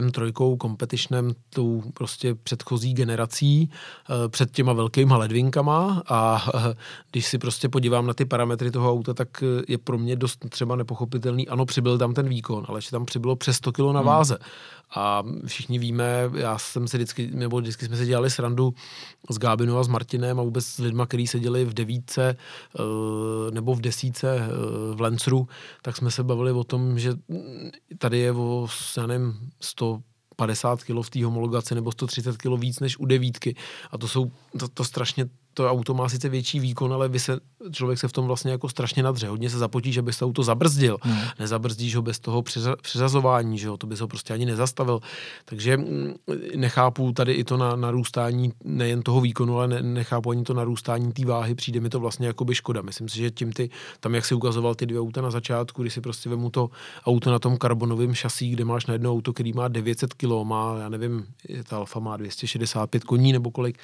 M3 0.00 0.56
competitionem, 0.62 1.32
tou 1.50 1.82
prostě 1.94 2.34
předchozí 2.34 2.94
generací, 2.94 3.70
eh, 3.70 4.28
před 4.28 4.50
těma 4.50 4.72
velkýma 4.72 5.16
ledvinkama 5.16 6.02
a 6.08 6.44
eh, 6.54 6.74
když 7.12 7.26
si 7.26 7.38
prostě 7.38 7.68
podívám 7.68 8.06
na 8.06 8.14
ty 8.14 8.24
parametry 8.24 8.70
toho 8.70 8.92
auta, 8.92 9.14
tak 9.14 9.44
je 9.68 9.78
pro 9.78 9.98
mě 9.98 10.16
dost 10.16 10.48
třeba 10.48 10.76
nepochopitelný. 10.76 11.48
Ano, 11.48 11.66
přibyl 11.66 11.98
tam 11.98 12.14
ten 12.14 12.28
výkon, 12.28 12.64
ale 12.68 12.80
že 12.80 12.90
tam 12.90 13.04
přibylo 13.04 13.36
přes 13.36 13.56
100 13.56 13.72
kg 13.72 13.78
na 13.78 14.00
hmm. 14.00 14.06
váze. 14.06 14.38
Hmm. 14.40 14.50
A 14.94 15.22
všichni 15.46 15.78
víme, 15.78 16.30
já 16.34 16.58
jsem 16.58 16.88
si 16.88 16.96
vždycky, 16.96 17.30
nebo 17.34 17.60
vždycky 17.60 17.86
jsme 17.86 17.96
si 17.96 18.06
dělali 18.06 18.30
srandu 18.30 18.74
s 19.30 19.38
Gábinu 19.38 19.78
a 19.78 19.82
s 19.82 19.88
Martinem 19.88 20.40
a 20.40 20.42
vůbec 20.42 20.64
s 20.64 20.78
lidma, 20.78 21.06
kteří 21.06 21.26
seděli 21.26 21.64
v 21.64 21.74
devítce 21.74 22.36
nebo 23.50 23.74
v 23.74 23.80
desíce 23.80 24.48
v 24.94 25.00
Lencru, 25.00 25.48
tak 25.82 25.96
jsme 25.96 26.10
se 26.10 26.24
bavili 26.24 26.52
o 26.52 26.64
tom, 26.64 26.98
že 26.98 27.12
tady 27.98 28.18
je 28.18 28.32
o, 28.32 28.66
já 28.96 29.06
nevím, 29.06 29.47
150 29.60 30.82
kg 30.82 31.02
v 31.02 31.10
té 31.10 31.24
homologaci 31.24 31.74
nebo 31.74 31.92
130 31.92 32.36
kg 32.36 32.58
víc 32.58 32.80
než 32.80 32.98
u 32.98 33.06
devítky. 33.06 33.56
A 33.90 33.98
to 33.98 34.08
jsou 34.08 34.30
to, 34.58 34.68
to 34.68 34.84
strašně 34.84 35.26
to 35.58 35.70
auto 35.70 35.94
má 35.94 36.08
sice 36.08 36.28
větší 36.28 36.60
výkon, 36.60 36.92
ale 36.92 37.08
vy 37.08 37.18
se, 37.18 37.40
člověk 37.72 37.98
se 37.98 38.08
v 38.08 38.12
tom 38.12 38.26
vlastně 38.26 38.50
jako 38.50 38.68
strašně 38.68 39.02
nadře. 39.02 39.28
Hodně 39.28 39.50
se 39.50 39.58
zapotí, 39.58 39.98
aby 39.98 40.12
se 40.12 40.24
auto 40.24 40.42
zabrzdil. 40.42 40.98
Hmm. 41.02 41.18
Nezabrzdíš 41.38 41.96
ho 41.96 42.02
bez 42.02 42.18
toho 42.18 42.42
přeřazování, 42.82 43.58
že 43.58 43.66
jo? 43.66 43.76
to 43.76 43.86
by 43.86 43.96
se 43.96 44.04
ho 44.04 44.08
prostě 44.08 44.34
ani 44.34 44.46
nezastavil. 44.46 45.00
Takže 45.44 45.76
mm, 45.76 46.14
nechápu 46.56 47.12
tady 47.12 47.32
i 47.32 47.44
to 47.44 47.56
na, 47.56 47.76
narůstání 47.76 48.52
nejen 48.64 49.02
toho 49.02 49.20
výkonu, 49.20 49.58
ale 49.58 49.68
ne, 49.68 49.82
nechápu 49.82 50.30
ani 50.30 50.42
to 50.42 50.54
narůstání 50.54 51.12
té 51.12 51.24
váhy. 51.24 51.54
Přijde 51.54 51.80
mi 51.80 51.88
to 51.88 52.00
vlastně 52.00 52.26
jako 52.26 52.44
by 52.44 52.54
škoda. 52.54 52.82
Myslím 52.82 53.08
si, 53.08 53.18
že 53.18 53.30
tím 53.30 53.52
ty, 53.52 53.70
tam 54.00 54.14
jak 54.14 54.24
si 54.24 54.34
ukazoval 54.34 54.74
ty 54.74 54.86
dvě 54.86 55.00
auta 55.00 55.20
na 55.20 55.30
začátku, 55.30 55.82
když 55.82 55.94
si 55.94 56.00
prostě 56.00 56.30
vemu 56.30 56.50
to 56.50 56.70
auto 57.06 57.30
na 57.30 57.38
tom 57.38 57.56
karbonovém 57.56 58.14
šasí, 58.14 58.50
kde 58.50 58.64
máš 58.64 58.86
na 58.86 58.92
jedno 58.92 59.12
auto, 59.12 59.32
který 59.32 59.52
má 59.52 59.68
900 59.68 60.14
kg, 60.14 60.30
má, 60.42 60.78
já 60.80 60.88
nevím, 60.88 61.26
ta 61.68 61.76
Alfa 61.76 62.00
má 62.00 62.16
265 62.16 63.04
koní 63.04 63.32
nebo 63.32 63.50
kolik, 63.50 63.78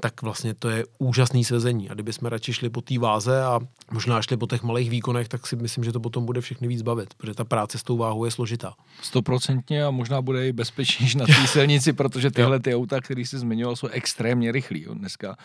tak 0.00 0.22
vlastně 0.22 0.54
to 0.54 0.68
je 0.68 0.84
úžasný 1.12 1.44
sezení. 1.44 1.90
A 1.90 1.94
kdybychom 1.94 2.28
radši 2.28 2.52
šli 2.52 2.70
po 2.70 2.80
té 2.80 2.98
váze 2.98 3.44
a 3.44 3.60
možná 3.92 4.22
šli 4.22 4.36
po 4.36 4.46
těch 4.46 4.62
malých 4.62 4.90
výkonech, 4.90 5.28
tak 5.28 5.46
si 5.46 5.56
myslím, 5.56 5.84
že 5.84 5.92
to 5.92 6.00
potom 6.00 6.24
bude 6.24 6.40
všechny 6.40 6.68
víc 6.68 6.82
bavit, 6.82 7.14
protože 7.14 7.34
ta 7.34 7.44
práce 7.44 7.78
s 7.78 7.82
tou 7.82 7.96
váhou 7.96 8.24
je 8.24 8.30
složitá. 8.30 8.72
Stoprocentně 9.02 9.84
a 9.84 9.90
možná 9.90 10.22
bude 10.22 10.48
i 10.48 10.52
bezpečnější 10.52 11.18
na 11.18 11.26
té 11.26 11.46
silnici, 11.46 11.92
protože 11.92 12.30
tyhle 12.30 12.60
ty 12.60 12.74
auta, 12.74 13.00
které 13.00 13.20
jsi 13.20 13.38
zmiňoval, 13.38 13.76
jsou 13.76 13.86
extrémně 13.86 14.52
rychlí. 14.52 14.86
Dneska 14.92 15.36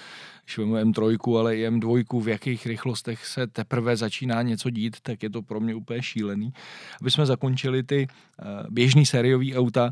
švemu 0.46 0.76
M3, 0.76 1.38
ale 1.40 1.58
i 1.58 1.70
M2, 1.70 2.24
v 2.24 2.28
jakých 2.28 2.66
rychlostech 2.66 3.26
se 3.26 3.48
teprve 3.48 3.98
začíná 3.98 4.42
něco 4.42 4.70
dít, 4.70 4.98
tak 5.02 5.24
je 5.24 5.30
to 5.30 5.42
pro 5.42 5.60
mě 5.60 5.76
úplně 5.76 6.02
šílený. 6.02 6.54
Aby 7.02 7.12
jsme 7.12 7.26
zakončili 7.26 7.84
ty 7.84 8.08
uh, 8.08 8.48
běžný 8.70 9.06
sériový 9.06 9.56
auta, 9.56 9.92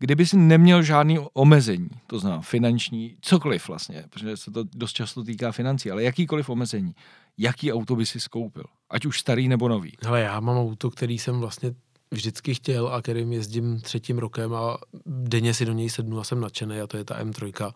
kdyby 0.00 0.26
si 0.26 0.36
neměl 0.36 0.82
žádný 0.82 1.18
omezení, 1.32 1.88
to 2.06 2.18
znamená 2.18 2.42
finanční, 2.42 3.16
cokoliv 3.20 3.68
vlastně, 3.68 4.04
protože 4.10 4.36
se 4.36 4.50
to 4.50 4.64
dost 4.74 4.92
často 4.92 5.24
týká 5.24 5.52
financí, 5.52 5.90
ale 5.90 6.02
jakýkoliv 6.02 6.48
omezení, 6.48 6.94
jaký 7.38 7.72
auto 7.72 7.96
by 7.96 8.06
si 8.06 8.20
skoupil? 8.20 8.64
Ať 8.90 9.06
už 9.06 9.20
starý 9.20 9.48
nebo 9.48 9.68
nový. 9.68 9.96
Hele, 10.02 10.20
já 10.20 10.40
mám 10.40 10.56
auto, 10.56 10.90
který 10.90 11.18
jsem 11.18 11.40
vlastně 11.40 11.74
vždycky 12.10 12.54
chtěl 12.54 12.88
a 12.88 13.02
kterým 13.02 13.32
jezdím 13.32 13.80
třetím 13.80 14.18
rokem 14.18 14.54
a 14.54 14.78
denně 15.06 15.54
si 15.54 15.64
do 15.64 15.72
něj 15.72 15.90
sednu 15.90 16.20
a 16.20 16.24
jsem 16.24 16.40
nadšený 16.40 16.80
a 16.80 16.86
to 16.86 16.96
je 16.96 17.04
ta 17.04 17.24
M3, 17.24 17.72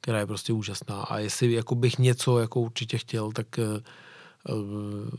která 0.00 0.18
je 0.18 0.26
prostě 0.26 0.52
úžasná. 0.52 1.02
A 1.02 1.18
jestli 1.18 1.52
jako 1.52 1.74
bych 1.74 1.98
něco 1.98 2.38
jako 2.38 2.60
určitě 2.60 2.98
chtěl, 2.98 3.32
tak 3.32 3.58
eh, 3.58 3.62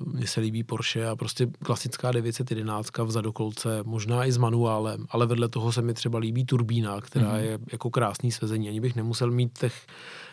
mně 0.05 0.27
se 0.27 0.39
líbí 0.39 0.63
Porsche 0.63 1.07
a 1.07 1.15
prostě 1.15 1.47
klasická 1.63 2.11
911 2.11 2.89
v 2.97 3.11
zadokolce, 3.11 3.79
možná 3.83 4.25
i 4.25 4.31
s 4.31 4.37
manuálem, 4.37 5.05
ale 5.09 5.25
vedle 5.25 5.49
toho 5.49 5.71
se 5.71 5.81
mi 5.81 5.93
třeba 5.93 6.19
líbí 6.19 6.45
turbína, 6.45 7.01
která 7.01 7.33
mm-hmm. 7.33 7.43
je 7.43 7.59
jako 7.71 7.89
krásný 7.89 8.31
svezení. 8.31 8.69
Ani 8.69 8.81
bych 8.81 8.95
nemusel 8.95 9.31
mít 9.31 9.59
těch 9.59 9.87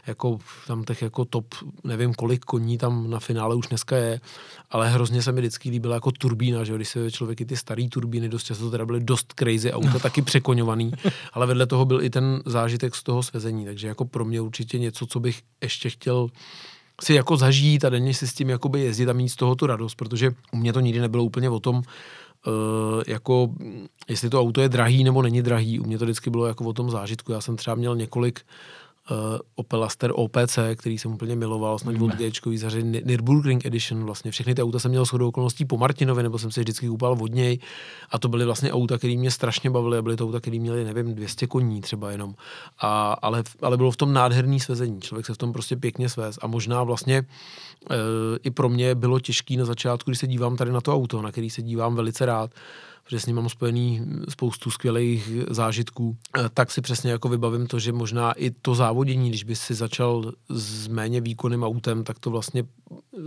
jako, 0.07 0.39
tam 0.67 0.85
těch 0.85 1.03
jako 1.03 1.25
top, 1.25 1.55
nevím 1.85 2.15
kolik 2.15 2.45
koní 2.45 2.79
tam 2.79 3.11
na 3.11 3.21
finále 3.21 3.55
už 3.55 3.67
dneska 3.67 3.97
je, 3.97 4.21
ale 4.71 4.91
hrozně 4.91 5.23
se 5.23 5.33
mi 5.33 5.41
vždycky 5.41 5.71
líbila 5.71 5.95
jako 5.95 6.11
turbína, 6.11 6.65
že 6.65 6.75
když 6.75 6.89
se 6.89 7.11
člověk 7.11 7.41
i 7.41 7.45
ty 7.45 7.57
staré 7.57 7.89
turbíny, 7.89 8.29
dost 8.29 8.45
často 8.45 8.71
teda 8.71 8.87
byly 8.87 9.01
dost 9.01 9.33
crazy 9.33 9.73
auta, 9.73 9.99
taky 9.99 10.23
překoňovaný, 10.23 10.93
ale 11.33 11.47
vedle 11.47 11.67
toho 11.67 11.85
byl 11.85 12.03
i 12.03 12.11
ten 12.11 12.43
zážitek 12.47 12.95
z 12.95 13.03
toho 13.03 13.23
svezení, 13.23 13.65
takže 13.65 13.89
jako 13.89 14.05
pro 14.05 14.25
mě 14.25 14.41
určitě 14.41 14.79
něco, 14.79 15.07
co 15.07 15.21
bych 15.21 15.43
ještě 15.63 15.91
chtěl 15.91 16.29
si 17.01 17.15
jako 17.15 17.37
zažít 17.37 17.85
a 17.85 17.89
denně 17.89 18.15
si 18.15 18.27
s 18.27 18.35
tím 18.35 18.51
jakoby 18.51 18.81
jezdit 18.81 19.09
a 19.09 19.13
mít 19.13 19.29
z 19.29 19.37
toho 19.37 19.55
tu 19.55 19.67
radost, 19.67 19.95
protože 19.95 20.31
u 20.53 20.57
mě 20.57 20.73
to 20.73 20.81
nikdy 20.81 21.01
nebylo 21.01 21.25
úplně 21.25 21.51
o 21.51 21.61
tom, 21.61 21.83
Uh, 22.47 23.03
jako 23.07 23.49
jestli 24.09 24.31
to 24.31 24.41
auto 24.41 24.61
je 24.61 24.69
drahý 24.69 25.05
nebo 25.05 25.23
není 25.23 25.43
drahý. 25.43 25.81
U 25.81 25.85
mě 25.85 25.99
to 25.99 26.05
vždycky 26.05 26.31
bylo 26.31 26.47
jako 26.47 26.65
o 26.65 26.73
tom 26.73 26.91
zážitku. 26.91 27.33
Já 27.33 27.41
jsem 27.41 27.57
třeba 27.57 27.77
měl 27.77 27.97
několik 27.97 28.41
uh, 28.41 28.82
Opel 29.55 29.85
Aster 29.85 30.13
OPC, 30.15 30.59
který 30.77 30.99
jsem 30.99 31.13
úplně 31.13 31.37
miloval, 31.37 31.79
snad 31.79 31.95
od 32.01 32.11
g 32.17 32.59
zařadit 32.59 33.07
Nürburgring 33.07 33.67
Edition, 33.67 34.05
vlastně 34.05 34.31
všechny 34.31 34.55
ty 34.55 34.63
auta 34.63 34.79
jsem 34.79 34.91
měl 34.91 35.05
shodou 35.05 35.29
okolností 35.29 35.65
po 35.65 35.77
Martinovi, 35.77 36.23
nebo 36.23 36.39
jsem 36.39 36.51
se 36.51 36.61
vždycky 36.61 36.89
koupal 36.89 37.17
od 37.21 37.33
něj. 37.33 37.59
A 38.11 38.19
to 38.19 38.29
byly 38.29 38.45
vlastně 38.45 38.73
auta, 38.73 38.99
které 38.99 39.17
mě 39.17 39.31
strašně 39.31 39.71
bavily 39.71 39.99
a 39.99 40.03
byly 40.03 40.17
to 40.17 40.25
auta, 40.25 40.41
které 40.41 40.59
měly, 40.59 40.85
nevím, 40.85 41.15
200 41.15 41.47
koní 41.47 41.81
třeba 41.81 42.11
jenom, 42.11 42.35
a, 42.79 43.13
ale, 43.13 43.43
ale 43.63 43.77
bylo 43.77 43.91
v 43.91 43.97
tom 43.97 44.13
nádherný 44.13 44.61
svezení, 44.61 45.01
člověk 45.01 45.27
se 45.27 45.35
v 45.35 45.39
tom 45.39 45.53
prostě 45.53 45.77
pěkně 45.77 46.09
svez. 46.09 46.39
A 46.43 46.47
možná 46.47 46.83
vlastně 46.83 47.19
e, 47.19 47.25
i 48.43 48.51
pro 48.51 48.69
mě 48.69 48.95
bylo 48.95 49.21
těžký 49.21 49.57
na 49.57 49.65
začátku, 49.65 50.11
když 50.11 50.19
se 50.19 50.27
dívám 50.27 50.57
tady 50.57 50.73
na 50.73 50.81
to 50.81 50.95
auto, 50.95 51.23
na 51.23 51.33
který 51.33 51.51
se 51.51 51.63
dívám 51.63 51.95
velice 51.95 52.27
rád, 52.27 52.51
protože 53.05 53.21
s 53.21 53.27
ním 53.27 53.37
mám 53.37 53.49
spojený 53.49 54.07
spoustu 54.29 54.71
skvělých 54.71 55.31
zážitků, 55.51 56.17
eh, 56.39 56.49
tak 56.55 56.71
si 56.71 56.81
přesně 56.81 57.11
jako 57.11 57.29
vybavím 57.29 57.67
to, 57.67 57.79
že 57.79 57.93
možná 57.93 58.33
i 58.33 58.51
to 58.51 58.75
závodění, 58.75 59.29
když 59.29 59.45
by 59.45 59.57
si 59.57 59.75
začal 59.75 60.33
s 60.49 60.89
méně 60.89 61.21
výkonným 61.21 61.63
autem, 61.63 62.05
tak 62.05 62.19
to 62.19 62.31
vlastně 62.31 62.65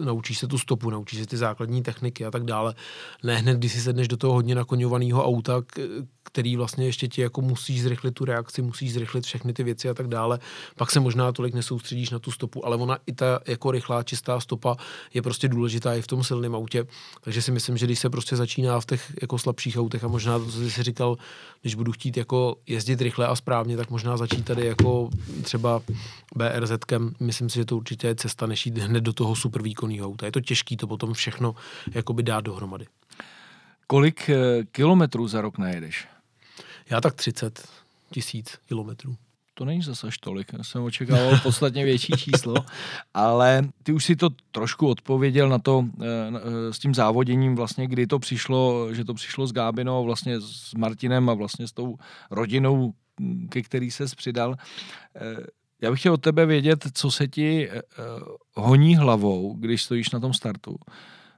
naučíš 0.04 0.40
se 0.40 0.48
tu 0.48 0.58
stopu, 0.58 0.90
naučíš 0.90 1.20
se 1.20 1.26
ty 1.26 1.38
základní 1.38 1.84
techniky 1.84 2.26
a 2.26 2.32
tak 2.32 2.44
dále. 2.44 2.76
Ne 3.24 3.36
hned, 3.36 3.58
když 3.58 3.72
si 3.72 3.82
sedneš 3.82 4.08
do 4.08 4.18
toho 4.18 4.34
hodně 4.34 4.56
nakoňovaného 4.56 5.26
auta, 5.26 5.62
který 6.24 6.56
vlastně 6.56 6.86
ještě 6.86 7.08
ti 7.08 7.22
jako 7.22 7.42
musíš 7.42 7.82
zrychlit 7.82 8.12
tu 8.12 8.26
reakci, 8.26 8.62
musíš 8.62 8.94
zrychlit 8.94 9.26
všechny 9.26 9.54
ty 9.54 9.64
věci 9.64 9.90
a 9.90 9.94
tak 9.94 10.08
dále. 10.08 10.40
Pak 10.76 10.92
se 10.92 11.00
možná 11.00 11.32
tolik 11.32 11.54
nesoustředíš 11.54 12.10
na 12.10 12.20
tu 12.20 12.32
stopu, 12.32 12.66
ale 12.66 12.78
ona 12.78 12.98
i 13.08 13.14
ta 13.14 13.40
jako 13.48 13.72
rychlá, 13.72 14.04
čistá 14.04 14.40
stopa 14.40 14.76
je 15.14 15.22
prostě 15.22 15.48
důležitá 15.48 15.96
i 15.96 16.02
v 16.02 16.08
tom 16.08 16.24
silném 16.24 16.56
autě. 16.56 16.86
Takže 17.22 17.42
si 17.42 17.52
myslím, 17.52 17.78
že 17.78 17.86
když 17.86 18.00
se 18.00 18.10
prostě 18.10 18.36
začíná 18.36 18.80
v 18.80 18.86
těch 18.86 19.14
jako 19.22 19.38
slabších 19.38 19.65
autech 19.74 20.04
a 20.04 20.08
možná 20.08 20.40
to, 20.40 20.46
co 20.46 20.52
jsi 20.52 20.72
si 20.72 20.84
říkal, 20.84 21.18
když 21.62 21.76
budu 21.76 21.92
chtít 21.92 22.18
jako 22.18 22.56
jezdit 22.68 23.02
rychle 23.02 23.28
a 23.28 23.36
správně, 23.36 23.78
tak 23.78 23.90
možná 23.90 24.18
začít 24.18 24.46
tady 24.46 24.66
jako 24.66 25.10
třeba 25.42 25.82
BRZ, 26.36 26.72
myslím 27.20 27.50
si, 27.50 27.56
že 27.56 27.66
to 27.66 27.78
určitě 27.78 28.08
je 28.08 28.16
cesta, 28.16 28.46
než 28.46 28.66
jít 28.66 28.78
hned 28.78 29.02
do 29.02 29.14
toho 29.14 29.36
super 29.36 29.62
výkonného 29.62 30.08
auta. 30.08 30.26
Je 30.26 30.32
to 30.32 30.42
těžké 30.42 30.78
to 30.78 30.88
potom 30.88 31.14
všechno 31.14 31.56
jakoby 31.92 32.24
dát 32.24 32.42
dohromady. 32.42 32.86
Kolik 33.88 34.30
eh, 34.30 34.64
kilometrů 34.72 35.28
za 35.28 35.42
rok 35.42 35.58
najedeš? 35.58 36.08
Já 36.90 37.02
tak 37.02 37.14
30 37.14 37.68
tisíc 38.12 38.58
kilometrů. 38.68 39.16
To 39.58 39.66
není 39.66 39.82
zase 39.82 40.08
až 40.08 40.18
tolik, 40.18 40.54
já 40.58 40.64
jsem 40.64 40.84
očekával 40.84 41.40
podstatně 41.44 41.86
větší 41.86 42.14
číslo, 42.14 42.56
ale 43.14 43.68
ty 43.84 43.94
už 43.94 44.06
si 44.06 44.16
to 44.16 44.30
trošku 44.52 44.88
odpověděl 44.88 45.50
na 45.50 45.60
to 45.60 45.86
eh, 46.02 46.06
eh, 46.06 46.74
s 46.74 46.80
tím 46.80 46.96
závoděním 46.96 47.56
vlastně, 47.56 47.88
kdy 47.88 48.08
to 48.08 48.20
přišlo, 48.20 48.94
že 48.94 49.06
to 49.06 49.14
přišlo 49.14 49.48
s 49.48 49.54
Gábinou, 49.54 50.06
vlastně 50.06 50.42
s 50.42 50.74
Martinem 50.74 51.30
a 51.30 51.34
vlastně 51.34 51.68
s 51.68 51.72
tou 51.72 51.98
rodinou, 52.32 52.94
ke 53.50 53.62
který 53.62 53.92
se 53.92 54.06
přidal. 54.16 54.56
Já 55.82 55.92
bych 55.92 56.00
chtěl 56.00 56.14
od 56.14 56.22
tebe 56.22 56.46
vědět, 56.46 56.88
co 56.94 57.12
se 57.12 57.28
ti 57.28 57.70
honí 58.54 58.96
hlavou, 58.96 59.54
když 59.54 59.84
stojíš 59.84 60.10
na 60.10 60.20
tom 60.20 60.34
startu 60.34 60.78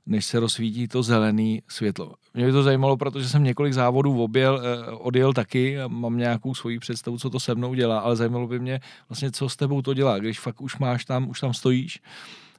než 0.08 0.26
se 0.26 0.39
rozsvítí 0.39 0.88
to 0.88 1.04
zelené 1.04 1.58
světlo. 1.67 2.13
Mě 2.34 2.46
by 2.46 2.52
to 2.52 2.63
zajímalo, 2.63 2.98
protože 2.98 3.30
jsem 3.30 3.43
několik 3.43 3.74
závodů 3.74 4.24
objel, 4.24 4.62
eh, 4.63 4.91
odjel 4.91 5.34
taky 5.34 5.78
mám 5.88 6.17
nějakou 6.17 6.56
svoji 6.56 6.80
představu, 6.80 7.17
co 7.17 7.30
to 7.30 7.39
se 7.39 7.56
mnou 7.56 7.74
dělá, 7.74 8.00
ale 8.00 8.15
zajímalo 8.15 8.48
by 8.48 8.60
mě 8.60 8.80
vlastně, 9.10 9.32
co 9.32 9.50
s 9.50 9.56
tebou 9.56 9.82
to 9.82 9.93
dělá, 9.93 10.20
když 10.20 10.39
fakt 10.39 10.62
už 10.62 10.78
máš 10.78 11.06
tam, 11.06 11.30
už 11.30 11.39
tam 11.39 11.54
stojíš 11.54 12.00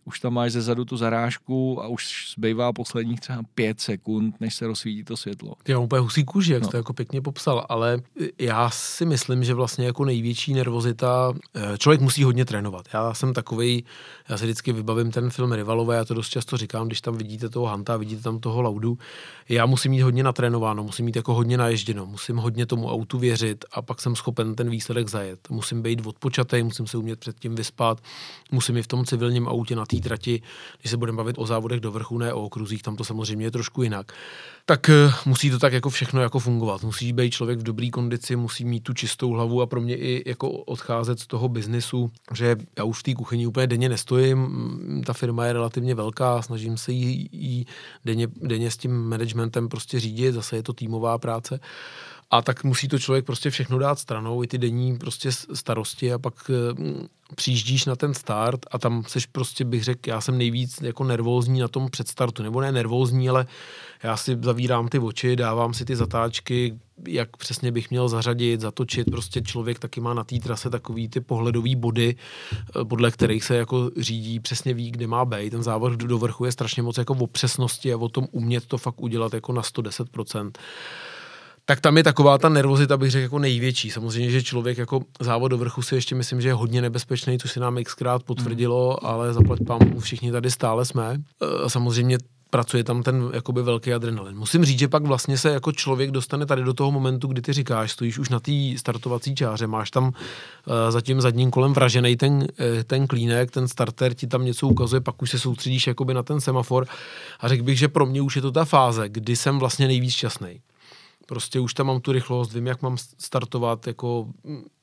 už 0.09 0.21
tam 0.21 0.35
máš 0.35 0.53
ze 0.53 0.63
zadu 0.63 0.85
tu 0.85 0.97
zarážku 0.97 1.83
a 1.83 1.87
už 1.87 2.33
zbývá 2.37 2.73
posledních 2.73 3.21
třeba 3.21 3.43
pět 3.55 3.81
sekund, 3.81 4.41
než 4.41 4.55
se 4.55 4.67
rozsvítí 4.67 5.05
to 5.05 5.17
světlo. 5.17 5.55
Ty 5.63 5.75
mám 5.75 5.83
úplně 5.83 6.01
husí 6.01 6.25
kůži, 6.25 6.53
jak 6.53 6.63
no. 6.63 6.69
jsi 6.69 6.71
to 6.71 6.77
jako 6.77 6.93
pěkně 6.93 7.21
popsal, 7.21 7.67
ale 7.69 7.99
já 8.39 8.71
si 8.71 9.05
myslím, 9.05 9.45
že 9.45 9.55
vlastně 9.55 9.87
jako 9.87 10.05
největší 10.05 10.55
nervozita, 10.55 11.33
eh, 11.55 11.79
člověk 11.79 12.01
musí 12.01 12.25
hodně 12.25 12.45
trénovat. 12.45 12.87
Já 12.93 13.15
jsem 13.15 13.33
takový, 13.35 13.85
já 14.29 14.39
si 14.39 14.45
vždycky 14.45 14.73
vybavím 14.73 15.11
ten 15.11 15.31
film 15.31 15.53
Rivalové, 15.53 15.97
já 15.97 16.05
to 16.05 16.15
dost 16.15 16.29
často 16.29 16.57
říkám, 16.57 16.87
když 16.87 17.01
tam 17.01 17.17
vidíte 17.17 17.49
toho 17.49 17.67
Hanta, 17.67 17.97
vidíte 17.97 18.23
tam 18.23 18.39
toho 18.39 18.63
Laudu, 18.63 18.99
já 19.49 19.67
musím 19.67 19.91
mít 19.91 20.01
hodně 20.01 20.23
natrénováno, 20.23 20.85
musím 20.85 21.05
mít 21.05 21.17
jako 21.17 21.35
hodně 21.35 21.57
naježděno, 21.57 22.07
musím 22.07 22.37
hodně 22.37 22.67
tomu 22.67 22.91
autu 22.91 23.19
věřit 23.19 23.65
a 23.73 23.83
pak 23.83 24.01
jsem 24.01 24.17
schopen 24.17 24.55
ten 24.55 24.71
výsledek 24.71 25.09
zajet. 25.09 25.51
Musím 25.51 25.83
být 25.83 26.07
odpočatý, 26.07 26.63
musím 26.63 26.87
se 26.87 26.99
umět 26.99 27.21
předtím 27.21 27.55
vyspat, 27.55 28.01
musím 28.51 28.77
i 28.77 28.83
v 28.83 28.87
tom 28.87 29.05
civilním 29.05 29.49
autě 29.49 29.77
na 29.77 29.87
té 29.87 29.98
trati, 30.01 30.43
když 30.81 30.91
se 30.91 30.97
budeme 30.97 31.17
bavit 31.17 31.37
o 31.39 31.47
závodech 31.47 31.81
do 31.81 31.93
vrchu, 31.93 32.19
ne 32.19 32.33
o 32.33 32.43
okruzích, 32.43 32.83
tam 32.83 32.97
to 32.97 33.05
samozřejmě 33.05 33.47
je 33.47 33.51
trošku 33.51 33.83
jinak, 33.83 34.13
tak 34.67 34.89
eh, 34.89 35.11
musí 35.27 35.51
to 35.51 35.59
tak 35.59 35.73
jako 35.73 35.91
všechno 35.91 36.23
jako 36.23 36.39
fungovat. 36.39 36.83
Musí 36.83 37.13
být 37.13 37.31
člověk 37.31 37.59
v 37.59 37.63
dobré 37.63 37.91
kondici, 37.91 38.37
musí 38.37 38.65
mít 38.65 38.81
tu 38.81 38.95
čistou 38.95 39.31
hlavu 39.31 39.63
a 39.63 39.67
pro 39.67 39.81
mě 39.81 39.97
i 39.97 40.23
jako 40.27 40.51
odcházet 40.51 41.21
z 41.21 41.27
toho 41.27 41.49
biznesu, 41.49 42.11
že 42.35 42.57
já 42.79 42.85
už 42.85 42.99
v 42.99 43.03
té 43.03 43.15
kuchyni 43.15 43.47
úplně 43.47 43.67
denně 43.67 43.89
nestojím, 43.89 44.39
mm, 44.39 45.03
ta 45.07 45.13
firma 45.13 45.47
je 45.47 45.53
relativně 45.53 45.95
velká, 45.95 46.43
snažím 46.43 46.77
se 46.77 46.93
jí 46.93 47.67
denně, 48.05 48.29
denně 48.43 48.71
s 48.71 48.77
tím 48.77 48.93
managementem 48.93 49.69
prostě 49.69 50.01
řídit, 50.01 50.33
zase 50.33 50.57
je 50.57 50.63
to 50.63 50.73
týmová 50.73 51.19
práce 51.19 51.61
a 52.31 52.43
tak 52.43 52.65
musí 52.65 52.89
to 52.89 52.99
člověk 52.99 53.25
prostě 53.25 53.51
všechno 53.51 53.79
dát 53.79 53.99
stranou, 53.99 54.43
i 54.43 54.47
ty 54.47 54.59
denní 54.59 54.99
prostě 54.99 55.33
starosti 55.33 56.13
a 56.13 56.19
pak 56.19 56.51
mm, 56.79 57.07
přijíždíš 57.35 57.85
na 57.85 57.97
ten 57.97 58.15
start 58.15 58.61
a 58.71 58.79
tam 58.79 59.05
seš 59.07 59.27
prostě, 59.27 59.65
bych 59.65 59.85
řekl, 59.85 60.11
já 60.11 60.21
jsem 60.21 60.39
nejvíc 60.39 60.81
jako 60.83 61.05
nervózní 61.05 61.61
na 61.61 61.69
tom 61.69 61.91
předstartu, 61.91 62.43
nebo 62.43 62.61
ne 62.61 62.73
nervózní, 62.73 63.29
ale 63.29 63.47
já 64.03 64.17
si 64.17 64.39
zavírám 64.43 64.89
ty 64.89 64.99
oči, 64.99 65.37
dávám 65.37 65.75
si 65.75 65.85
ty 65.85 65.97
zatáčky, 65.97 66.79
jak 67.07 67.37
přesně 67.37 67.73
bych 67.73 67.91
měl 67.91 68.09
zařadit, 68.09 68.61
zatočit, 68.61 69.11
prostě 69.11 69.43
člověk 69.43 69.79
taky 69.79 70.01
má 70.01 70.15
na 70.15 70.25
té 70.25 70.39
trase 70.39 70.71
takový 70.71 71.09
ty 71.09 71.21
pohledový 71.21 71.77
body, 71.77 72.17
eh, 72.17 72.85
podle 72.85 73.11
kterých 73.11 73.45
se 73.45 73.57
jako 73.57 73.91
řídí, 73.97 74.41
přesně 74.41 74.75
ví, 74.75 74.91
kde 74.91 75.07
má 75.07 75.25
být. 75.25 75.51
Ten 75.51 75.63
závod 75.63 75.93
do 75.93 76.19
vrchu 76.19 76.45
je 76.45 76.53
strašně 76.53 76.83
moc 76.83 76.99
jako 76.99 77.15
o 77.15 77.27
přesnosti 77.27 77.93
a 77.93 77.97
o 77.97 78.09
tom 78.09 78.27
umět 78.31 78.67
to 78.67 78.79
fakt 78.79 79.01
udělat 79.01 79.35
jako 79.35 79.53
na 79.53 79.63
110% 79.63 80.51
tak 81.69 81.81
tam 81.81 81.97
je 81.97 82.05
taková 82.05 82.39
ta 82.39 82.49
nervozita, 82.49 82.97
bych 82.97 83.11
řekl, 83.11 83.23
jako 83.23 83.39
největší. 83.39 83.91
Samozřejmě, 83.91 84.31
že 84.31 84.43
člověk 84.43 84.79
jako 84.79 85.01
závod 85.21 85.51
do 85.51 85.59
vrchu 85.59 85.83
si 85.83 85.95
ještě 85.95 86.15
myslím, 86.15 86.41
že 86.41 86.49
je 86.49 86.55
hodně 86.55 86.83
nebezpečný, 86.83 87.39
což 87.39 87.53
se 87.53 87.61
nám 87.61 87.85
xkrát 87.85 88.23
potvrdilo, 88.23 88.99
mm. 89.03 89.09
ale 89.09 89.33
zaplať 89.33 89.59
pán, 89.67 89.79
všichni 90.01 90.33
tady 90.33 90.51
stále 90.51 90.85
jsme. 90.85 91.17
E, 91.65 91.71
samozřejmě 91.71 92.19
pracuje 92.51 92.85
tam 92.85 93.03
ten 93.03 93.31
jakoby 93.35 93.63
velký 93.63 93.95
adrenalin. 93.95 94.37
Musím 94.37 94.65
říct, 94.65 94.79
že 94.79 94.89
pak 94.89 95.03
vlastně 95.03 95.39
se 95.39 95.51
jako 95.51 95.73
člověk 95.73 96.11
dostane 96.11 96.47
tady 96.47 96.63
do 96.63 96.75
toho 96.75 96.93
momentu, 96.93 97.29
kdy 97.29 97.43
ty 97.43 97.53
říkáš, 97.53 97.93
stojíš 97.93 98.19
už 98.19 98.29
na 98.29 98.41
té 98.41 98.53
startovací 98.77 99.35
čáře, 99.35 99.67
máš 99.67 99.91
tam 99.91 100.05
uh, 100.05 100.13
za 100.89 101.01
tím 101.01 101.21
zadním 101.21 101.51
kolem 101.51 101.73
vražený 101.73 102.17
ten, 102.17 102.33
uh, 102.33 102.47
ten 102.87 103.07
klínek, 103.07 103.51
ten 103.51 103.69
starter 103.69 104.15
ti 104.15 104.27
tam 104.27 104.45
něco 104.45 104.69
ukazuje, 104.69 105.01
pak 105.01 105.23
už 105.23 105.31
se 105.31 105.39
soustředíš 105.39 105.87
jakoby 105.87 106.15
na 106.15 106.23
ten 106.23 106.41
semafor 106.41 106.87
a 107.41 107.49
řekl 107.49 107.63
bych, 107.63 107.79
že 107.79 107.89
pro 107.89 108.07
mě 108.07 108.23
už 108.23 108.37
je 108.37 108.43
to 108.43 108.53
ta 108.53 108.65
fáze, 108.65 109.09
kdy 109.09 109.37
jsem 109.37 109.59
vlastně 109.59 109.87
nejvíc 109.87 110.15
šťastný. 110.15 110.61
Prostě 111.29 111.61
už 111.61 111.75
tam 111.75 111.87
mám 111.87 112.01
tu 112.01 112.13
rychlost, 112.13 112.53
vím, 112.53 112.67
jak 112.67 112.83
mám 112.83 112.97
startovat, 113.19 113.87
jako 113.87 114.27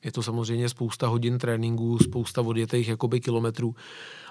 je 0.04 0.12
to 0.12 0.22
samozřejmě 0.22 0.68
spousta 0.68 1.06
hodin 1.06 1.38
tréninku, 1.38 1.98
spousta 1.98 2.42
odjetých 2.42 2.88
jakoby 2.88 3.20
kilometrů. 3.20 3.74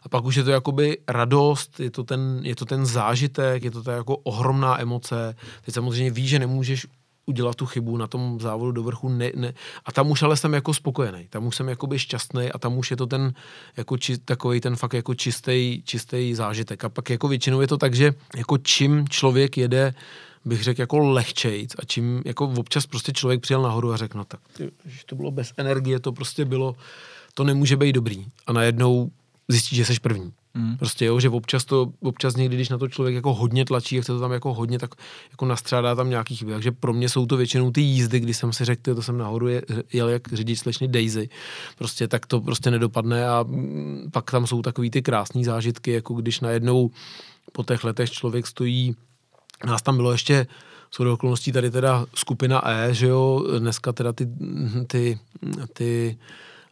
A 0.04 0.10
pak 0.10 0.26
už 0.26 0.36
je 0.36 0.44
to 0.44 0.52
jakoby 0.52 0.98
radost, 1.08 1.80
je 1.80 1.92
to 1.92 2.04
ten, 2.04 2.40
je 2.44 2.56
to 2.56 2.66
ten 2.66 2.86
zážitek, 2.86 3.64
je 3.64 3.72
to 3.72 3.84
ta 3.84 3.92
jako 3.92 4.18
ohromná 4.18 4.82
emoce. 4.82 5.36
Teď 5.66 5.74
samozřejmě 5.74 6.12
víš, 6.12 6.30
že 6.30 6.40
nemůžeš 6.40 6.88
udělat 7.26 7.56
tu 7.56 7.66
chybu 7.66 7.98
na 7.98 8.08
tom 8.08 8.40
závodu 8.40 8.72
do 8.72 8.84
vrchu. 8.84 9.10
Ne, 9.10 9.32
ne. 9.36 9.54
A 9.86 9.92
tam 9.92 10.12
už 10.12 10.22
ale 10.22 10.38
jsem 10.38 10.54
jako 10.54 10.74
spokojený. 10.74 11.28
Tam 11.30 11.48
už 11.48 11.56
jsem 11.56 11.70
jakoby 11.70 12.00
šťastný 12.00 12.52
a 12.52 12.58
tam 12.58 12.78
už 12.78 12.92
je 12.92 12.98
to 12.98 13.08
ten 13.08 13.34
jako 13.78 13.98
či, 13.98 14.18
takový 14.18 14.62
ten 14.62 14.76
fakt 14.76 14.94
jako 14.94 15.16
čistý, 15.16 15.82
čistý 15.86 16.36
zážitek. 16.36 16.84
A 16.84 16.90
pak 16.90 17.10
jako 17.10 17.28
většinou 17.28 17.62
je 17.62 17.68
to 17.68 17.78
tak, 17.78 17.94
že 17.94 18.14
jako 18.36 18.58
čím 18.58 19.10
člověk 19.10 19.58
jede 19.58 19.94
bych 20.46 20.64
řekl, 20.64 20.82
jako 20.82 21.00
lehčejc 21.00 21.76
a 21.80 21.86
čím 21.86 22.22
jako 22.26 22.46
občas 22.46 22.86
prostě 22.86 23.12
člověk 23.12 23.42
přijel 23.42 23.62
nahoru 23.62 23.94
a 23.94 23.98
řekl, 23.98 24.18
no 24.18 24.26
tak 24.26 24.40
že 24.86 25.02
to 25.06 25.16
bylo 25.16 25.32
bez 25.32 25.54
energie, 25.58 26.00
to 26.00 26.12
prostě 26.12 26.46
bylo, 26.46 26.76
to 27.34 27.44
nemůže 27.44 27.78
být 27.78 27.94
dobrý. 27.94 28.26
A 28.48 28.54
najednou 28.54 29.12
zjistí, 29.48 29.76
že 29.76 29.86
jsi 29.86 30.00
první. 30.00 30.34
Mm. 30.54 30.78
Prostě 30.78 31.06
jo, 31.06 31.20
že 31.20 31.30
občas 31.30 31.66
to, 31.66 31.92
občas 32.00 32.36
někdy, 32.36 32.56
když 32.56 32.70
na 32.70 32.78
to 32.78 32.88
člověk 32.88 33.16
jako 33.16 33.34
hodně 33.34 33.66
tlačí 33.66 34.00
a 34.00 34.02
chce 34.02 34.12
to 34.12 34.20
tam 34.20 34.32
jako 34.32 34.54
hodně, 34.54 34.80
tak 34.80 34.96
jako 35.32 35.46
nastřádá 35.46 35.96
tam 35.96 36.10
nějaký 36.10 36.36
chyby. 36.36 36.52
Takže 36.52 36.72
pro 36.72 36.94
mě 36.94 37.10
jsou 37.10 37.26
to 37.26 37.38
většinou 37.38 37.72
ty 37.72 37.82
jízdy, 37.82 38.20
kdy 38.20 38.34
jsem 38.34 38.54
si 38.54 38.66
řekl, 38.66 38.96
to 38.96 39.02
jsem 39.02 39.18
nahoru 39.18 39.48
je, 39.48 39.62
jel 39.94 40.10
jak 40.10 40.34
řidič 40.34 40.60
slečny 40.60 40.88
Daisy. 40.88 41.30
Prostě 41.78 42.08
tak 42.08 42.26
to 42.26 42.42
prostě 42.42 42.72
nedopadne 42.72 43.28
a 43.28 43.44
mm, 43.44 44.10
pak 44.14 44.32
tam 44.32 44.48
jsou 44.48 44.62
takový 44.62 44.90
ty 44.90 45.02
krásné 45.02 45.44
zážitky, 45.44 45.92
jako 45.92 46.14
když 46.14 46.40
najednou 46.40 46.92
po 47.52 47.64
těch 47.64 47.84
letech 47.84 48.12
člověk 48.12 48.48
stojí, 48.48 48.96
nás 49.64 49.82
tam 49.82 49.96
bylo 49.96 50.12
ještě 50.12 50.48
jsou 50.92 51.04
do 51.04 51.14
okolností 51.14 51.52
tady 51.52 51.72
teda 51.72 52.06
skupina 52.16 52.62
E, 52.72 52.94
že 52.94 53.08
jo, 53.08 53.46
dneska 53.60 53.94
teda 53.94 54.14
ty, 54.14 54.28
ty, 54.88 55.20
ty 55.74 56.18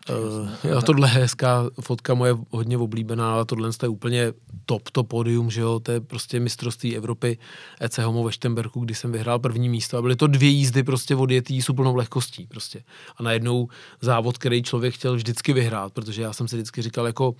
Uh, 0.09 0.81
tohle 0.81 1.07
je 1.07 1.11
hezká 1.11 1.65
fotka 1.81 2.13
moje 2.13 2.35
hodně 2.49 2.77
oblíbená, 2.77 3.33
ale 3.33 3.45
tohle 3.45 3.69
je 3.83 3.87
úplně 3.87 4.33
top, 4.65 4.89
to 4.89 5.03
pódium, 5.03 5.51
že 5.51 5.61
jo, 5.61 5.79
to 5.79 5.91
je 5.91 6.01
prostě 6.01 6.39
mistrovství 6.39 6.97
Evropy 6.97 7.37
EC 7.81 7.97
Homo 7.97 8.23
ve 8.23 8.31
Štemberku, 8.31 8.79
kdy 8.79 8.95
jsem 8.95 9.11
vyhrál 9.11 9.39
první 9.39 9.69
místo 9.69 9.97
a 9.97 10.01
byly 10.01 10.15
to 10.15 10.27
dvě 10.27 10.49
jízdy 10.49 10.83
prostě 10.83 11.15
odjetý 11.15 11.61
s 11.61 11.69
úplnou 11.69 11.95
lehkostí 11.95 12.47
prostě. 12.47 12.83
A 13.17 13.23
najednou 13.23 13.67
závod, 14.01 14.37
který 14.37 14.63
člověk 14.63 14.93
chtěl 14.93 15.15
vždycky 15.15 15.53
vyhrát, 15.53 15.93
protože 15.93 16.21
já 16.21 16.33
jsem 16.33 16.47
si 16.47 16.55
vždycky 16.55 16.81
říkal, 16.81 17.07
jako 17.07 17.35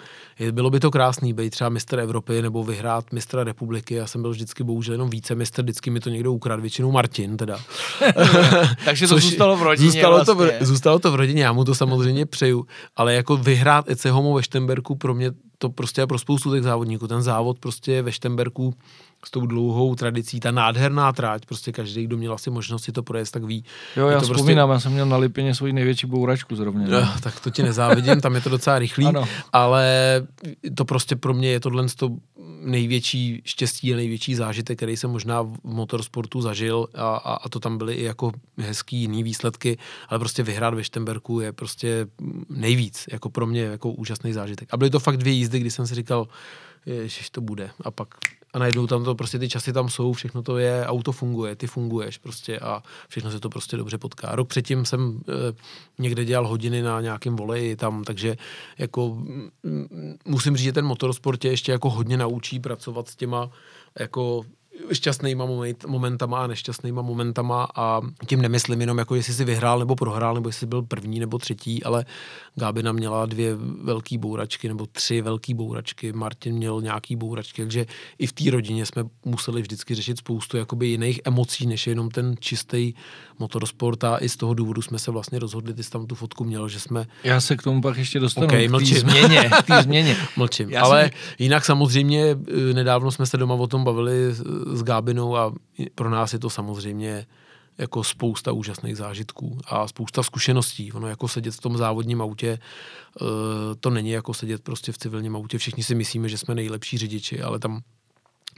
bylo 0.51 0.70
by 0.70 0.80
to 0.80 0.91
krásný 0.91 1.34
být 1.34 1.49
třeba 1.49 1.70
mistr 1.70 1.99
Evropy 1.99 2.41
nebo 2.41 2.64
vyhrát 2.64 3.11
mistra 3.11 3.43
republiky. 3.43 3.95
Já 3.95 4.07
jsem 4.07 4.22
byl 4.22 4.32
vždycky 4.32 4.64
bohužel 4.64 4.93
jenom 4.93 5.09
více 5.09 5.36
mistr, 5.36 5.61
vždycky 5.61 5.89
mi 5.89 5.99
to 5.99 6.09
někdo 6.09 6.34
ukradl, 6.34 6.61
většinou 6.61 6.91
Martin 6.91 7.38
teda. 7.38 7.59
Takže 8.86 9.07
to 9.07 9.20
zůstalo 9.20 9.57
v 9.57 9.64
rodině 9.64 9.91
zůstalo, 9.91 10.16
vlastně. 10.16 10.59
to, 10.59 10.66
zůstalo 10.66 10.99
to 10.99 11.11
v 11.11 11.16
rodině, 11.16 11.43
já 11.43 11.53
mu 11.53 11.64
to 11.64 11.76
samozřejmě 11.76 12.26
přeju 12.26 12.53
přeju, 12.54 12.68
ale 12.95 13.14
jako 13.14 13.38
vyhrát 13.38 13.89
Ece 13.89 14.12
Homo 14.12 14.34
ve 14.34 14.43
Štemberku 14.43 14.95
pro 14.95 15.14
mě 15.14 15.32
to 15.58 15.70
prostě 15.70 16.01
je 16.01 16.08
pro 16.08 16.20
spoustu 16.20 16.54
těch 16.54 16.64
závodníků. 16.64 17.08
Ten 17.08 17.22
závod 17.22 17.60
prostě 17.60 18.01
ve 18.01 18.12
Štemberku 18.12 18.74
s 19.26 19.32
tou 19.32 19.46
dlouhou 19.46 19.96
tradicí, 19.96 20.40
ta 20.40 20.52
nádherná 20.52 21.14
tráť, 21.14 21.46
prostě 21.46 21.72
každý, 21.72 22.04
kdo 22.04 22.18
měl 22.18 22.34
asi 22.34 22.50
možnost 22.50 22.84
si 22.84 22.92
to 22.92 23.04
projet, 23.04 23.32
tak 23.32 23.44
ví. 23.44 23.64
Jo, 23.98 24.08
já 24.08 24.20
to 24.20 24.26
vzpomínám, 24.26 24.70
prostě... 24.70 24.76
já 24.76 24.80
jsem 24.80 24.92
měl 24.92 25.06
na 25.06 25.18
Lipině 25.18 25.56
svoji 25.56 25.74
největší 25.74 26.08
bouračku 26.08 26.56
zrovna. 26.56 26.84
No, 26.88 27.14
tak 27.22 27.40
to 27.40 27.50
ti 27.50 27.64
nezávidím, 27.64 28.22
tam 28.22 28.36
je 28.36 28.42
to 28.42 28.50
docela 28.50 28.80
rychlý, 28.80 29.06
ano. 29.06 29.26
ale 29.54 29.88
to 30.76 30.86
prostě 30.86 31.16
pro 31.16 31.34
mě 31.34 31.50
je 31.50 31.60
tohle 31.60 31.86
to 31.96 32.10
největší 32.62 33.42
štěstí 33.46 33.94
a 33.94 33.96
největší 33.96 34.36
zážitek, 34.36 34.78
který 34.78 34.98
jsem 34.98 35.10
možná 35.10 35.42
v 35.42 35.58
motorsportu 35.64 36.42
zažil 36.42 36.88
a, 36.94 37.16
a, 37.16 37.34
a 37.34 37.50
to 37.50 37.60
tam 37.60 37.78
byly 37.78 37.94
i 37.94 38.04
jako 38.04 38.32
hezký 38.58 38.98
jiný 38.98 39.24
výsledky, 39.24 39.78
ale 40.10 40.20
prostě 40.20 40.44
vyhrát 40.44 40.74
ve 40.74 40.84
Štemberku 40.84 41.40
je 41.40 41.52
prostě 41.52 42.08
nejvíc, 42.50 43.06
jako 43.12 43.30
pro 43.30 43.46
mě 43.46 43.62
jako 43.62 43.92
úžasný 43.92 44.34
zážitek. 44.34 44.70
A 44.72 44.78
byly 44.78 44.90
to 44.90 45.00
fakt 45.00 45.18
dvě 45.18 45.34
jízdy, 45.34 45.60
kdy 45.60 45.72
jsem 45.72 45.88
si 45.88 45.96
říkal, 45.96 46.28
že 47.06 47.22
to 47.32 47.42
bude. 47.42 47.70
A 47.82 47.92
pak 47.92 48.08
a 48.54 48.60
najednou 48.60 48.88
tam 48.88 49.04
to 49.04 49.16
prostě 49.16 49.39
ty 49.39 49.49
časy 49.49 49.74
tam 49.74 49.89
jsou, 49.89 50.14
všechno 50.14 50.43
to 50.43 50.58
je, 50.58 50.86
auto 50.86 51.12
funguje, 51.12 51.56
ty 51.56 51.68
funguješ 51.68 52.18
prostě 52.18 52.60
a 52.60 52.84
všechno 53.08 53.32
se 53.32 53.39
to 53.39 53.49
prostě 53.49 53.78
dobře 53.78 53.97
potká. 53.97 54.36
Rok 54.36 54.47
předtím 54.47 54.86
jsem 54.86 55.22
e, 55.30 55.56
někde 55.99 56.26
dělal 56.26 56.47
hodiny 56.47 56.82
na 56.82 57.01
nějakém 57.01 57.36
voleji 57.36 57.76
tam, 57.76 58.04
takže 58.04 58.38
jako 58.78 59.18
m, 59.64 60.18
musím 60.26 60.58
říct, 60.58 60.66
že 60.66 60.74
ten 60.74 60.86
motorsport 60.86 61.39
tě 61.39 61.49
ještě 61.49 61.72
jako 61.72 61.89
hodně 61.89 62.18
naučí 62.18 62.60
pracovat 62.60 63.08
s 63.08 63.16
těma 63.16 63.49
jako 63.99 64.43
šťastnýma 64.92 65.48
momentama 65.88 66.44
a 66.44 66.48
nešťastnýma 66.48 67.02
momentama 67.02 67.68
a 67.76 68.02
tím 68.28 68.42
nemyslím 68.42 68.82
jenom 68.82 68.98
jako 68.98 69.16
jestli 69.16 69.34
si 69.34 69.46
vyhrál 69.46 69.80
nebo 69.80 69.96
prohrál, 69.96 70.34
nebo 70.34 70.50
jestli 70.50 70.68
byl 70.68 70.82
první 70.82 71.20
nebo 71.20 71.38
třetí, 71.38 71.84
ale 71.84 72.06
Gábina 72.56 72.92
měla 72.92 73.26
dvě 73.26 73.56
velké 73.82 74.18
bouračky 74.18 74.68
nebo 74.68 74.86
tři 74.92 75.22
velké 75.22 75.54
bouračky, 75.54 76.14
Martin 76.14 76.56
měl 76.56 76.82
nějaký 76.82 77.16
bouračky, 77.16 77.62
takže 77.62 77.86
i 78.20 78.28
v 78.28 78.34
té 78.34 78.52
rodině 78.52 78.86
jsme 78.86 79.04
museli 79.26 79.62
vždycky 79.62 79.96
řešit 79.96 80.18
spoustu 80.18 80.58
jakoby 80.58 80.88
jiných 80.88 81.22
emocí, 81.26 81.66
než 81.66 81.88
jenom 81.88 82.10
ten 82.10 82.36
čistý 82.40 82.94
motorsport 83.40 84.04
a 84.04 84.18
i 84.18 84.30
z 84.30 84.38
toho 84.38 84.54
důvodu 84.54 84.82
jsme 84.82 85.00
se 85.00 85.12
vlastně 85.12 85.40
rozhodli, 85.40 85.74
ty 85.74 85.84
jsi 85.84 85.92
tam 85.92 86.08
tu 86.08 86.16
fotku 86.16 86.44
měl, 86.44 86.70
že 86.70 86.80
jsme... 86.80 87.06
Já 87.24 87.42
se 87.42 87.58
k 87.58 87.62
tomu 87.62 87.82
pak 87.82 87.98
ještě 87.98 88.20
dostanu, 88.20 88.48
okay, 88.48 88.68
k 88.68 88.90
té 88.90 89.00
změně, 89.00 89.50
k 89.68 89.82
změně. 89.84 90.18
mlčím, 90.38 90.70
Já 90.70 90.82
ale 90.82 91.02
jsem... 91.02 91.12
jinak 91.40 91.66
samozřejmě 91.66 92.24
eh, 92.70 92.74
nedávno 92.74 93.12
jsme 93.12 93.26
se 93.26 93.38
doma 93.38 93.56
o 93.56 93.68
tom 93.68 93.84
bavili 93.84 94.14
s 94.66 94.84
Gábinou 94.84 95.38
a 95.38 95.53
pro 95.95 96.09
nás 96.09 96.34
je 96.34 96.39
to 96.39 96.49
samozřejmě 96.49 97.26
jako 97.78 98.03
spousta 98.03 98.51
úžasných 98.51 98.97
zážitků 98.97 99.59
a 99.66 99.88
spousta 99.88 100.24
zkušeností. 100.24 100.91
Ono 100.91 101.07
jako 101.07 101.28
sedět 101.28 101.53
v 101.53 101.61
tom 101.61 101.78
závodním 101.78 102.22
autě, 102.22 102.59
eh, 103.22 103.26
to 103.80 103.89
není 103.89 104.09
jako 104.09 104.34
sedět 104.34 104.64
prostě 104.64 104.91
v 104.91 104.97
civilním 104.97 105.36
autě. 105.36 105.57
Všichni 105.57 105.84
si 105.84 105.95
myslíme, 105.95 106.30
že 106.30 106.38
jsme 106.38 106.55
nejlepší 106.55 106.97
řidiči, 106.97 107.41
ale 107.41 107.59
tam 107.59 107.82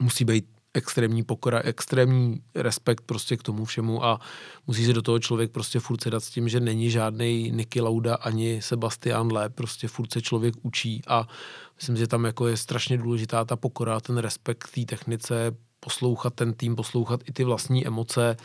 musí 0.02 0.26
být 0.26 0.46
extrémní 0.74 1.24
pokora, 1.24 1.60
extrémní 1.60 2.42
respekt 2.56 3.02
prostě 3.06 3.38
k 3.38 3.44
tomu 3.44 3.66
všemu 3.66 4.06
a 4.06 4.20
musí 4.68 4.86
se 4.86 4.94
do 4.94 5.02
toho 5.02 5.20
člověk 5.20 5.52
prostě 5.52 5.80
furt 5.80 6.02
sedat 6.02 6.24
s 6.24 6.30
tím, 6.30 6.50
že 6.50 6.60
není 6.60 6.90
žádný 6.90 7.52
Niky 7.52 7.82
Lauda 7.82 8.16
ani 8.16 8.62
Sebastian 8.62 9.32
Le, 9.32 9.50
prostě 9.50 9.88
furt 9.88 10.14
se 10.14 10.22
člověk 10.22 10.56
učí 10.62 11.02
a 11.08 11.28
myslím, 11.76 11.98
že 11.98 12.08
tam 12.08 12.26
jako 12.26 12.48
je 12.48 12.58
strašně 12.58 12.98
důležitá 12.98 13.46
ta 13.46 13.56
pokora, 13.56 14.00
ten 14.00 14.18
respekt 14.18 14.72
té 14.76 14.86
technice, 14.86 15.52
poslouchat 15.86 16.34
ten 16.34 16.54
tým, 16.54 16.76
poslouchat 16.76 17.22
i 17.26 17.32
ty 17.32 17.44
vlastní 17.44 17.88
emoce, 17.88 18.38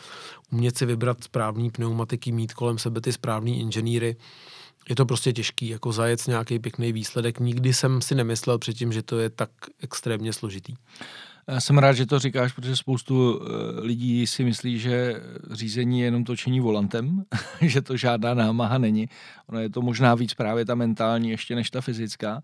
umět 0.51 0.77
si 0.77 0.85
vybrat 0.85 1.23
správný 1.23 1.71
pneumatiky, 1.71 2.31
mít 2.31 2.53
kolem 2.53 2.77
sebe 2.77 3.01
ty 3.01 3.13
správný 3.13 3.59
inženýry. 3.59 4.15
Je 4.89 4.95
to 4.95 5.05
prostě 5.05 5.33
těžký, 5.33 5.67
jako 5.67 5.91
zajet 5.91 6.27
nějaký 6.27 6.59
pěkný 6.59 6.93
výsledek. 6.93 7.39
Nikdy 7.39 7.73
jsem 7.73 8.01
si 8.01 8.15
nemyslel 8.15 8.57
předtím, 8.57 8.93
že 8.93 9.01
to 9.01 9.19
je 9.19 9.29
tak 9.29 9.49
extrémně 9.79 10.33
složitý. 10.33 10.73
Jsem 11.59 11.77
rád, 11.77 11.93
že 11.93 12.05
to 12.05 12.19
říkáš, 12.19 12.53
protože 12.53 12.75
spoustu 12.75 13.41
eh, 13.41 13.81
lidí 13.81 14.27
si 14.27 14.43
myslí, 14.43 14.79
že 14.79 15.21
řízení 15.51 15.99
je 15.99 16.05
jenom 16.05 16.23
točení 16.23 16.59
volantem, 16.59 17.23
že 17.61 17.81
to 17.81 17.97
žádná 17.97 18.33
námaha 18.33 18.77
není. 18.77 19.09
Ono 19.49 19.59
je 19.59 19.69
to 19.69 19.81
možná 19.81 20.15
víc 20.15 20.33
právě 20.33 20.65
ta 20.65 20.75
mentální 20.75 21.29
ještě 21.29 21.55
než 21.55 21.69
ta 21.69 21.81
fyzická. 21.81 22.41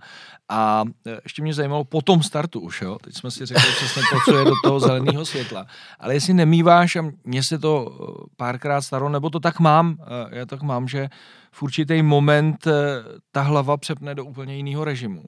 A 0.50 0.84
eh, 1.08 1.20
ještě 1.24 1.42
mě 1.42 1.54
zajímalo 1.54 1.84
po 1.84 2.02
tom 2.02 2.24
startu 2.24 2.60
už, 2.60 2.82
jo? 2.82 2.98
teď 3.04 3.16
jsme 3.16 3.32
si 3.32 3.46
řekli 3.46 3.72
přesně 3.72 4.02
to, 4.12 4.32
co 4.32 4.38
je 4.38 4.46
do 4.46 4.54
toho 4.64 4.80
zeleného 4.80 5.26
světla. 5.26 5.68
Ale 6.00 6.14
jestli 6.14 6.34
nemýváš, 6.34 6.96
a 6.96 7.06
mně 7.24 7.44
se 7.44 7.60
to 7.60 7.98
eh, 8.02 8.26
párkrát 8.38 8.82
stalo, 8.82 9.10
nebo 9.10 9.30
to 9.30 9.40
tak 9.40 9.60
mám, 9.60 9.98
já 10.32 10.46
tak 10.46 10.62
mám, 10.62 10.88
že 10.88 11.10
v 11.52 11.64
určitý 11.64 12.02
moment 12.02 12.68
ta 13.32 13.42
hlava 13.42 13.78
přepne 13.78 14.16
do 14.16 14.26
úplně 14.26 14.56
jiného 14.56 14.84
režimu 14.84 15.24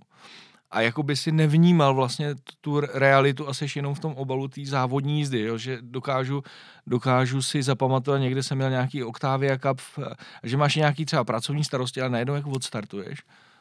a 0.71 0.81
jako 0.81 1.03
by 1.03 1.15
si 1.15 1.31
nevnímal 1.31 1.93
vlastně 1.93 2.35
tu 2.61 2.79
realitu 2.79 3.47
a 3.47 3.53
seš 3.53 3.75
jenom 3.75 3.95
v 3.95 3.99
tom 3.99 4.13
obalu 4.13 4.47
té 4.47 4.65
závodní 4.65 5.17
jízdy, 5.17 5.41
jo? 5.41 5.57
že 5.57 5.77
dokážu, 5.81 6.43
dokážu 6.87 7.41
si 7.41 7.63
zapamatovat, 7.63 8.21
někde 8.21 8.43
jsem 8.43 8.57
měl 8.57 8.69
nějaký 8.69 9.03
Octavia 9.03 9.57
Cup, 9.57 9.81
že 10.43 10.57
máš 10.57 10.75
nějaký 10.75 11.05
třeba 11.05 11.23
pracovní 11.23 11.63
starosti, 11.63 12.01
ale 12.01 12.09
najednou 12.09 12.35
jako 12.35 12.49
odstartuješ. 12.49 13.19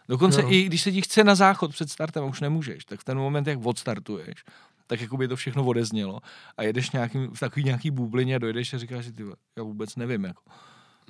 Dokonce 0.09 0.43
jo. 0.43 0.49
i 0.51 0.63
když 0.65 0.83
se 0.83 0.93
ti 0.93 1.03
chce 1.03 1.25
na 1.25 1.35
záchod 1.35 1.71
před 1.71 1.91
startem 1.91 2.25
už 2.25 2.41
nemůžeš, 2.41 2.85
tak 2.85 3.01
v 3.01 3.05
ten 3.05 3.19
moment, 3.19 3.47
jak 3.47 3.67
odstartuješ, 3.67 4.45
tak 4.87 5.01
jako 5.01 5.17
by 5.17 5.29
to 5.29 5.37
všechno 5.37 5.65
odeznělo 5.65 6.21
a 6.57 6.63
jedeš 6.63 6.91
nějaký, 6.91 7.19
v 7.19 7.41
takový 7.41 7.65
nějaký 7.65 7.91
bublině 7.91 8.37
a 8.37 8.39
dojedeš 8.39 8.75
a 8.75 8.79
říkáš, 8.79 9.05
že 9.05 9.13
ty, 9.13 9.23
já 9.57 9.63
vůbec 9.63 9.97
nevím. 9.97 10.25
Jako. 10.25 10.43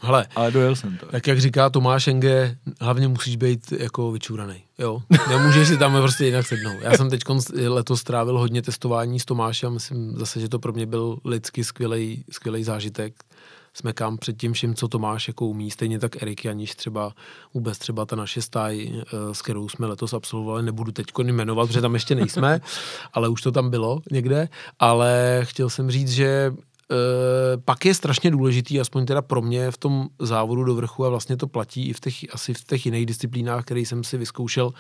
Hele, 0.03 0.26
ale 0.36 0.51
dojel 0.51 0.76
jsem 0.76 0.96
to. 0.96 1.07
Tak 1.07 1.26
jak 1.26 1.40
říká 1.40 1.70
Tomáš 1.70 2.09
Enge, 2.09 2.57
hlavně 2.80 3.09
musíš 3.09 3.36
být 3.36 3.72
jako 3.72 4.12
vyčúraný. 4.12 4.62
Jo, 4.78 5.03
nemůžeš 5.28 5.68
si 5.68 5.76
tam 5.76 5.92
prostě 5.92 6.26
jinak 6.26 6.46
sednout. 6.46 6.76
Já 6.82 6.96
jsem 6.96 7.11
teď 7.11 7.22
letos 7.68 8.01
strávil 8.01 8.38
hodně 8.38 8.62
testování 8.62 9.20
s 9.20 9.24
Tomášem, 9.24 9.72
myslím 9.72 10.16
zase, 10.16 10.40
že 10.40 10.49
to 10.49 10.59
pro 10.59 10.72
mě 10.72 10.86
byl 10.86 11.18
lidsky 11.24 11.64
skvělý, 11.64 12.24
skvělý 12.30 12.64
zážitek. 12.64 13.14
Jsme 13.74 13.92
kam 13.92 14.18
před 14.18 14.36
tím 14.36 14.53
vším, 14.53 14.74
co 14.74 14.88
Tomáš 14.88 15.28
jako 15.28 15.46
umí, 15.46 15.70
stejně 15.70 15.99
tak 15.99 16.22
Erik 16.22 16.44
Janiš 16.44 16.74
třeba, 16.74 17.12
vůbec 17.55 17.78
třeba 17.78 18.07
ta 18.07 18.16
naše 18.16 18.42
stáj, 18.42 18.92
eh, 18.92 19.34
s 19.34 19.42
kterou 19.42 19.68
jsme 19.68 19.86
letos 19.86 20.12
absolvovali, 20.12 20.62
nebudu 20.62 20.92
teď 20.92 21.07
jmenovat, 21.22 21.66
protože 21.66 21.80
tam 21.80 21.94
ještě 21.94 22.14
nejsme, 22.14 22.61
ale 23.12 23.28
už 23.28 23.42
to 23.42 23.53
tam 23.53 23.70
bylo 23.70 24.01
někde, 24.11 24.49
ale 24.78 25.40
chtěl 25.44 25.70
jsem 25.70 25.90
říct, 25.90 26.11
že 26.11 26.53
Eh, 26.91 27.57
pak 27.64 27.84
je 27.84 27.95
strašně 27.95 28.30
důležitý, 28.30 28.80
aspoň 28.80 29.07
teda 29.07 29.22
pro 29.22 29.43
mě 29.43 29.70
v 29.70 29.76
tom 29.76 30.09
závodu 30.18 30.64
do 30.64 30.74
vrchu 30.74 31.05
a 31.05 31.09
vlastně 31.09 31.36
to 31.36 31.47
platí 31.47 31.89
i 31.89 31.93
v 31.93 32.01
těch, 32.01 32.34
asi 32.34 32.55
v 32.55 32.64
těch 32.64 32.86
jiných 32.86 33.07
disciplínách, 33.07 33.64
které 33.64 33.80
jsem 33.80 34.05
si 34.05 34.18
vyzkoušel, 34.18 34.72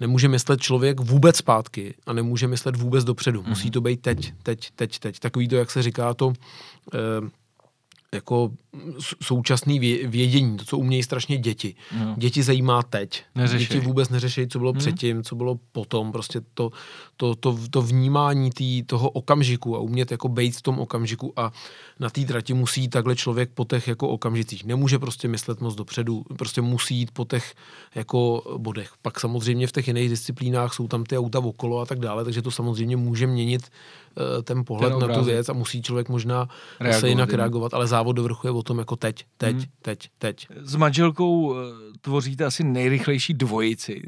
nemůže 0.00 0.28
myslet 0.28 0.60
člověk 0.60 1.00
vůbec 1.00 1.36
zpátky 1.36 1.94
a 2.06 2.12
nemůže 2.12 2.48
myslet 2.48 2.76
vůbec 2.76 3.04
dopředu. 3.04 3.44
Musí 3.46 3.64
mhm. 3.64 3.72
to 3.72 3.80
být 3.80 4.00
teď, 4.00 4.34
teď, 4.42 4.70
teď, 4.76 4.98
teď. 4.98 5.18
Takový 5.18 5.48
to, 5.48 5.56
jak 5.56 5.70
se 5.70 5.82
říká 5.82 6.14
to, 6.14 6.32
eh, 6.94 6.98
jako 8.14 8.50
současný 9.22 9.78
vědění, 10.06 10.56
to, 10.56 10.64
co 10.64 10.78
umějí 10.78 11.02
strašně 11.02 11.38
děti. 11.38 11.74
No. 11.98 12.14
Děti 12.18 12.42
zajímá 12.42 12.82
teď. 12.82 13.24
Neřešej. 13.34 13.66
Děti 13.66 13.86
vůbec 13.86 14.08
neřeší, 14.08 14.48
co 14.48 14.58
bylo 14.58 14.72
hmm. 14.72 14.78
předtím, 14.78 15.22
co 15.22 15.34
bylo 15.36 15.58
potom. 15.72 16.12
Prostě 16.12 16.40
to, 16.54 16.70
to, 17.16 17.34
to, 17.34 17.58
to 17.70 17.82
vnímání 17.82 18.50
tý, 18.50 18.82
toho 18.82 19.10
okamžiku 19.10 19.76
a 19.76 19.78
umět 19.78 20.10
jako 20.10 20.28
být 20.28 20.56
v 20.56 20.62
tom 20.62 20.78
okamžiku 20.78 21.32
a 21.36 21.52
na 22.00 22.10
té 22.10 22.24
trati 22.24 22.54
musí 22.54 22.88
takhle 22.88 23.16
člověk 23.16 23.50
po 23.54 23.64
těch 23.64 23.88
jako 23.88 24.08
okamžicích. 24.08 24.64
Nemůže 24.64 24.98
prostě 24.98 25.28
myslet 25.28 25.60
moc 25.60 25.74
dopředu, 25.74 26.24
prostě 26.38 26.60
musí 26.60 26.96
jít 26.96 27.10
po 27.10 27.24
těch 27.24 27.54
jako 27.94 28.42
bodech. 28.58 28.92
Pak 29.02 29.20
samozřejmě 29.20 29.66
v 29.66 29.72
těch 29.72 29.88
jiných 29.88 30.08
disciplínách 30.08 30.74
jsou 30.74 30.88
tam 30.88 31.04
ty 31.04 31.18
auta 31.18 31.38
okolo 31.38 31.80
a 31.80 31.86
tak 31.86 31.98
dále, 31.98 32.24
takže 32.24 32.42
to 32.42 32.50
samozřejmě 32.50 32.96
může 32.96 33.26
měnit 33.26 33.70
ten 34.42 34.64
pohled 34.64 34.92
ten 34.98 35.08
na 35.08 35.14
tu 35.14 35.24
věc 35.24 35.48
a 35.48 35.52
musí 35.52 35.82
člověk 35.82 36.08
možná 36.08 36.48
reagovat, 36.80 37.00
se 37.00 37.08
jinak 37.08 37.32
reagovat, 37.32 37.74
ale 37.74 37.86
závod 37.86 38.16
do 38.16 38.22
vrchu 38.22 38.46
je 38.46 38.50
o 38.50 38.62
tom 38.62 38.78
jako 38.78 38.96
teď, 38.96 39.24
teď, 39.36 39.56
hmm. 39.56 39.64
teď, 39.82 40.08
teď. 40.18 40.46
S 40.60 40.76
manželkou 40.76 41.54
eh, 41.54 41.58
tvoříte 42.00 42.44
asi 42.44 42.64
nejrychlejší 42.64 43.34
dvojici 43.34 44.02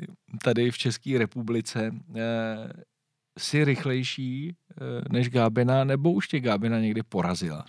tady 0.44 0.70
v 0.70 0.78
České 0.78 1.18
republice. 1.18 1.90
Eh, 2.16 2.72
jsi 3.38 3.64
rychlejší 3.64 4.56
než 5.10 5.28
Gábina, 5.28 5.84
nebo 5.84 6.12
už 6.12 6.28
tě 6.28 6.40
Gábina 6.40 6.78
někdy 6.78 7.02
porazila? 7.02 7.64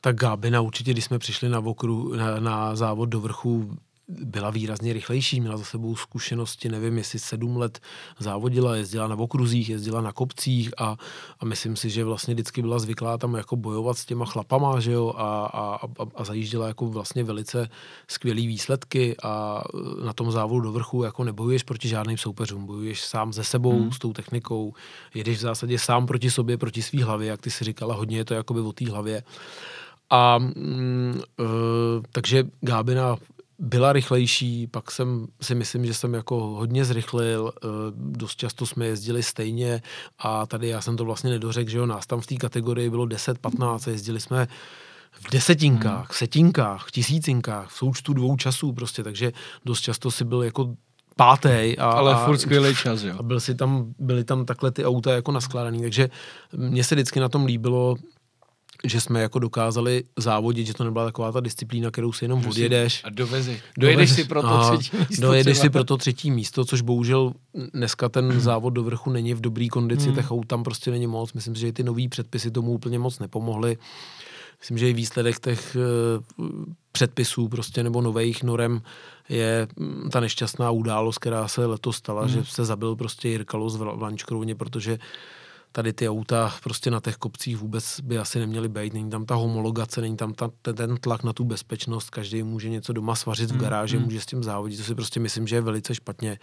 Tak 0.00 0.16
Gábina 0.16 0.60
určitě, 0.60 0.90
když 0.90 1.04
jsme 1.04 1.18
přišli 1.18 1.48
na, 1.48 1.58
okru, 1.58 2.14
na, 2.16 2.40
na 2.40 2.76
závod 2.76 3.08
do 3.08 3.20
vrchu, 3.20 3.76
byla 4.10 4.50
výrazně 4.50 4.92
rychlejší, 4.92 5.40
měla 5.40 5.56
za 5.56 5.64
sebou 5.64 5.96
zkušenosti, 5.96 6.68
nevím, 6.68 6.98
jestli 6.98 7.18
sedm 7.18 7.56
let 7.56 7.80
závodila, 8.18 8.76
jezdila 8.76 9.08
na 9.08 9.16
okruzích, 9.16 9.68
jezdila 9.68 10.00
na 10.00 10.12
kopcích 10.12 10.70
a, 10.78 10.96
a 11.40 11.44
myslím 11.44 11.76
si, 11.76 11.90
že 11.90 12.04
vlastně 12.04 12.34
vždycky 12.34 12.62
byla 12.62 12.78
zvyklá 12.78 13.18
tam 13.18 13.34
jako 13.34 13.56
bojovat 13.56 13.98
s 13.98 14.04
těma 14.04 14.24
chlapama, 14.24 14.80
že 14.80 14.92
jo, 14.92 15.12
a, 15.16 15.46
a, 15.46 15.78
a, 15.98 16.06
a 16.14 16.24
zajížděla 16.24 16.66
jako 16.68 16.86
vlastně 16.86 17.24
velice 17.24 17.68
skvělý 18.08 18.46
výsledky 18.46 19.16
a 19.22 19.62
na 20.04 20.12
tom 20.12 20.32
závodu 20.32 20.60
do 20.60 20.72
vrchu 20.72 21.02
jako 21.02 21.24
nebojuješ 21.24 21.62
proti 21.62 21.88
žádným 21.88 22.18
soupeřům, 22.18 22.66
bojuješ 22.66 23.04
sám 23.04 23.32
ze 23.32 23.44
sebou, 23.44 23.80
hmm. 23.80 23.92
s 23.92 23.98
tou 23.98 24.12
technikou, 24.12 24.74
jedeš 25.14 25.38
v 25.38 25.40
zásadě 25.40 25.78
sám 25.78 26.06
proti 26.06 26.30
sobě, 26.30 26.58
proti 26.58 26.82
svý 26.82 27.02
hlavě, 27.02 27.28
jak 27.28 27.40
ty 27.40 27.50
si 27.50 27.64
říkala, 27.64 27.94
hodně 27.94 28.16
je 28.16 28.24
to 28.24 28.34
jakoby 28.34 28.60
o 28.60 28.72
té 28.72 28.90
hlavě. 28.90 29.22
A 30.10 30.38
mm, 30.38 31.20
e, 31.40 31.44
takže 32.12 32.44
Gábina 32.60 33.16
byla 33.60 33.92
rychlejší, 33.92 34.66
pak 34.66 34.90
jsem 34.90 35.26
si 35.42 35.54
myslím, 35.54 35.86
že 35.86 35.94
jsem 35.94 36.14
jako 36.14 36.36
hodně 36.40 36.84
zrychlil, 36.84 37.52
eh, 37.56 37.66
dost 37.94 38.36
často 38.36 38.66
jsme 38.66 38.86
jezdili 38.86 39.22
stejně 39.22 39.82
a 40.18 40.46
tady 40.46 40.68
já 40.68 40.80
jsem 40.80 40.96
to 40.96 41.04
vlastně 41.04 41.30
nedořekl, 41.30 41.70
že 41.70 41.78
jo, 41.78 41.86
nás 41.86 42.06
tam 42.06 42.20
v 42.20 42.26
té 42.26 42.36
kategorii 42.36 42.90
bylo 42.90 43.06
10-15 43.06 43.90
jezdili 43.90 44.20
jsme 44.20 44.48
v 45.12 45.30
desetinkách, 45.30 45.98
hmm. 45.98 46.12
setinkách, 46.12 46.90
tisícinkách, 46.90 47.70
v 47.70 47.76
součtu 47.76 48.14
dvou 48.14 48.36
časů 48.36 48.72
prostě, 48.72 49.02
takže 49.02 49.32
dost 49.64 49.80
často 49.80 50.10
si 50.10 50.24
byl 50.24 50.42
jako 50.42 50.74
pátý. 51.16 51.78
A, 51.78 51.84
Ale 51.84 52.24
furt 52.24 52.38
skvělý 52.38 52.76
čas, 52.76 53.02
jo. 53.02 53.14
A 53.18 53.22
byl 53.22 53.40
si 53.40 53.54
tam, 53.54 53.94
byly 53.98 54.24
tam 54.24 54.44
takhle 54.44 54.70
ty 54.70 54.84
auta 54.84 55.12
jako 55.12 55.32
naskládaný, 55.32 55.80
takže 55.80 56.10
mně 56.56 56.84
se 56.84 56.94
vždycky 56.94 57.20
na 57.20 57.28
tom 57.28 57.44
líbilo, 57.44 57.96
že 58.84 59.00
jsme 59.00 59.22
jako 59.22 59.38
dokázali 59.38 60.04
závodit, 60.18 60.66
že 60.66 60.74
to 60.74 60.84
nebyla 60.84 61.04
taková 61.04 61.32
ta 61.32 61.40
disciplína, 61.40 61.90
kterou 61.90 62.12
si 62.12 62.24
jenom 62.24 62.46
odjedeš. 62.46 63.02
A 63.04 63.10
dovezi. 63.10 63.60
Dojedeš 63.78 64.10
si 64.10 64.24
pro 64.24 64.42
to 64.42 64.78
třetí 64.78 64.96
místo. 64.96 65.22
Dojedeš 65.22 65.58
třeba. 65.58 65.62
si 65.62 65.70
pro 65.70 65.84
to 65.84 65.96
třetí 65.96 66.30
místo, 66.30 66.64
což 66.64 66.80
bohužel 66.80 67.32
dneska 67.74 68.08
ten 68.08 68.30
hmm. 68.30 68.40
závod 68.40 68.72
do 68.72 68.82
vrchu 68.82 69.10
není 69.10 69.34
v 69.34 69.40
dobrý 69.40 69.68
kondici, 69.68 70.06
hmm. 70.06 70.14
těch 70.14 70.30
aut 70.30 70.46
tam 70.46 70.62
prostě 70.62 70.90
není 70.90 71.06
moc. 71.06 71.32
Myslím 71.32 71.54
si, 71.54 71.60
že 71.60 71.68
i 71.68 71.72
ty 71.72 71.82
nový 71.82 72.08
předpisy 72.08 72.50
tomu 72.50 72.72
úplně 72.72 72.98
moc 72.98 73.18
nepomohly. 73.18 73.78
Myslím, 74.60 74.78
že 74.78 74.90
i 74.90 74.92
výsledek 74.92 75.40
těch 75.40 75.76
uh, 76.38 76.64
předpisů 76.92 77.48
prostě 77.48 77.82
nebo 77.82 78.00
nových 78.00 78.42
norem 78.42 78.82
je 79.28 79.68
mm, 79.76 80.10
ta 80.12 80.20
nešťastná 80.20 80.70
událost, 80.70 81.18
která 81.18 81.48
se 81.48 81.66
letos 81.66 81.96
stala, 81.96 82.20
hmm. 82.20 82.30
že 82.30 82.44
se 82.44 82.64
zabil 82.64 82.96
prostě 82.96 83.28
Jirkalos 83.28 83.76
v 83.76 84.02
Lančkrouně, 84.02 84.54
protože 84.54 84.98
tady 85.72 85.92
ty 85.92 86.08
auta 86.08 86.54
prostě 86.62 86.90
na 86.90 87.00
těch 87.00 87.16
kopcích 87.16 87.56
vůbec 87.56 88.00
by 88.00 88.18
asi 88.18 88.38
neměly 88.38 88.68
být. 88.68 88.94
Není 88.94 89.10
tam 89.10 89.26
ta 89.26 89.34
homologace, 89.34 90.00
není 90.00 90.16
tam 90.16 90.34
ta, 90.34 90.50
ten 90.62 90.96
tlak 90.96 91.24
na 91.24 91.32
tu 91.32 91.44
bezpečnost. 91.44 92.10
Každý 92.10 92.42
může 92.42 92.68
něco 92.68 92.92
doma 92.92 93.14
svařit 93.14 93.50
v 93.50 93.52
hmm, 93.52 93.60
garáži, 93.60 93.96
mm, 93.96 94.04
může 94.04 94.20
s 94.20 94.26
tím 94.26 94.42
závodit. 94.42 94.78
To 94.78 94.84
si 94.84 94.94
prostě 94.94 95.20
myslím, 95.20 95.46
že 95.46 95.56
je 95.56 95.60
velice 95.60 95.94
špatně. 95.94 96.38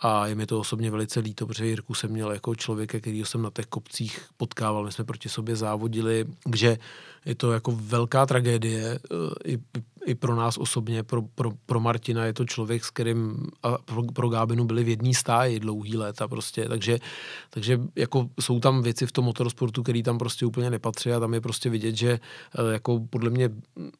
A 0.00 0.26
je 0.26 0.34
mi 0.34 0.46
to 0.46 0.60
osobně 0.60 0.90
velice 0.90 1.20
líto, 1.20 1.46
protože 1.46 1.66
Jirku 1.66 1.94
jsem 1.94 2.10
měl 2.10 2.32
jako 2.32 2.54
člověka, 2.54 3.00
který 3.00 3.24
jsem 3.24 3.42
na 3.42 3.50
těch 3.50 3.66
kopcích 3.66 4.20
potkával. 4.36 4.84
My 4.84 4.92
jsme 4.92 5.04
proti 5.04 5.28
sobě 5.28 5.56
závodili, 5.56 6.24
že 6.56 6.78
je 7.24 7.34
to 7.34 7.52
jako 7.52 7.72
velká 7.80 8.26
tragédie 8.26 8.98
eh, 9.10 9.52
i, 9.52 9.58
i 10.06 10.14
pro 10.14 10.36
nás 10.36 10.58
osobně, 10.58 11.02
pro, 11.02 11.22
pro, 11.22 11.52
pro 11.66 11.80
Martina 11.80 12.24
je 12.24 12.32
to 12.32 12.44
člověk, 12.44 12.84
s 12.84 12.90
kterým 12.90 13.46
a 13.62 13.78
pro, 13.78 14.02
pro 14.02 14.28
Gábinu 14.28 14.64
byli 14.64 14.84
v 14.84 14.88
jedné 14.88 15.14
stáji 15.14 15.60
dlouhý 15.60 15.96
léta 15.96 16.28
prostě, 16.28 16.68
takže, 16.68 16.98
takže 17.50 17.80
jako 17.96 18.28
jsou 18.40 18.60
tam 18.60 18.82
věci 18.82 19.06
v 19.06 19.12
tom 19.12 19.24
motorsportu, 19.24 19.82
který 19.82 20.02
tam 20.02 20.18
prostě 20.18 20.46
úplně 20.46 20.70
nepatří 20.70 21.12
a 21.12 21.20
tam 21.20 21.34
je 21.34 21.40
prostě 21.40 21.70
vidět, 21.70 21.96
že 21.96 22.10
eh, 22.10 22.72
jako 22.72 23.00
podle 23.10 23.30
mě 23.30 23.50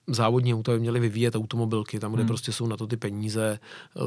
závodní 0.06 0.54
auta 0.54 0.72
by 0.72 0.78
měly 0.78 1.00
vyvíjet 1.00 1.36
automobilky, 1.36 2.00
tam, 2.00 2.12
kde 2.12 2.22
hmm. 2.22 2.28
prostě 2.28 2.52
jsou 2.52 2.66
na 2.66 2.76
to 2.76 2.86
ty 2.86 2.96
peníze 2.96 3.58
eh, 3.96 4.00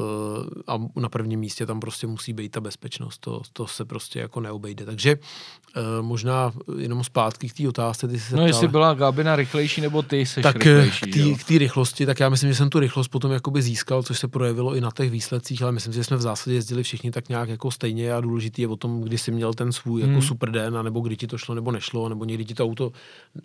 a 0.66 0.78
na 0.96 1.08
prvním 1.08 1.40
místě 1.40 1.66
tam 1.66 1.80
prostě 1.80 2.06
musí 2.06 2.32
být 2.32 2.48
ta 2.48 2.60
bezpečnost, 2.60 3.18
to, 3.18 3.40
to 3.52 3.66
se 3.66 3.84
prostě 3.84 4.18
jako 4.18 4.40
neobejde. 4.40 4.84
Takže 4.84 5.18
možná 6.00 6.52
jenom 6.78 7.04
zpátky 7.04 7.48
k 7.48 7.52
té 7.52 7.68
otázce, 7.68 8.08
ty 8.08 8.20
se 8.20 8.36
No, 8.36 8.46
jestli 8.46 8.68
byla 8.68 8.94
Gábina 8.94 9.36
rychlejší, 9.36 9.80
nebo 9.80 10.02
ty 10.02 10.16
jsi 10.16 10.42
tak 10.42 10.66
eh, 10.66 10.80
rychlejší, 10.80 11.34
k 11.34 11.44
té 11.44 11.58
rychlosti, 11.58 11.83
tak 11.92 12.20
já 12.20 12.28
myslím, 12.28 12.50
že 12.50 12.54
jsem 12.54 12.70
tu 12.70 12.80
rychlost 12.80 13.08
potom 13.08 13.32
jakoby 13.32 13.62
získal, 13.62 14.02
což 14.02 14.18
se 14.18 14.28
projevilo 14.28 14.76
i 14.76 14.80
na 14.80 14.90
těch 14.96 15.10
výsledcích, 15.10 15.62
ale 15.62 15.72
myslím, 15.72 15.92
že 15.92 16.04
jsme 16.04 16.16
v 16.16 16.20
zásadě 16.20 16.56
jezdili 16.56 16.82
všichni 16.82 17.10
tak 17.10 17.28
nějak 17.28 17.48
jako 17.48 17.70
stejně 17.70 18.12
a 18.12 18.20
důležitý 18.20 18.62
je 18.62 18.68
o 18.68 18.76
tom, 18.76 19.00
kdy 19.00 19.18
jsi 19.18 19.30
měl 19.30 19.54
ten 19.54 19.72
svůj 19.72 20.00
jako 20.00 20.12
hmm. 20.12 20.22
super 20.22 20.50
den, 20.50 20.78
nebo 20.82 21.00
kdy 21.00 21.16
ti 21.16 21.26
to 21.26 21.38
šlo 21.38 21.54
nebo 21.54 21.72
nešlo, 21.72 22.08
nebo 22.08 22.24
někdy 22.24 22.44
ti 22.44 22.54
to 22.54 22.64
auto 22.64 22.92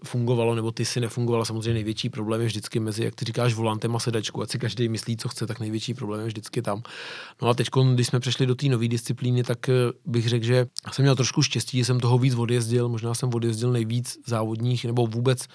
fungovalo, 0.03 0.55
nebo 0.55 0.71
ty 0.71 0.85
si 0.85 0.99
nefungovala. 0.99 1.45
Samozřejmě 1.45 1.73
největší 1.73 2.09
problém 2.09 2.41
je 2.41 2.47
vždycky 2.47 2.79
mezi, 2.79 3.03
jak 3.03 3.15
ty 3.15 3.25
říkáš, 3.25 3.53
volantem 3.53 3.95
a 3.95 3.99
sedačkou, 3.99 4.41
ať 4.41 4.49
si 4.49 4.59
každý 4.59 4.89
myslí, 4.89 5.17
co 5.17 5.29
chce, 5.29 5.47
tak 5.47 5.59
největší 5.59 5.93
problém 5.93 6.21
je 6.21 6.27
vždycky 6.27 6.61
tam. 6.61 6.83
No 7.41 7.47
a 7.47 7.53
teď, 7.53 7.67
když 7.93 8.07
jsme 8.07 8.19
přešli 8.19 8.45
do 8.45 8.55
té 8.55 8.67
nové 8.67 8.87
disciplíny, 8.87 9.43
tak 9.43 9.69
eh, 9.69 9.73
bych 10.05 10.29
řekl, 10.29 10.45
že 10.45 10.67
jsem 10.91 11.03
měl 11.03 11.15
trošku 11.15 11.41
štěstí, 11.41 11.77
že 11.77 11.85
jsem 11.85 11.99
toho 11.99 12.17
víc 12.17 12.35
odjezdil, 12.35 12.89
možná 12.89 13.13
jsem 13.13 13.29
odjezdil 13.33 13.71
nejvíc 13.71 14.17
závodních 14.25 14.85
nebo 14.85 15.07
vůbec 15.07 15.47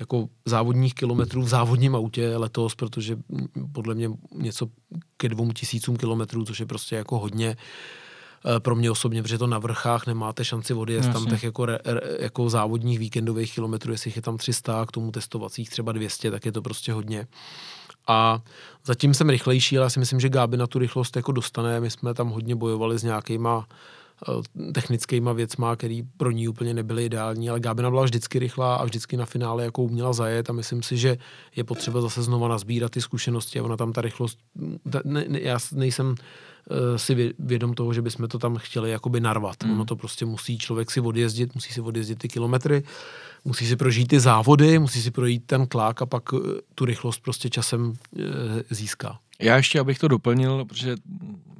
jako 0.00 0.28
závodních 0.44 0.94
kilometrů 0.94 1.42
v 1.42 1.48
závodním 1.48 1.96
autě 1.96 2.36
letos, 2.36 2.74
protože 2.74 3.16
podle 3.72 3.94
mě 3.94 4.10
něco 4.34 4.66
ke 5.16 5.28
dvou 5.28 5.52
tisícům 5.52 5.96
kilometrů, 5.96 6.44
což 6.44 6.60
je 6.60 6.66
prostě 6.66 6.96
jako 6.96 7.18
hodně 7.18 7.56
eh, 8.56 8.60
pro 8.60 8.76
mě 8.76 8.90
osobně, 8.90 9.22
protože 9.22 9.38
to 9.38 9.46
na 9.46 9.58
vrchách 9.58 10.06
nemáte 10.06 10.44
šanci 10.44 10.74
odjezd 10.74 11.06
Jasně. 11.06 11.20
tam 11.20 11.30
těch 11.30 11.42
jako, 11.42 11.66
re, 11.66 11.78
jako 12.18 12.50
závodních 12.50 12.98
víkendových 12.98 13.54
kilometrů, 13.54 13.92
jestli 13.92 14.12
je 14.16 14.22
tam 14.22 14.36
300, 14.36 14.86
k 14.86 14.92
tomu 14.92 15.10
testovacích 15.10 15.70
třeba 15.70 15.92
200, 15.92 16.30
tak 16.30 16.46
je 16.46 16.52
to 16.52 16.62
prostě 16.62 16.92
hodně. 16.92 17.26
A 18.06 18.40
zatím 18.84 19.14
jsem 19.14 19.30
rychlejší, 19.30 19.78
ale 19.78 19.86
já 19.86 19.90
si 19.90 19.98
myslím, 19.98 20.20
že 20.20 20.28
Gáby 20.28 20.56
na 20.56 20.66
tu 20.66 20.78
rychlost 20.78 21.16
jako 21.16 21.32
dostane. 21.32 21.80
My 21.80 21.90
jsme 21.90 22.14
tam 22.14 22.28
hodně 22.28 22.56
bojovali 22.56 22.98
s 22.98 23.02
nějakýma 23.02 23.66
technickýma 24.72 25.32
věcma, 25.32 25.76
který 25.76 26.02
pro 26.02 26.30
ní 26.30 26.48
úplně 26.48 26.74
nebyly 26.74 27.04
ideální, 27.04 27.50
ale 27.50 27.60
Gábina 27.60 27.90
byla 27.90 28.02
vždycky 28.02 28.38
rychlá 28.38 28.76
a 28.76 28.84
vždycky 28.84 29.16
na 29.16 29.26
finále 29.26 29.64
jako 29.64 29.82
uměla 29.82 30.12
zajet 30.12 30.50
a 30.50 30.52
myslím 30.52 30.82
si, 30.82 30.96
že 30.96 31.16
je 31.56 31.64
potřeba 31.64 32.00
zase 32.00 32.22
znova 32.22 32.48
nazbírat 32.48 32.92
ty 32.92 33.00
zkušenosti 33.00 33.58
a 33.58 33.62
ona 33.62 33.76
tam 33.76 33.92
ta 33.92 34.00
rychlost, 34.00 34.38
ne, 35.04 35.24
ne, 35.28 35.40
já 35.40 35.58
nejsem 35.72 36.06
uh, 36.08 36.16
si 36.96 37.34
vědom 37.38 37.74
toho, 37.74 37.92
že 37.92 38.02
bychom 38.02 38.28
to 38.28 38.38
tam 38.38 38.56
chtěli 38.56 38.90
jakoby 38.90 39.20
narvat. 39.20 39.64
Mm. 39.64 39.72
Ono 39.72 39.84
to 39.84 39.96
prostě 39.96 40.24
musí 40.26 40.58
člověk 40.58 40.90
si 40.90 41.00
odjezdit, 41.00 41.54
musí 41.54 41.72
si 41.72 41.80
odjezdit 41.80 42.18
ty 42.18 42.28
kilometry, 42.28 42.82
musí 43.44 43.66
si 43.66 43.76
prožít 43.76 44.08
ty 44.08 44.20
závody, 44.20 44.78
musí 44.78 45.02
si 45.02 45.10
projít 45.10 45.46
ten 45.46 45.66
tlak 45.66 46.02
a 46.02 46.06
pak 46.06 46.32
uh, 46.32 46.40
tu 46.74 46.84
rychlost 46.84 47.22
prostě 47.22 47.50
časem 47.50 47.92
získá. 48.70 49.18
Já 49.40 49.56
ještě, 49.56 49.80
abych 49.80 49.98
to 49.98 50.08
doplnil, 50.08 50.64
protože 50.64 50.96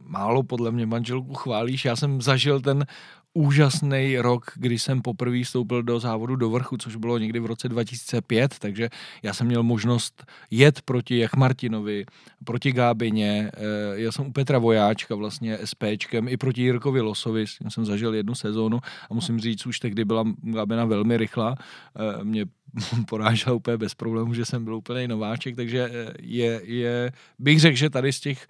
málo 0.06 0.42
podle 0.42 0.70
mě 0.70 0.86
manželku 0.86 1.34
chválíš. 1.34 1.84
Já 1.84 1.96
jsem 1.96 2.22
zažil 2.22 2.60
ten 2.60 2.86
úžasný 3.34 4.18
rok, 4.18 4.50
kdy 4.54 4.78
jsem 4.78 5.02
poprvé 5.02 5.42
vstoupil 5.42 5.82
do 5.82 6.00
závodu 6.00 6.36
do 6.36 6.50
vrchu, 6.50 6.76
což 6.76 6.96
bylo 6.96 7.18
někdy 7.18 7.40
v 7.40 7.46
roce 7.46 7.68
2005, 7.68 8.58
takže 8.58 8.88
já 9.22 9.34
jsem 9.34 9.46
měl 9.46 9.62
možnost 9.62 10.24
jet 10.50 10.82
proti 10.82 11.18
jak 11.18 11.36
Martinovi, 11.36 12.04
proti 12.44 12.72
Gábině, 12.72 13.50
eh, 13.54 13.60
já 14.00 14.12
jsem 14.12 14.26
u 14.26 14.32
Petra 14.32 14.58
Vojáčka 14.58 15.14
vlastně 15.14 15.58
SPčkem, 15.64 16.28
i 16.28 16.36
proti 16.36 16.62
Jirkovi 16.62 17.00
Losovi, 17.00 17.46
s 17.46 17.58
tím 17.58 17.70
jsem 17.70 17.84
zažil 17.84 18.14
jednu 18.14 18.34
sezónu 18.34 18.80
a 19.10 19.14
musím 19.14 19.40
říct, 19.40 19.66
už 19.66 19.78
tehdy 19.78 20.04
byla 20.04 20.24
Gábina 20.42 20.84
velmi 20.84 21.16
rychlá, 21.16 21.54
eh, 21.58 22.24
mě 22.24 22.46
porážela 23.08 23.56
úplně 23.56 23.76
bez 23.76 23.94
problémů, 23.94 24.34
že 24.34 24.44
jsem 24.44 24.64
byl 24.64 24.74
úplně 24.74 25.08
nováček, 25.08 25.56
takže 25.56 25.90
eh, 25.92 26.12
je, 26.20 26.60
je 26.64 27.12
bych 27.38 27.60
řekl, 27.60 27.76
že 27.76 27.90
tady 27.90 28.12
z 28.12 28.20
těch 28.20 28.48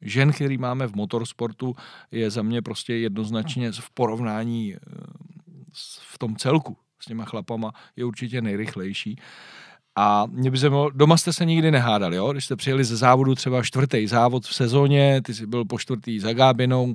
žen, 0.00 0.32
který 0.32 0.58
máme 0.58 0.86
v 0.86 0.96
motorsportu, 0.96 1.74
je 2.10 2.30
za 2.30 2.42
mě 2.42 2.62
prostě 2.62 2.94
jednoznačně 2.94 3.72
v 3.72 3.90
porovnání 3.90 4.74
eh, 4.74 4.78
v 6.12 6.18
tom 6.18 6.36
celku 6.36 6.76
s 7.00 7.06
těma 7.06 7.24
chlapama 7.24 7.72
je 7.96 8.04
určitě 8.04 8.42
nejrychlejší. 8.42 9.16
A 9.98 10.26
mě 10.26 10.50
by 10.50 10.58
zajímalo, 10.58 10.90
doma 10.90 11.16
jste 11.16 11.32
se 11.32 11.44
nikdy 11.44 11.70
nehádali, 11.70 12.16
jo? 12.16 12.32
Když 12.32 12.44
jste 12.44 12.56
přijeli 12.56 12.84
ze 12.84 12.96
závodu 12.96 13.34
třeba 13.34 13.62
čtvrtý 13.62 14.06
závod 14.06 14.46
v 14.46 14.54
sezóně, 14.54 15.22
ty 15.22 15.34
jsi 15.34 15.46
byl 15.46 15.64
po 15.64 15.78
čtvrtý 15.78 16.20
za 16.20 16.32
Gábinou, 16.32 16.94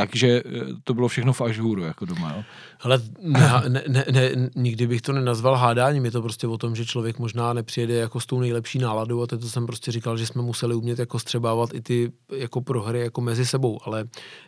takže 0.00 0.42
eh, 0.46 0.60
to 0.84 0.94
bylo 0.94 1.08
všechno 1.08 1.32
v 1.32 1.40
ažhůru, 1.40 1.82
jako 1.82 2.04
doma, 2.04 2.32
jo? 2.36 2.42
Ale 2.80 3.00
ne, 3.22 3.62
ne, 3.68 3.82
ne, 3.88 4.04
ne, 4.12 4.50
nikdy 4.56 4.86
bych 4.86 5.02
to 5.02 5.12
nenazval 5.12 5.54
hádáním, 5.54 6.04
je 6.04 6.10
to 6.10 6.22
prostě 6.22 6.46
o 6.46 6.58
tom, 6.58 6.76
že 6.76 6.86
člověk 6.86 7.18
možná 7.18 7.52
nepřijede 7.52 7.94
jako 7.94 8.20
s 8.20 8.26
tou 8.26 8.40
nejlepší 8.40 8.78
náladou 8.78 9.22
a 9.22 9.26
to 9.26 9.40
jsem 9.40 9.66
prostě 9.66 9.92
říkal, 9.92 10.16
že 10.16 10.26
jsme 10.26 10.42
museli 10.42 10.74
umět 10.74 10.98
jako 10.98 11.18
střebávat 11.18 11.74
i 11.74 11.80
ty 11.80 12.12
jako 12.36 12.60
prohry 12.60 13.00
jako 13.00 13.20
mezi 13.20 13.46
sebou, 13.46 13.78
ale 13.84 14.04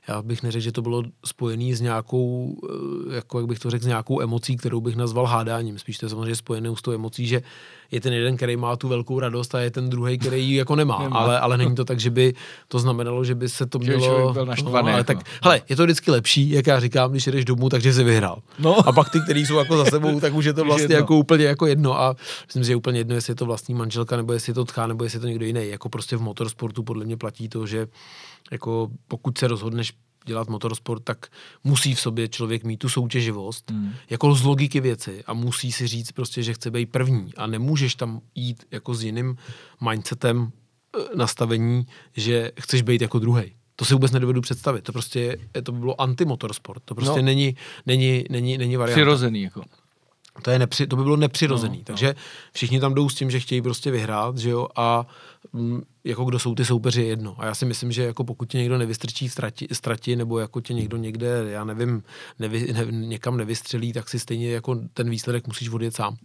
já 0.08 0.22
bych 0.22 0.42
neřekl, 0.42 0.62
že 0.62 0.72
to 0.72 0.82
bylo 0.82 1.02
spojené 1.24 1.76
s 1.76 1.80
nějakou, 1.80 2.56
eh, 3.10 3.14
jako 3.14 3.38
jak 3.38 3.48
bych 3.48 3.58
to 3.58 3.70
řekl, 3.70 3.84
s 3.84 3.86
nějakou 3.86 4.22
emocí, 4.22 4.56
kterou 4.56 4.80
bych 4.80 4.96
nazval 4.96 5.26
hádáním. 5.26 5.78
Spíš 5.78 5.98
to 5.98 6.06
je 6.06 6.10
samozřejmě 6.10 6.36
spojené 6.36 6.70
s 6.76 6.82
tou 6.82 6.92
emocí, 6.92 7.26
že 7.26 7.42
je 7.92 8.00
ten 8.00 8.12
jeden, 8.12 8.36
který 8.36 8.56
má 8.56 8.76
tu 8.76 8.88
velkou 8.88 9.20
radost 9.20 9.54
a 9.54 9.60
je 9.60 9.70
ten 9.70 9.90
druhý, 9.90 10.18
který 10.18 10.48
ji 10.48 10.56
jako 10.56 10.76
nemá. 10.76 10.98
nemá. 11.02 11.18
Ale, 11.18 11.40
ale 11.40 11.58
není 11.58 11.74
to 11.74 11.84
tak, 11.84 12.00
že 12.00 12.10
by 12.10 12.34
to 12.68 12.78
znamenalo, 12.78 13.24
že 13.24 13.34
by 13.34 13.48
se 13.48 13.66
to 13.66 13.78
mělo... 13.78 14.32
byl 14.32 14.46
naštvaný, 14.46 14.86
no, 14.86 14.92
ale 14.92 15.00
jako. 15.00 15.04
tak, 15.04 15.18
hele, 15.42 15.62
je 15.68 15.76
to 15.76 15.84
vždycky 15.84 16.10
lepší, 16.10 16.50
jak 16.50 16.66
já 16.66 16.80
říkám, 16.80 17.10
když 17.10 17.26
jdeš 17.26 17.44
domů, 17.44 17.68
takže 17.68 17.92
si 17.92 18.04
vyhrál. 18.04 18.42
No. 18.58 18.88
A 18.88 18.92
pak 18.92 19.10
ty, 19.10 19.18
kteří 19.24 19.46
jsou 19.46 19.58
jako 19.58 19.76
za 19.76 19.84
sebou, 19.84 20.20
tak 20.20 20.34
už 20.34 20.44
je 20.44 20.52
to 20.52 20.64
vlastně 20.64 20.84
jedno. 20.84 20.96
jako 20.96 21.16
úplně 21.16 21.44
jako 21.44 21.66
jedno. 21.66 22.00
A 22.00 22.16
myslím, 22.46 22.64
že 22.64 22.72
je 22.72 22.76
úplně 22.76 23.00
jedno, 23.00 23.14
jestli 23.14 23.30
je 23.30 23.34
to 23.34 23.46
vlastní 23.46 23.74
manželka, 23.74 24.16
nebo 24.16 24.32
jestli 24.32 24.50
je 24.50 24.54
to 24.54 24.64
tchá, 24.64 24.86
nebo 24.86 25.04
jestli 25.04 25.16
je 25.16 25.20
to 25.20 25.26
někdo 25.26 25.44
jiný. 25.46 25.68
Jako 25.68 25.88
prostě 25.88 26.16
v 26.16 26.20
motorsportu 26.22 26.82
podle 26.82 27.04
mě 27.04 27.16
platí 27.16 27.48
to, 27.48 27.66
že 27.66 27.86
jako 28.52 28.88
pokud 29.08 29.38
se 29.38 29.48
rozhodneš 29.48 29.92
dělat 30.26 30.48
motorsport, 30.48 31.04
tak 31.04 31.26
musí 31.64 31.94
v 31.94 32.00
sobě 32.00 32.28
člověk 32.28 32.64
mít 32.64 32.76
tu 32.76 32.88
soutěživost, 32.88 33.70
Hmm. 33.70 33.92
jako 34.10 34.34
z 34.34 34.42
logiky 34.42 34.80
věci 34.80 35.24
a 35.26 35.32
musí 35.34 35.72
si 35.72 35.86
říct 35.86 36.12
prostě, 36.12 36.42
že 36.42 36.52
chce 36.54 36.70
být 36.70 36.86
první 36.86 37.34
a 37.36 37.46
nemůžeš 37.46 37.94
tam 37.94 38.20
jít 38.34 38.64
jako 38.70 38.94
s 38.94 39.02
jiným 39.04 39.36
mindsetem 39.90 40.50
eh, 40.98 41.16
nastavení, 41.16 41.86
že 42.16 42.52
chceš 42.60 42.82
být 42.82 43.02
jako 43.02 43.18
druhý. 43.18 43.52
To 43.82 43.86
si 43.86 43.94
vůbec 43.94 44.12
nedovedu 44.12 44.40
představit. 44.40 44.82
To 44.82 44.92
prostě 44.92 45.20
je, 45.20 45.62
to 45.62 45.72
by 45.72 45.78
bylo 45.78 46.00
antimotorsport. 46.00 46.82
To 46.84 46.94
prostě 46.94 47.10
No. 47.10 47.16
no. 47.16 47.22
není, 47.22 47.56
není, 47.86 48.24
není, 48.30 48.58
není 48.58 48.76
varianta. 48.76 48.98
Přirozený, 49.00 49.42
jako. 49.42 49.62
To, 50.42 50.50
je 50.50 50.58
nepři, 50.58 50.86
to 50.86 50.96
by 50.96 51.02
bylo 51.02 51.16
nepřirozený. 51.16 51.76
No, 51.76 51.80
No, 51.80 51.84
takže 51.84 52.14
všichni 52.52 52.80
tam 52.80 52.94
jdou 52.94 53.08
s 53.08 53.14
tím, 53.14 53.30
že 53.30 53.40
chtějí 53.40 53.62
prostě 53.62 53.90
vyhrát, 53.90 54.38
že 54.38 54.50
jo, 54.50 54.68
a 54.76 55.06
mm, 55.52 55.82
jako 56.04 56.24
kdo 56.24 56.38
jsou 56.38 56.54
ty 56.54 56.64
soupeři 56.64 57.00
je 57.02 57.06
jedno. 57.08 57.34
A 57.38 57.46
já 57.46 57.54
si 57.54 57.64
myslím, 57.64 57.92
že 57.92 58.02
jako 58.02 58.24
pokud 58.24 58.48
tě 58.48 58.58
někdo 58.58 58.78
nevystrčí 58.78 59.28
z 59.28 59.34
trati, 59.34 59.68
z 59.72 59.80
trati 59.80 60.16
nebo 60.16 60.38
jako 60.38 60.60
tě 60.60 60.74
někdo 60.74 60.96
někde, 60.96 61.44
já 61.48 61.64
nevím, 61.64 62.02
nevy, 62.38 62.72
ne, 62.72 62.86
někam 62.90 63.36
nevystřelí, 63.36 63.92
tak 63.92 64.08
si 64.08 64.18
stejně 64.18 64.50
jako 64.50 64.76
ten 64.94 65.10
výsledek 65.10 65.46
musíš 65.46 65.68
odjet 65.68 65.94
sám. 65.96 66.16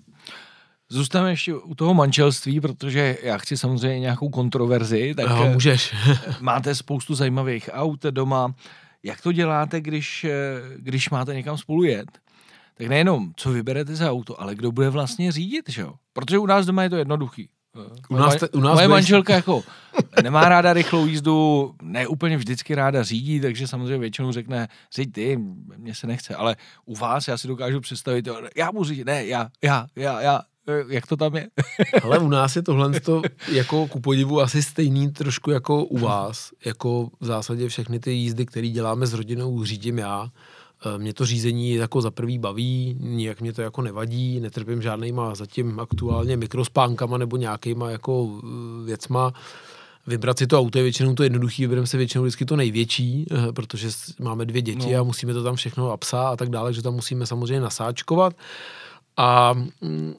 Zůstaneme 0.89 1.31
ještě 1.31 1.53
u 1.55 1.75
toho 1.75 1.93
manželství, 1.93 2.59
protože 2.61 3.17
já 3.23 3.37
chci 3.37 3.57
samozřejmě 3.57 3.99
nějakou 3.99 4.29
kontroverzi, 4.29 5.13
tak 5.15 5.29
no, 5.29 5.49
můžeš. 5.53 5.95
máte 6.41 6.75
spoustu 6.75 7.15
zajímavých 7.15 7.69
aut 7.73 8.03
doma. 8.03 8.53
Jak 9.03 9.21
to 9.21 9.31
děláte, 9.31 9.81
když, 9.81 10.23
eh, 10.23 10.31
když 10.77 11.09
máte 11.09 11.35
někam 11.35 11.57
spolu 11.57 11.83
jet? 11.83 12.07
Tak 12.77 12.87
nejenom, 12.87 13.31
co 13.35 13.51
vyberete 13.51 13.95
za 13.95 14.11
auto, 14.11 14.41
ale 14.41 14.55
kdo 14.55 14.71
bude 14.71 14.89
vlastně 14.89 15.31
řídit, 15.31 15.69
že 15.69 15.81
jo? 15.81 15.93
Protože 16.13 16.37
u 16.37 16.45
nás 16.45 16.65
doma 16.65 16.83
je 16.83 16.89
to 16.89 16.95
jednoduchý. 16.95 17.49
Eh, 17.75 17.79
U 18.09 18.15
nás 18.15 18.35
te- 18.35 18.49
u 18.49 18.59
nás 18.59 18.73
moje 18.73 18.87
budeš- 18.87 18.89
manželka 18.89 19.33
jako 19.33 19.63
nemá 20.23 20.49
ráda 20.49 20.73
rychlou 20.73 21.05
jízdu, 21.05 21.73
ne 21.81 22.07
úplně 22.07 22.37
vždycky 22.37 22.75
ráda 22.75 23.03
řídí, 23.03 23.39
takže 23.39 23.67
samozřejmě 23.67 23.97
většinou 23.97 24.31
řekne, 24.31 24.67
řiď 24.95 25.11
ty, 25.13 25.37
mně 25.77 25.95
se 25.95 26.07
nechce, 26.07 26.35
ale 26.35 26.55
u 26.85 26.95
vás 26.95 27.27
já 27.27 27.37
si 27.37 27.47
dokážu 27.47 27.79
představit, 27.81 28.27
já 28.55 28.71
budu 28.71 28.83
řídit, 28.83 29.03
ne, 29.05 29.25
já, 29.25 29.49
já, 29.63 29.87
já, 29.95 30.21
já, 30.21 30.41
jak 30.87 31.07
to 31.07 31.17
tam 31.17 31.35
je? 31.35 31.47
Ale 32.03 32.19
u 32.19 32.29
nás 32.29 32.55
je 32.55 32.61
tohle 32.61 32.99
to 32.99 33.21
jako 33.51 33.87
ku 33.87 33.99
podivu 33.99 34.41
asi 34.41 34.63
stejný 34.63 35.11
trošku 35.11 35.51
jako 35.51 35.83
u 35.85 35.97
vás. 35.97 36.51
Jako 36.65 37.09
v 37.19 37.25
zásadě 37.25 37.67
všechny 37.69 37.99
ty 37.99 38.11
jízdy, 38.11 38.45
které 38.45 38.67
děláme 38.69 39.07
s 39.07 39.13
rodinou, 39.13 39.63
řídím 39.63 39.97
já. 39.97 40.29
Eh, 40.85 40.97
Mě 40.97 41.13
to 41.13 41.25
řízení 41.25 41.73
jako 41.73 42.01
za 42.01 42.11
prvý 42.11 42.37
baví, 42.39 42.97
nijak 42.99 43.41
mě 43.41 43.53
to 43.53 43.61
jako 43.61 43.81
nevadí, 43.81 44.39
netrpím 44.39 44.81
žádnýma 44.81 45.35
zatím 45.35 45.79
aktuálně 45.79 46.37
mikrospánkama 46.37 47.17
nebo 47.17 47.37
nějakýma 47.37 47.89
jako 47.89 48.29
eh, 48.43 48.85
věcma. 48.85 49.33
Vybrat 50.07 50.37
si 50.37 50.47
to 50.47 50.59
auto 50.59 50.77
je 50.77 50.83
většinou 50.83 51.13
to 51.15 51.23
jednoduchý, 51.23 51.63
vybereme 51.63 51.87
si 51.87 51.97
většinou 51.97 52.23
vždycky 52.23 52.45
to 52.45 52.55
největší, 52.55 53.25
eh, 53.31 53.51
protože 53.53 53.89
máme 54.19 54.45
dvě 54.45 54.61
děti 54.61 54.93
No. 54.93 54.99
a 54.99 55.03
musíme 55.03 55.33
to 55.33 55.43
tam 55.43 55.55
všechno 55.55 55.91
apsa 55.91 56.29
a 56.29 56.35
tak 56.35 56.49
dále, 56.49 56.73
že 56.73 56.81
tam 56.81 56.93
musíme 56.93 57.25
samozřejmě 57.25 57.59
nasáčkovat. 57.61 58.33
A 59.17 59.53
mm, 59.81 60.15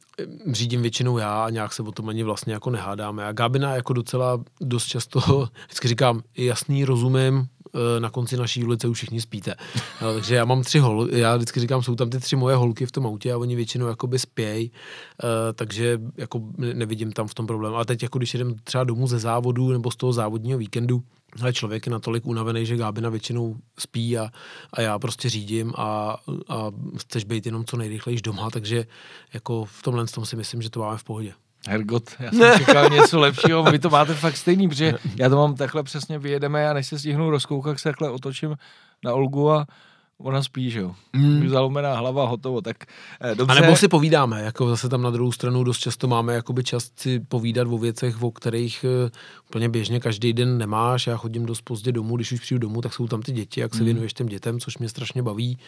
řídím 0.53 0.83
většinou 0.83 1.19
já 1.19 1.45
a 1.45 1.51
nějak 1.51 1.73
se 1.73 1.83
o 1.83 1.93
tom 1.93 2.09
ani 2.09 2.23
vlastně 2.23 2.53
jako 2.53 2.71
nehádáme. 2.71 3.27
A 3.27 3.33
Gábina 3.33 3.75
jako 3.75 3.93
docela 3.93 4.41
dost 4.61 4.87
často, 4.87 5.21
vždycky 5.67 5.89
říkám, 5.89 6.23
jasný, 6.37 6.85
rozumím, 6.85 7.47
eh, 7.75 8.01
na 8.01 8.11
konci 8.11 8.37
naší 8.37 8.65
ulice 8.65 8.89
už 8.89 8.97
všichni 8.97 9.21
spíte. 9.21 9.55
No, 10.03 10.15
takže 10.15 10.35
já 10.35 10.45
mám 10.45 10.63
tři 10.63 10.79
hol, 10.79 11.09
já 11.13 11.37
vždycky 11.37 11.61
říkám, 11.61 11.83
jsou 11.83 11.95
tam 11.95 12.11
ty 12.11 12.19
tři 12.21 12.37
moje 12.37 12.57
holky 12.57 12.87
v 12.87 12.93
tom 12.93 13.07
autě 13.07 13.33
a 13.33 13.39
oni 13.39 13.57
většinou 13.57 13.87
jakoby 13.87 14.19
spějí, 14.19 14.73
eh, 15.25 15.53
takže 15.53 16.01
jako 16.17 16.41
ne- 16.57 16.75
nevidím 16.75 17.13
tam 17.13 17.29
v 17.29 17.35
tom 17.35 17.47
problém. 17.47 17.75
Ale 17.75 17.85
teď 17.85 18.03
jako 18.03 18.19
když 18.19 18.35
jdem 18.35 18.55
třeba 18.65 18.85
domů 18.85 19.07
ze 19.07 19.19
závodu 19.19 19.73
nebo 19.73 19.91
z 19.91 19.97
toho 19.97 20.13
závodního 20.13 20.59
víkendu, 20.59 21.03
ale 21.41 21.53
člověk 21.53 21.87
je 21.87 21.93
natolik 21.93 22.27
unavený, 22.27 22.67
že 22.67 22.77
Gábina 22.77 23.09
většinou 23.11 23.57
spí 23.79 24.19
a, 24.19 24.31
a 24.73 24.81
já 24.81 24.99
prostě 24.99 25.29
řídím 25.29 25.73
a, 25.77 26.17
a 26.49 26.71
chceš 26.99 27.25
být 27.25 27.47
jenom 27.47 27.65
co 27.65 27.77
nejrychlejší 27.77 28.23
doma, 28.23 28.51
takže 28.51 28.87
jako 29.33 29.65
v 29.65 29.83
tomhle 29.83 30.07
tom 30.07 30.27
si 30.27 30.37
myslím, 30.37 30.63
že 30.63 30.71
to 30.71 30.81
máme 30.81 30.99
v 30.99 31.05
pohodě. 31.05 31.33
Hergot, 31.69 32.11
já 32.19 32.31
jsem 32.33 32.59
čekal 32.59 32.91
něco 32.91 33.21
lepšího, 33.21 33.63
vy 33.63 33.79
to 33.79 33.91
máte 33.91 34.15
fakt 34.15 34.37
stejný, 34.37 34.69
protože 34.69 34.95
já 35.17 35.29
to 35.29 35.37
mám 35.37 35.55
takhle 35.55 35.83
přesně, 35.83 36.19
vyjedeme 36.19 36.71
a 36.71 36.73
než 36.73 36.87
se 36.87 36.99
stihnu 36.99 37.31
rozkoukat, 37.31 37.79
se 37.79 37.89
takhle 37.89 38.11
otočím 38.11 38.57
na 39.05 39.15
Olgu 39.15 39.51
a 39.51 39.67
ona 40.21 40.43
spí, 40.43 40.71
že 40.71 40.81
jo. 40.81 40.95
Mm. 41.13 41.49
Zalomená 41.49 41.95
hlava, 41.95 42.27
hotovo, 42.27 42.61
tak 42.61 42.77
eh, 43.21 43.35
dobře. 43.35 43.59
A 43.59 43.61
nebo 43.61 43.77
si 43.77 43.89
povídáme, 43.89 44.43
jako 44.43 44.69
zase 44.69 44.89
tam 44.89 45.03
na 45.03 45.11
druhou 45.11 45.33
stranu 45.33 45.65
dost 45.65 45.79
často 45.79 46.09
máme 46.09 46.35
jakoby 46.35 46.65
čas 46.65 46.91
si 46.97 47.21
povídat 47.21 47.69
o 47.71 47.79
věcech, 47.79 48.23
o 48.23 48.31
kterých 48.31 48.85
eh, 48.85 49.11
úplně 49.49 49.69
běžně 49.69 50.01
každý 50.01 50.33
den 50.33 50.59
nemáš. 50.59 51.07
Já 51.07 51.17
chodím 51.17 51.47
dost 51.47 51.63
pozdě 51.63 51.93
domů, 51.93 52.17
když 52.17 52.33
už 52.33 52.41
přijdu 52.41 52.59
domů, 52.59 52.81
tak 52.81 52.95
jsou 52.95 53.07
tam 53.07 53.23
ty 53.23 53.33
děti, 53.33 53.61
jak 53.61 53.75
se 53.75 53.85
věnuješ 53.85 54.13
těm 54.13 54.27
dětem, 54.27 54.61
což 54.61 54.79
mě 54.79 54.89
strašně 54.89 55.23
baví. 55.23 55.59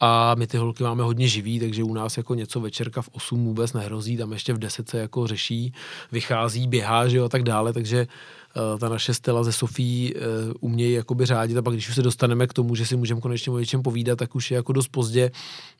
A 0.00 0.34
my 0.34 0.46
ty 0.46 0.56
holky 0.56 0.82
máme 0.82 1.02
hodně 1.02 1.28
živý, 1.28 1.60
takže 1.60 1.84
u 1.84 1.94
nás 1.94 2.16
jako 2.16 2.34
něco 2.34 2.60
večerka 2.60 3.02
v 3.02 3.08
8 3.12 3.44
vůbec 3.44 3.72
nehrozí, 3.72 4.16
tam 4.16 4.32
ještě 4.32 4.52
v 4.52 4.58
10 4.58 4.88
se 4.88 4.98
jako 4.98 5.26
řeší, 5.26 5.72
vychází, 6.12 6.68
běhá, 6.68 7.08
že 7.08 7.16
jo, 7.16 7.24
a 7.24 7.28
tak 7.28 7.42
dále, 7.42 7.72
takže 7.72 8.06
eh, 8.06 8.78
ta 8.78 8.88
naše 8.88 9.14
Stella 9.14 9.44
ze 9.44 9.52
Sofí 9.52 10.14
uh, 10.14 10.20
umějí 10.60 10.92
jakoby 10.92 11.26
řádit 11.26 11.56
a 11.56 11.62
pak 11.62 11.74
když 11.74 11.88
už 11.88 11.94
se 11.94 12.02
dostaneme 12.02 12.46
k 12.46 12.52
tomu, 12.52 12.74
že 12.74 12.86
si 12.86 12.96
můžeme 12.96 13.20
konečně 13.20 13.52
o 13.52 13.58
něčem 13.58 13.82
povídat, 13.82 14.18
tak 14.18 14.34
už 14.34 14.50
je 14.50 14.54
jako 14.54 14.72
dost 14.72 14.88
pozdě, 14.88 15.30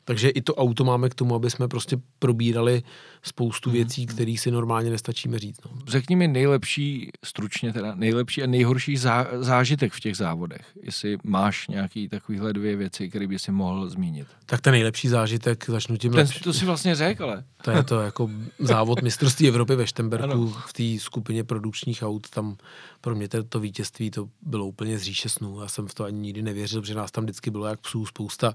takže 0.04 0.28
i 0.28 0.42
to 0.42 0.54
auto 0.54 0.84
máme 0.84 1.08
k 1.08 1.14
tomu, 1.14 1.34
aby 1.34 1.50
jsme 1.50 1.68
prostě 1.68 1.96
probírali 2.18 2.82
spoustu 3.22 3.70
věcí, 3.70 4.06
které 4.06 4.36
si 4.38 4.50
normálně 4.50 4.90
nestačíme 4.90 5.38
říct. 5.38 5.60
No. 5.64 5.70
Řekni 5.88 6.16
mi 6.16 6.28
nejlepší, 6.28 7.10
stručně 7.24 7.72
teda, 7.72 7.94
nejlepší 7.94 8.42
a 8.42 8.46
nejhorší 8.46 8.96
zá, 8.96 9.26
zážitek 9.40 9.92
v 9.92 10.00
těch 10.00 10.16
závodech. 10.16 10.66
Jestli 10.82 11.18
máš 11.24 11.68
nějaký 11.68 12.08
takovýhle 12.08 12.52
dvě 12.52 12.76
věci, 12.76 13.08
které 13.08 13.26
by 13.26 13.38
si 13.38 13.52
mohl 13.52 13.88
zmínit. 13.88 14.26
Tak 14.46 14.60
ten 14.60 14.72
nejlepší 14.72 15.08
zážitek, 15.08 15.64
začnu 15.70 15.96
tím 15.96 16.12
Ten, 16.12 16.18
lepší. 16.18 16.40
to 16.40 16.52
si 16.52 16.64
vlastně 16.64 16.94
řekl, 16.94 17.24
ale. 17.24 17.44
To 17.64 17.70
je 17.70 17.82
to 17.82 18.00
jako 18.00 18.30
závod 18.58 19.02
mistrovství 19.02 19.48
Evropy 19.48 19.76
ve 19.76 19.86
Štemberku 19.86 20.24
Ano. 20.24 20.46
v 20.66 20.72
té 20.72 21.02
skupině 21.04 21.44
produkčních 21.44 22.02
aut. 22.02 22.30
Tam 22.30 22.56
pro 23.00 23.14
mě 23.14 23.28
to, 23.28 23.44
to 23.44 23.60
vítězství 23.60 24.10
to 24.10 24.28
bylo 24.42 24.66
úplně 24.66 24.98
z 24.98 25.02
říše 25.02 25.28
snů. 25.28 25.60
Já 25.60 25.68
jsem 25.68 25.86
v 25.86 25.94
to 25.94 26.04
ani 26.04 26.18
nikdy 26.18 26.42
nevěřil, 26.42 26.80
protože 26.80 26.94
nás 26.94 27.10
tam 27.10 27.24
vždycky 27.24 27.50
bylo 27.50 27.66
jak 27.66 27.80
psů 27.80 28.06
spousta 28.06 28.54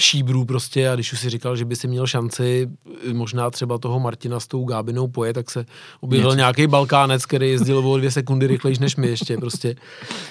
šíbrů 0.00 0.44
prostě 0.44 0.88
a 0.90 0.94
když 0.94 1.12
už 1.12 1.20
si 1.20 1.30
říkal, 1.30 1.56
že 1.56 1.64
by 1.64 1.76
si 1.76 1.88
měl 1.88 2.06
šanci 2.06 2.68
možná 3.12 3.50
třeba 3.50 3.78
toho 3.78 4.00
Martina 4.00 4.40
s 4.40 4.46
tou 4.46 4.64
Gábinou 4.64 5.08
pojet, 5.08 5.32
tak 5.32 5.50
se 5.50 5.66
objevil 6.00 6.36
nějaký 6.36 6.66
Balkánec, 6.66 7.26
který 7.26 7.50
jezdil 7.50 7.78
o 7.78 7.98
dvě 7.98 8.10
sekundy 8.10 8.46
rychlejš 8.46 8.78
než 8.78 8.96
my 8.96 9.08
ještě 9.08 9.36
prostě. 9.36 9.74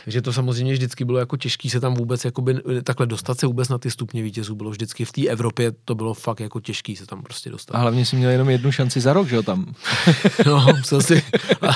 Takže 0.03 0.22
to 0.22 0.34
samozřejmě 0.34 0.74
vždycky 0.74 1.05
bylo 1.05 1.17
jako 1.20 1.38
těžký 1.38 1.70
se 1.70 1.80
tam 1.80 1.93
vůbec 1.93 2.26
jakoby, 2.26 2.55
takhle 2.84 3.05
dostat 3.07 3.39
se 3.39 3.47
vůbec 3.47 3.70
na 3.70 3.78
ty 3.78 3.91
stupně 3.91 4.24
vítězů. 4.24 4.55
Bylo 4.55 4.70
vždycky 4.70 5.05
v 5.05 5.11
té 5.11 5.28
Evropě 5.28 5.72
to 5.86 5.95
bylo 5.95 6.13
fakt 6.13 6.39
jako 6.39 6.59
těžký 6.59 6.95
se 6.95 7.05
tam 7.05 7.22
prostě 7.24 7.49
dostat. 7.49 7.76
A 7.76 7.78
hlavně 7.78 8.05
si 8.05 8.15
měl 8.15 8.30
jenom 8.30 8.49
jednu 8.49 8.72
šanci 8.72 9.01
za 9.01 9.13
rok, 9.13 9.28
že 9.28 9.36
jo, 9.36 9.43
tam. 9.43 9.74
No, 10.45 10.65
musel 10.78 11.01
si. 11.01 11.24
A, 11.67 11.72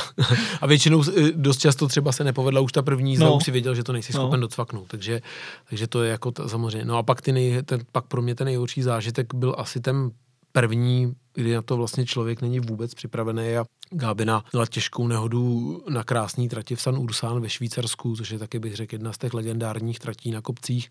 a 0.61 0.67
většinou 0.67 1.03
eh, 1.17 1.31
dost 1.35 1.57
často 1.57 1.87
třeba 1.87 2.11
se 2.11 2.23
nepovedla 2.23 2.61
už 2.61 2.71
ta 2.71 2.81
první 2.81 3.11
jízda, 3.11 3.25
No. 3.25 3.31
no. 3.31 3.37
už 3.37 3.43
si 3.43 3.51
věděl, 3.51 3.75
že 3.75 3.83
to 3.83 3.93
nejsi 3.93 4.13
No. 4.13 4.19
schopen 4.19 4.39
docvaknout. 4.39 4.87
Takže, 4.87 5.21
takže 5.69 5.87
to 5.87 6.03
je 6.03 6.11
jako 6.11 6.31
ta, 6.31 6.47
samozřejmě. 6.47 6.85
No 6.85 6.97
a 6.97 7.03
pak, 7.03 7.21
ty 7.21 7.31
nej, 7.31 7.63
ten, 7.63 7.81
pak 7.91 8.05
pro 8.05 8.21
mě 8.21 8.35
ten 8.35 8.45
nejhorší 8.45 8.81
zážitek 8.81 9.33
byl 9.33 9.55
asi 9.57 9.79
ten 9.79 10.11
první, 10.51 11.13
kdy 11.33 11.53
na 11.53 11.61
to 11.61 11.77
vlastně 11.77 12.05
člověk 12.05 12.41
není 12.41 12.59
vůbec 12.59 12.93
připravený 12.93 13.57
a 13.57 13.65
Gábina 13.89 14.43
měla 14.53 14.65
těžkou 14.65 15.07
nehodu 15.07 15.83
na 15.89 16.03
krásný 16.03 16.49
trati 16.49 16.75
v 16.75 16.81
San 16.81 16.97
Ursán 16.97 17.41
ve 17.41 17.49
Švýcarsku, 17.49 18.15
což 18.15 18.29
je 18.29 18.39
taky, 18.39 18.59
bych 18.59 18.75
řekl, 18.75 18.95
jedna 18.95 19.13
z 19.13 19.17
těch 19.17 19.33
legendárních 19.33 19.99
tratí 19.99 20.31
na 20.31 20.41
kopcích. 20.41 20.89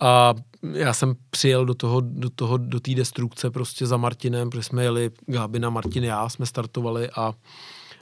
A 0.00 0.34
já 0.72 0.92
jsem 0.92 1.14
přijel 1.30 1.66
do 1.66 1.74
toho, 1.74 2.00
do 2.00 2.30
toho, 2.30 2.56
do 2.56 2.80
té 2.80 2.94
destrukce 2.94 3.50
prostě 3.50 3.86
za 3.86 3.96
Martinem, 3.96 4.50
protože 4.50 4.62
jsme 4.62 4.82
jeli 4.82 5.10
Gábina, 5.26 5.70
Martin, 5.70 6.04
já 6.04 6.28
jsme 6.28 6.46
startovali 6.46 7.10
a, 7.10 7.34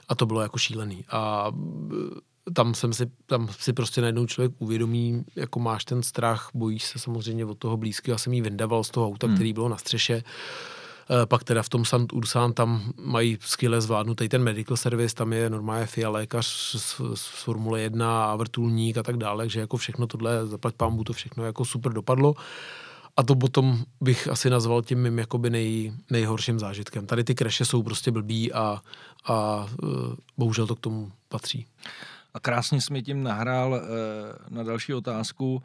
a 0.09 0.15
to 0.15 0.25
bylo 0.25 0.41
jako 0.41 0.57
šílený. 0.57 1.05
A 1.09 1.51
tam 2.53 2.73
jsem 2.73 2.93
si, 2.93 3.05
tam 3.25 3.47
si 3.59 3.73
prostě 3.73 4.01
najednou 4.01 4.25
člověk 4.25 4.51
uvědomí, 4.59 5.23
jako 5.35 5.59
máš 5.59 5.85
ten 5.85 6.03
strach, 6.03 6.49
bojíš 6.53 6.83
se 6.83 6.99
samozřejmě 6.99 7.45
od 7.45 7.57
toho 7.57 7.77
blízkého. 7.77 8.13
Já 8.13 8.17
jsem 8.17 8.33
jí 8.33 8.41
vyndaval 8.41 8.83
z 8.83 8.89
toho 8.89 9.07
auta, 9.07 9.27
hmm. 9.27 9.35
který 9.35 9.53
bylo 9.53 9.69
na 9.69 9.77
střeše. 9.77 10.23
Eh, 11.09 11.25
pak 11.25 11.43
teda 11.43 11.63
v 11.63 11.69
tom 11.69 11.85
Sant 11.85 12.13
Ursan 12.13 12.53
tam 12.53 12.93
mají 13.01 13.37
skvěle 13.41 13.81
zvládnutý 13.81 14.29
ten 14.29 14.43
medical 14.43 14.77
service, 14.77 15.15
tam 15.15 15.33
je 15.33 15.49
normálně 15.49 15.85
FIA 15.85 16.09
lékař 16.09 16.45
z, 16.77 17.01
z 17.13 17.25
Formule 17.27 17.81
1 17.81 18.25
a 18.25 18.35
vrtulník 18.35 18.97
a 18.97 19.03
tak 19.03 19.17
dále, 19.17 19.49
že 19.49 19.59
jako 19.59 19.77
všechno 19.77 20.07
tohle, 20.07 20.47
zaplať 20.47 20.75
pámbu, 20.75 21.03
to 21.03 21.13
všechno 21.13 21.45
jako 21.45 21.65
super 21.65 21.93
dopadlo. 21.93 22.35
A 23.17 23.23
to 23.23 23.35
potom 23.35 23.83
bych 24.01 24.27
asi 24.27 24.49
nazval 24.49 24.81
tím 24.81 25.01
mým 25.01 25.19
jakoby 25.19 25.49
nej, 25.49 25.93
nejhorším 26.11 26.59
zážitkem. 26.59 27.05
Tady 27.05 27.23
ty 27.23 27.35
kreše 27.35 27.65
jsou 27.65 27.83
prostě 27.83 28.11
blbý 28.11 28.53
a, 28.53 28.81
a 29.25 29.67
uh, 29.83 29.89
bohužel 30.37 30.67
to 30.67 30.75
k 30.75 30.79
tomu 30.79 31.11
patří. 31.29 31.65
A 32.33 32.39
krásně 32.39 32.81
jsi 32.81 32.93
mi 32.93 33.03
tím 33.03 33.23
nahrál 33.23 33.71
uh, 33.71 34.55
na 34.57 34.63
další 34.63 34.93
otázku. 34.93 35.63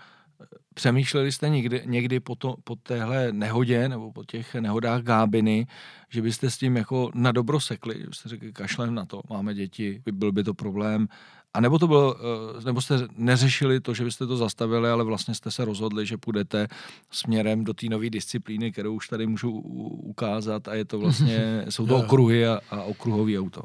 Přemýšleli 0.74 1.32
jste 1.32 1.48
někdy, 1.48 1.82
někdy 1.84 2.20
po, 2.20 2.34
to, 2.34 2.54
po 2.64 2.76
téhle 2.76 3.32
nehodě 3.32 3.88
nebo 3.88 4.12
po 4.12 4.24
těch 4.24 4.54
nehodách 4.54 5.02
Gábiny, 5.02 5.66
že 6.08 6.22
byste 6.22 6.50
s 6.50 6.58
tím 6.58 6.76
jako 6.76 7.10
na 7.14 7.32
dobro 7.32 7.60
sekli, 7.60 7.94
že 8.00 8.06
byste 8.06 8.28
řekli, 8.28 8.52
kašlem 8.52 8.94
na 8.94 9.06
to, 9.06 9.20
máme 9.30 9.54
děti, 9.54 10.02
byl 10.12 10.32
by 10.32 10.44
to 10.44 10.54
problém, 10.54 11.08
a 11.54 11.60
nebo 11.60 11.78
to 11.78 11.86
bylo, 11.86 12.16
eh, 12.58 12.64
nebo 12.64 12.80
jste 12.80 12.98
neřešili 13.16 13.80
to, 13.80 13.94
že 13.94 14.04
byste 14.04 14.26
to 14.26 14.36
zastavili, 14.36 14.90
ale 14.90 15.04
vlastně 15.04 15.34
jste 15.34 15.50
se 15.50 15.64
rozhodli, 15.64 16.06
že 16.06 16.16
půjdete 16.16 16.68
směrem 17.10 17.64
do 17.64 17.74
té 17.74 17.86
nové 17.86 18.10
disciplíny, 18.10 18.72
kterou 18.72 18.94
už 18.94 19.08
tady 19.08 19.26
můžu 19.26 19.50
ukázat 19.50 20.68
a 20.68 20.74
je 20.74 20.84
to 20.84 20.98
vlastně, 20.98 21.64
jsou 21.68 21.86
to 21.86 21.96
okruhy 21.96 22.46
a, 22.46 22.60
a 22.70 22.82
okruhový 22.82 23.38
auto. 23.38 23.62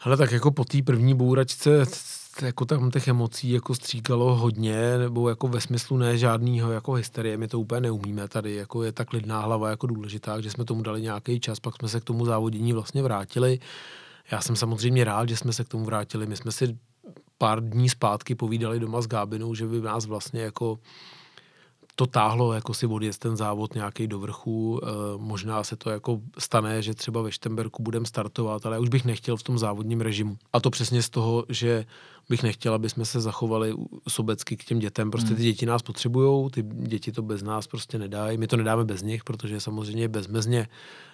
Ale 0.00 0.16
tak 0.16 0.32
jako 0.32 0.50
po 0.50 0.64
té 0.64 0.82
první 0.82 1.14
bouračce 1.14 1.84
jako 2.42 2.64
tam 2.64 2.90
těch 2.90 3.08
emocí 3.08 3.50
jako 3.50 3.74
stříkalo 3.74 4.36
hodně, 4.36 4.98
nebo 4.98 5.28
jako 5.28 5.48
ve 5.48 5.60
smyslu 5.60 5.96
ne 5.96 6.18
žádného 6.18 6.72
jako 6.72 6.92
hysterie, 6.92 7.36
my 7.36 7.48
to 7.48 7.60
úplně 7.60 7.80
neumíme 7.80 8.28
tady, 8.28 8.54
jako 8.54 8.82
je 8.82 8.92
ta 8.92 9.04
klidná 9.04 9.40
hlava 9.40 9.70
jako 9.70 9.86
důležitá, 9.86 10.40
že 10.40 10.50
jsme 10.50 10.64
tomu 10.64 10.82
dali 10.82 11.02
nějaký 11.02 11.40
čas, 11.40 11.60
pak 11.60 11.76
jsme 11.76 11.88
se 11.88 12.00
k 12.00 12.04
tomu 12.04 12.24
závodění 12.24 12.72
vlastně 12.72 13.02
vrátili. 13.02 13.58
Já 14.30 14.40
jsem 14.40 14.56
samozřejmě 14.56 15.04
rád, 15.04 15.28
že 15.28 15.36
jsme 15.36 15.52
se 15.52 15.64
k 15.64 15.68
tomu 15.68 15.84
vrátili. 15.84 16.26
My 16.26 16.36
jsme 16.36 16.52
si 16.52 16.76
pár 17.38 17.68
dní 17.68 17.88
zpátky 17.88 18.34
povídali 18.34 18.80
doma 18.80 19.00
s 19.00 19.06
Gábinou, 19.06 19.54
že 19.54 19.66
by 19.66 19.80
nás 19.80 20.06
vlastně 20.06 20.40
jako 20.40 20.78
to 22.00 22.06
táhlo 22.06 22.52
jako 22.52 22.74
si 22.74 22.86
odjet 22.86 23.18
ten 23.18 23.36
závod 23.36 23.74
nějaký 23.74 24.06
do 24.06 24.18
vrchu. 24.18 24.80
E, 24.82 24.86
možná 25.16 25.64
se 25.64 25.76
to 25.76 25.90
jako 25.90 26.20
stane, 26.38 26.82
že 26.82 26.94
třeba 26.94 27.22
ve 27.22 27.32
Štemberku 27.32 27.82
budeme 27.82 28.06
startovat, 28.06 28.66
ale 28.66 28.76
já 28.76 28.80
už 28.80 28.88
bych 28.88 29.04
nechtěl 29.04 29.36
v 29.36 29.42
tom 29.42 29.58
závodním 29.58 30.00
režimu. 30.00 30.36
A 30.52 30.60
to 30.60 30.70
přesně 30.70 31.02
z 31.02 31.10
toho, 31.10 31.44
že 31.48 31.86
bych 32.30 32.42
nechtěl, 32.42 32.74
aby 32.74 32.88
jsme 32.88 33.04
se 33.04 33.20
zachovali 33.20 33.74
sobecky 34.08 34.56
k 34.56 34.64
těm 34.64 34.78
dětem. 34.78 35.10
Prostě 35.10 35.28
ty 35.28 35.34
hmm. 35.34 35.42
děti 35.42 35.66
nás 35.66 35.82
potřebují, 35.82 36.50
ty 36.50 36.62
děti 36.62 37.12
to 37.12 37.22
bez 37.22 37.42
nás 37.42 37.66
prostě 37.66 37.98
nedají. 37.98 38.38
My 38.38 38.46
to 38.46 38.56
nedáme 38.56 38.84
bez 38.84 39.02
nich, 39.02 39.24
protože 39.24 39.60
samozřejmě 39.60 40.08
bezmezně 40.08 40.68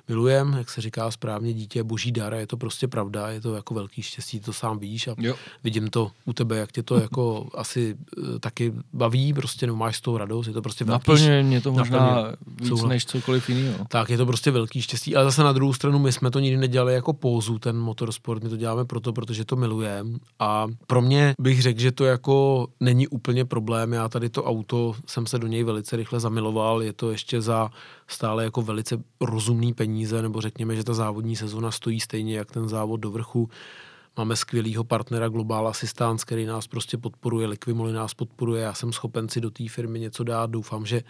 milujem, 0.09 0.55
jak 0.59 0.71
se 0.71 0.81
říká 0.81 1.11
správně, 1.11 1.53
dítě 1.53 1.79
je 1.79 1.85
boží 1.85 2.13
dar 2.13 2.35
a 2.35 2.37
je 2.37 2.47
to 2.47 2.57
prostě 2.57 2.89
pravda, 2.89 3.29
je 3.29 3.41
to 3.41 3.55
jako 3.55 3.75
velký 3.75 4.03
štěstí, 4.03 4.41
to 4.41 4.53
sám 4.53 4.79
víš 4.79 5.09
a 5.09 5.15
jo. 5.19 5.35
vidím 5.65 5.91
to 5.91 6.11
u 6.25 6.33
tebe, 6.33 6.57
jak 6.57 6.73
tě 6.73 6.83
to 6.83 6.95
jako 7.01 7.49
asi 7.55 7.97
uh, 8.17 8.39
taky 8.39 8.73
baví, 8.93 9.33
prostě 9.33 9.67
no, 9.67 9.77
máš 9.77 9.97
z 9.97 10.01
toho 10.01 10.19
radost, 10.19 10.47
je 10.47 10.53
to 10.53 10.63
prostě 10.63 10.85
velký 10.85 11.11
Naplňuje 11.11 11.43
mě 11.43 11.61
to 11.61 11.73
možná 11.73 11.99
naplně, 11.99 12.37
víc 12.61 12.69
souhlas. 12.69 12.89
než 12.89 13.07
cokoliv 13.07 13.49
jiného. 13.49 13.85
Tak 13.89 14.11
je 14.11 14.17
to 14.17 14.27
prostě 14.27 14.51
velký 14.51 14.83
štěstí, 14.83 15.17
ale 15.17 15.25
zase 15.25 15.43
na 15.43 15.53
druhou 15.53 15.73
stranu 15.73 15.99
my 15.99 16.13
jsme 16.13 16.31
to 16.31 16.41
nikdy 16.41 16.57
nedělali 16.57 16.95
jako 16.95 17.13
pózu, 17.13 17.59
ten 17.59 17.77
motorsport, 17.77 18.43
my 18.43 18.49
to 18.49 18.57
děláme 18.57 18.85
proto, 18.85 19.13
protože 19.13 19.45
to 19.45 19.57
milujeme 19.57 20.11
a 20.39 20.67
pro 20.87 21.03
mě 21.07 21.35
bych 21.41 21.63
řekl, 21.63 21.81
že 21.81 21.93
to 21.93 22.05
jako 22.05 22.67
není 22.81 23.09
úplně 23.09 23.45
problém, 23.45 23.93
já 23.93 24.09
tady 24.09 24.31
to 24.31 24.45
auto 24.45 24.95
jsem 25.07 25.27
se 25.27 25.39
do 25.39 25.47
něj 25.47 25.65
velice 25.65 25.97
rychle 25.97 26.21
zamiloval, 26.21 26.83
je 26.83 26.93
to 26.93 27.11
ještě 27.11 27.41
za 27.41 27.71
stále 28.07 28.45
jako 28.45 28.63
velice 28.63 28.99
rozumný 29.21 29.75
peníze, 29.75 30.23
nebo 30.23 30.41
řekněme, 30.41 30.77
že 30.77 30.85
ta 30.85 30.95
závodní 30.95 31.37
sezona 31.37 31.71
stojí 31.71 32.01
stejně 32.01 32.37
jak 32.37 32.53
ten 32.53 32.69
závod 32.69 33.01
do 33.01 33.11
vrchu. 33.11 33.51
Máme 34.17 34.37
skvělého 34.37 34.85
partnera 34.85 35.29
Global 35.29 35.69
Assistance, 35.69 36.27
který 36.27 36.47
nás 36.47 36.67
prostě 36.67 36.99
podporuje, 36.99 37.47
Liquimoli 37.47 37.93
nás 37.93 38.15
podporuje, 38.15 38.63
já 38.63 38.75
jsem 38.75 38.93
schopen 38.93 39.29
si 39.29 39.41
do 39.41 39.51
té 39.51 39.69
firmy 39.69 40.01
něco 40.01 40.25
dát, 40.25 40.51
doufám, 40.51 40.87
že 40.87 41.03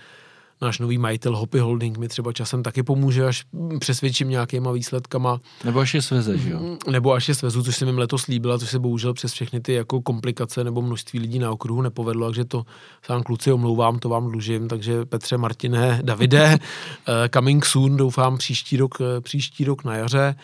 náš 0.60 0.78
nový 0.78 0.98
majitel 0.98 1.36
Hoppy 1.36 1.58
Holding 1.58 1.98
mi 1.98 2.08
třeba 2.08 2.32
časem 2.32 2.62
taky 2.62 2.82
pomůže, 2.82 3.26
až 3.26 3.44
přesvědčím 3.78 4.30
nějakýma 4.30 4.72
výsledkama. 4.72 5.40
Nebo 5.64 5.80
až 5.80 5.94
je 5.94 6.02
sveze, 6.02 6.38
že 6.38 6.50
jo? 6.50 6.58
Mm, 6.60 6.78
nebo 6.90 7.12
až 7.12 7.28
je 7.28 7.34
svezu, 7.34 7.62
což 7.62 7.76
jsem 7.76 7.88
jim 7.88 7.98
letos 7.98 8.26
líbila, 8.26 8.58
což 8.58 8.70
se 8.70 8.78
bohužel 8.78 9.14
přes 9.14 9.32
všechny 9.32 9.60
ty 9.60 9.72
jako 9.72 10.02
komplikace 10.02 10.64
nebo 10.64 10.82
množství 10.82 11.18
lidí 11.18 11.38
na 11.38 11.50
okruhu 11.50 11.82
nepovedlo, 11.82 12.26
takže 12.26 12.44
to 12.44 12.64
sám 13.02 13.22
kluci 13.22 13.52
omlouvám, 13.52 13.98
to 13.98 14.08
vám 14.08 14.30
dlužím, 14.30 14.68
takže 14.68 15.04
Petře, 15.04 15.38
Martine, 15.38 16.00
Davide, 16.02 16.58
eh, 17.08 17.28
coming 17.28 17.66
soon, 17.66 17.96
doufám 17.96 18.38
příští 18.38 18.76
rok, 18.76 18.94
eh, 19.00 19.20
příští 19.20 19.64
rok 19.64 19.84
na 19.84 19.94
jaře. 19.96 20.34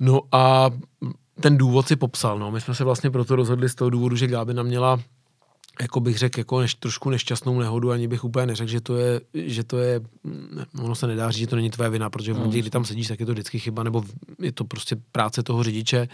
No 0.00 0.20
a 0.32 0.70
ten 1.40 1.58
důvod 1.58 1.88
si 1.88 1.96
popsal, 1.96 2.38
no. 2.38 2.50
My 2.50 2.60
jsme 2.60 2.74
se 2.74 2.84
vlastně 2.84 3.10
proto 3.10 3.36
rozhodli 3.36 3.68
z 3.68 3.74
toho 3.74 3.90
důvodu, 3.90 4.16
že 4.16 4.26
Gábina 4.26 4.62
měla 4.62 5.00
jako 5.80 6.00
bych 6.00 6.18
řekl, 6.18 6.40
jako 6.40 6.60
než, 6.60 6.74
trošku 6.74 7.10
nešťastnou 7.10 7.58
nehodu, 7.58 7.90
ani 7.90 8.08
bych 8.08 8.24
úplně 8.24 8.46
neřekl, 8.46 8.70
že 8.70 8.80
to 8.80 8.96
je, 8.96 9.20
že 9.34 9.64
to 9.64 9.78
je, 9.78 10.00
mm, 10.24 10.64
ono 10.82 10.94
se 10.94 11.06
nedá 11.06 11.30
říct, 11.30 11.40
že 11.40 11.46
to 11.46 11.56
není 11.56 11.70
tvoje 11.70 11.90
vina, 11.90 12.10
protože 12.10 12.32
v 12.32 12.36
no, 12.36 12.40
momentě, 12.40 12.58
kdy 12.58 12.70
tam 12.70 12.84
sedíš, 12.84 13.08
tak 13.08 13.20
je 13.20 13.26
to 13.26 13.32
vždycky 13.32 13.58
chyba, 13.58 13.82
nebo 13.82 14.04
je 14.38 14.52
to 14.52 14.64
prostě 14.64 14.96
práce 15.12 15.42
toho 15.42 15.62
řidiče, 15.62 16.08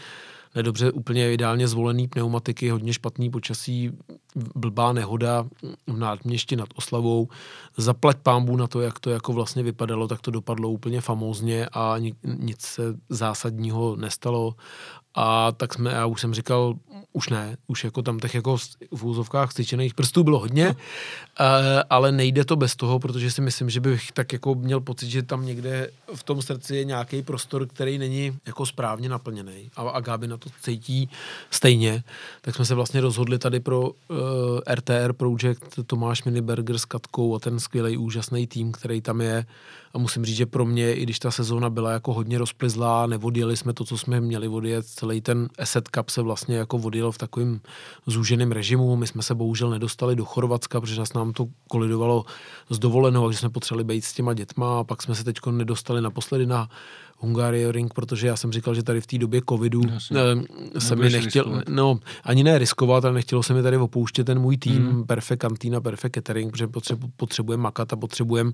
nedobře 0.55 0.93
úplně 0.93 1.33
ideálně 1.33 1.69
zvolený 1.69 2.09
pneumatiky, 2.09 2.71
hodně 2.71 2.93
špatný 2.93 3.31
počasí, 3.31 3.91
blbá 4.55 4.93
nehoda 4.93 5.47
v 5.87 5.99
Nádměšti 5.99 6.57
nad 6.57 6.69
Oslavou. 6.75 7.29
Zaplať 7.77 8.17
pámbu 8.17 8.57
na 8.57 8.67
to, 8.67 8.81
jak 8.81 8.99
to 8.99 9.11
jako 9.11 9.33
vlastně 9.33 9.63
vypadalo, 9.63 10.09
tak 10.09 10.21
to 10.21 10.31
dopadlo 10.31 10.71
úplně 10.71 11.01
famózně 11.01 11.69
a 11.73 11.97
nic 12.25 12.61
se 12.61 12.83
zásadního 13.09 13.97
nestalo. 13.97 14.55
A 15.15 15.53
tak 15.53 15.75
jsme, 15.75 15.91
já 15.91 16.07
už 16.07 16.21
jsem 16.21 16.35
říkal, 16.35 16.75
už 17.13 17.29
ne, 17.29 17.57
už 17.67 17.85
jako 17.85 18.03
tam 18.03 18.19
těch 18.19 18.35
jako 18.35 18.57
v 18.95 19.05
úzovkách 19.05 19.53
styčených 19.53 19.95
prstů 19.95 20.25
bylo 20.25 20.39
hodně, 20.39 20.77
ale 21.91 22.13
nejde 22.13 22.45
to 22.45 22.57
bez 22.57 22.77
toho, 22.77 22.99
protože 22.99 23.31
si 23.31 23.41
myslím, 23.41 23.71
že 23.71 23.81
bych 23.81 24.13
tak 24.13 24.33
jako 24.33 24.55
měl 24.55 24.81
pocit, 24.81 25.11
že 25.11 25.23
tam 25.23 25.47
někde 25.47 25.91
v 26.15 26.23
tom 26.23 26.43
srdci 26.43 26.77
je 26.77 26.85
nějaký 26.85 27.23
prostor, 27.23 27.67
který 27.67 27.99
není 27.99 28.39
jako 28.47 28.67
správně 28.67 29.09
naplněný. 29.09 29.71
A, 29.77 29.83
a 29.83 30.01
Gáby 30.01 30.29
na 30.29 30.37
to 30.37 30.51
cítí 30.63 31.11
stejně. 31.51 32.05
Tak 32.41 32.55
jsme 32.55 32.65
se 32.65 32.75
vlastně 32.75 33.01
rozhodli 33.01 33.39
tady 33.39 33.61
pro 33.61 33.81
uh, 33.81 33.89
RTR 34.75 35.13
Project 35.13 35.79
Tomáš 35.87 36.25
Miniberger 36.25 36.79
s 36.79 36.85
Katkou 36.85 37.35
a 37.35 37.39
ten 37.39 37.61
skvělý 37.61 37.97
úžasný 37.97 38.47
tým, 38.47 38.73
který 38.73 39.01
tam 39.01 39.21
je. 39.21 39.47
A 39.95 39.99
musím 39.99 40.25
říct, 40.25 40.37
že 40.37 40.47
pro 40.47 40.65
mě, 40.65 40.95
i 40.95 41.03
když 41.03 41.19
ta 41.19 41.31
sezóna 41.31 41.71
byla 41.71 41.91
jako 41.91 42.13
hodně 42.13 42.39
rozplizlá, 42.39 43.07
nevodili 43.07 43.57
jsme 43.57 43.73
to, 43.73 43.85
co 43.85 43.99
jsme 43.99 44.21
měli 44.21 44.49
odjet, 44.49 44.87
celý 44.87 45.21
ten 45.21 45.49
Asset 45.59 45.89
Cup 45.89 46.11
se 46.11 46.23
vlastně 46.23 46.57
jako 46.57 46.79
vodil 46.79 47.13
v 47.13 47.19
takovém 47.19 47.61
zúženém 48.07 48.53
režimu. 48.53 48.97
My 48.97 49.07
jsme 49.07 49.23
se 49.23 49.35
bohužel 49.35 49.71
nedostali 49.71 50.17
do 50.17 50.25
Chorvatska, 50.25 50.81
protože 50.81 50.99
nás 50.99 51.13
nám 51.13 51.33
to 51.33 51.47
kolidovalo 51.69 52.25
s 52.71 52.79
dovolenou, 52.79 53.33
že 53.33 53.39
jsme 53.39 53.51
potřebovali 53.51 53.85
být 53.85 54.05
s 54.05 54.13
těma 54.13 54.35
dětma 54.35 54.81
a 54.81 54.85
pak 54.85 55.03
jsme 55.03 55.15
se 55.15 55.25
teď 55.25 55.37
nedostali 55.51 56.01
naposledy 56.01 56.47
na 56.47 56.69
Ring, 57.71 57.95
protože 57.95 58.27
já 58.27 58.37
jsem 58.37 58.53
říkal, 58.53 58.75
že 58.75 58.83
tady 58.83 59.01
v 59.01 59.07
té 59.07 59.19
době 59.19 59.43
covidu 59.49 59.81
Jasně. 59.91 60.19
Eh, 60.75 60.81
se 60.81 60.97
mi 60.97 61.11
nechtěl, 61.11 61.45
riskovat. 61.45 61.69
no 61.69 61.99
ani 62.25 62.45
ne 62.45 62.59
riskovat, 62.59 63.05
ale 63.05 63.15
nechtělo 63.15 63.43
se 63.43 63.55
mi 63.55 63.63
tady 63.63 63.77
opouštět 63.77 64.27
ten 64.27 64.39
můj 64.39 64.57
tým, 64.57 64.83
mm. 64.83 65.05
Perfect 65.05 65.41
Cantina, 65.41 65.81
Perfect 65.81 66.15
Catering, 66.15 66.53
protože 66.53 66.67
potřebu, 66.67 67.11
potřebujeme 67.17 67.63
makat 67.63 67.93
a 67.93 67.97
potřebujeme 67.97 68.53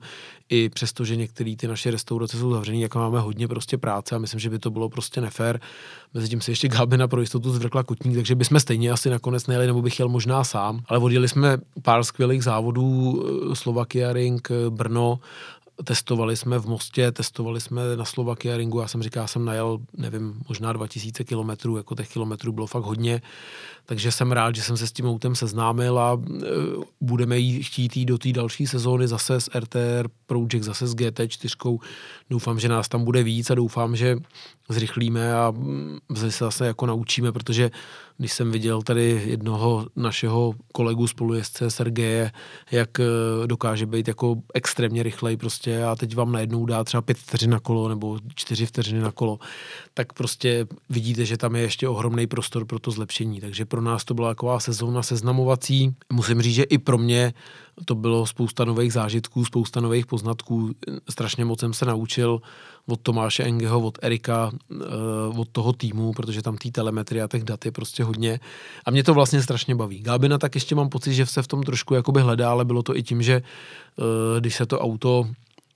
i 0.49 0.69
přesto, 0.69 1.05
že 1.05 1.17
některé 1.17 1.55
ty 1.57 1.69
naše 1.69 1.91
restaurace 1.91 2.37
jsou 2.37 2.51
zavřené, 2.53 2.79
jako 2.79 2.99
máme 2.99 3.21
hodně 3.21 3.49
prostě 3.49 3.79
práce 3.79 4.15
a 4.15 4.19
myslím, 4.19 4.41
že 4.41 4.51
by 4.51 4.59
to 4.59 4.71
bylo 4.71 4.89
prostě 4.89 5.21
nefér. 5.21 5.61
Mezitím 6.15 6.41
se 6.41 6.51
ještě 6.51 6.69
Gábina 6.69 7.09
pro 7.09 7.21
jistotu 7.21 7.53
zvrkla 7.53 7.83
kutník, 7.83 8.15
takže 8.15 8.35
bychom 8.35 8.61
stejně 8.61 8.91
asi 8.91 9.11
nakonec 9.11 9.47
nejeli, 9.47 9.67
nebo 9.67 9.83
bych 9.83 9.99
jel 9.99 10.09
možná 10.09 10.45
sám, 10.45 10.81
ale 10.89 10.99
odjeli 10.99 11.29
jsme 11.29 11.59
pár 11.83 12.05
skvělých 12.05 12.45
závodů, 12.45 13.23
eh, 13.53 13.57
Slovakia 13.57 14.13
Ring, 14.13 14.49
eh, 14.51 14.71
Brno, 14.71 15.19
testovali 15.85 16.37
jsme 16.37 16.59
v 16.59 16.67
Mostě, 16.67 17.13
testovali 17.13 17.61
jsme 17.61 17.97
na 17.97 18.05
Slovakia 18.05 18.57
Ringu, 18.57 18.81
já 18.81 18.89
jsem 18.89 19.03
říkal, 19.03 19.29
jsem 19.29 19.45
najel, 19.45 19.79
nevím, 19.97 20.43
možná 20.49 20.73
2000 20.73 21.25
kilometrů, 21.25 21.77
jako 21.77 21.95
těch 21.95 22.13
kilometrů 22.13 22.53
bylo 22.53 22.67
fakt 22.67 22.85
hodně, 22.85 23.23
takže 23.91 24.13
jsem 24.13 24.33
rád, 24.33 24.57
že 24.57 24.63
jsem 24.63 24.77
se 24.77 24.87
s 24.87 24.93
tím 24.93 25.07
autem 25.07 25.35
seznámil 25.35 25.99
a 25.99 26.15
e, 26.15 26.47
budeme 27.01 27.39
jí 27.39 27.63
chtít 27.63 27.97
jít 27.97 28.05
do 28.05 28.19
té 28.19 28.33
další 28.33 28.67
sezóny 28.67 29.09
zase 29.09 29.41
s 29.41 29.51
RTR 29.59 30.09
Project, 30.27 30.65
zase 30.65 30.87
s 30.87 30.95
GT4. 30.95 31.79
Doufám, 32.31 32.61
že 32.61 32.69
nás 32.69 32.89
tam 32.89 33.05
bude 33.05 33.23
víc 33.23 33.51
a 33.51 33.55
doufám, 33.55 33.97
že 33.97 34.17
zrychlíme 34.69 35.35
a 35.35 35.55
se 36.15 36.31
zase 36.31 36.67
jako 36.67 36.87
naučíme, 36.87 37.33
protože 37.33 37.71
když 38.19 38.33
jsem 38.33 38.51
viděl 38.51 38.83
tady 38.83 39.23
jednoho 39.27 39.87
našeho 39.97 40.55
kolegu 40.73 41.07
spolujezdce 41.07 41.71
Sergeje, 41.71 42.33
jak 42.71 43.01
eh, 43.01 43.05
dokáže 43.47 43.87
být 43.87 44.09
jako 44.09 44.37
extrémně 44.55 45.03
rychlej 45.03 45.37
prostě 45.37 45.85
a 45.85 45.97
teď 45.97 46.17
vám 46.17 46.33
najednou 46.33 46.67
dá 46.67 46.85
třeba 46.85 47.03
pět 47.03 47.19
vteřin 47.19 47.51
na 47.51 47.61
kolo 47.61 47.89
nebo 47.89 48.19
čtyři 48.35 48.67
vteřiny 48.67 49.01
na 49.01 49.13
kolo, 49.13 49.39
tak 49.95 50.13
prostě 50.13 50.67
vidíte, 50.91 51.25
že 51.25 51.37
tam 51.37 51.57
je 51.57 51.63
ještě 51.63 51.89
ohromný 51.89 52.27
prostor 52.27 52.65
pro 52.65 52.79
to 52.79 52.91
zlepšení. 52.91 53.41
Takže 53.41 53.65
pro 53.65 53.81
nás 53.81 54.05
to 54.05 54.15
byla 54.15 54.29
taková 54.29 54.61
sezóna 54.61 55.03
seznamovací. 55.03 55.95
Musím 56.13 56.43
říct, 56.43 56.55
že 56.55 56.63
i 56.63 56.79
pro 56.79 56.99
mě 56.99 57.35
to 57.85 57.95
bylo 57.95 58.27
spousta 58.27 58.65
nových 58.65 58.93
zážitků, 58.93 59.45
spousta 59.45 59.81
nových 59.81 60.07
poznatků. 60.07 60.71
Strašně 61.11 61.45
moc 61.45 61.61
jsem 61.61 61.73
se 61.73 61.85
naučil 61.85 62.41
od 62.87 63.01
Tomáše 63.01 63.45
Engeho, 63.45 63.81
od 63.81 63.99
Erika, 64.03 64.53
eh, 64.73 64.85
od 65.39 65.49
toho 65.49 65.73
týmu, 65.73 66.13
protože 66.13 66.43
tam 66.43 66.57
té 66.57 66.71
telemetrie 66.71 67.23
a 67.23 67.29
těch 67.29 67.45
dat 67.45 67.65
je 67.65 67.73
prostě 67.73 68.05
hodně. 68.05 68.41
A 68.85 68.91
mě 68.91 69.05
to 69.05 69.15
vlastně 69.15 69.43
strašně 69.43 69.75
baví. 69.75 70.01
Gábina 70.01 70.39
tak 70.39 70.55
ještě 70.55 70.75
mám 70.75 70.89
pocit, 70.89 71.15
že 71.15 71.27
se 71.27 71.43
v 71.43 71.49
tom 71.49 71.63
trošku 71.63 71.95
jakoby 71.95 72.21
hledá, 72.21 72.51
ale 72.51 72.65
bylo 72.65 72.83
to 72.83 72.97
i 72.97 73.03
tím, 73.03 73.23
že 73.23 73.43
eh, 73.43 74.41
když 74.41 74.55
se 74.55 74.67
to 74.67 74.81
auto 74.81 75.27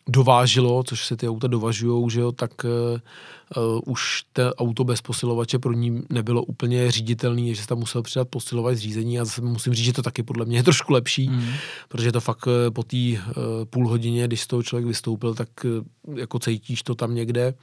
dovážilo, 0.08 0.82
což 0.82 1.06
se 1.06 1.16
ty 1.16 1.28
auta 1.28 1.46
dovažují, 1.46 2.10
že 2.10 2.20
jo, 2.20 2.32
tak 2.32 2.50
uh, 2.64 3.80
už 3.84 4.24
to 4.32 4.54
auto 4.54 4.84
bez 4.84 5.00
posilovače 5.00 5.58
pro 5.58 5.72
ní 5.72 6.02
nebylo 6.10 6.42
úplně 6.42 6.90
říditelný, 6.90 7.54
že 7.54 7.62
se 7.62 7.68
tam 7.68 7.78
musel 7.78 8.02
přidat 8.02 8.28
posilovač 8.28 8.76
zřízení 8.76 9.20
a 9.20 9.24
musím 9.40 9.74
říct, 9.74 9.84
že 9.84 9.92
to 9.92 10.02
taky 10.02 10.22
podle 10.22 10.44
mě 10.44 10.58
je 10.58 10.62
trošku 10.62 10.92
lepší, 10.92 11.28
mm. 11.28 11.44
protože 11.88 12.12
to 12.12 12.20
fakt 12.20 12.46
uh, 12.46 12.52
po 12.72 12.82
té 12.82 12.96
uh, 12.96 13.18
půl 13.64 13.88
hodině, 13.88 14.26
když 14.26 14.40
z 14.40 14.46
toho 14.46 14.62
člověk 14.62 14.86
vystoupil, 14.86 15.34
tak 15.34 15.48
uh, 15.64 16.18
jako 16.18 16.38
cítíš 16.38 16.82
to 16.82 16.94
tam 16.94 17.14
někde 17.14 17.54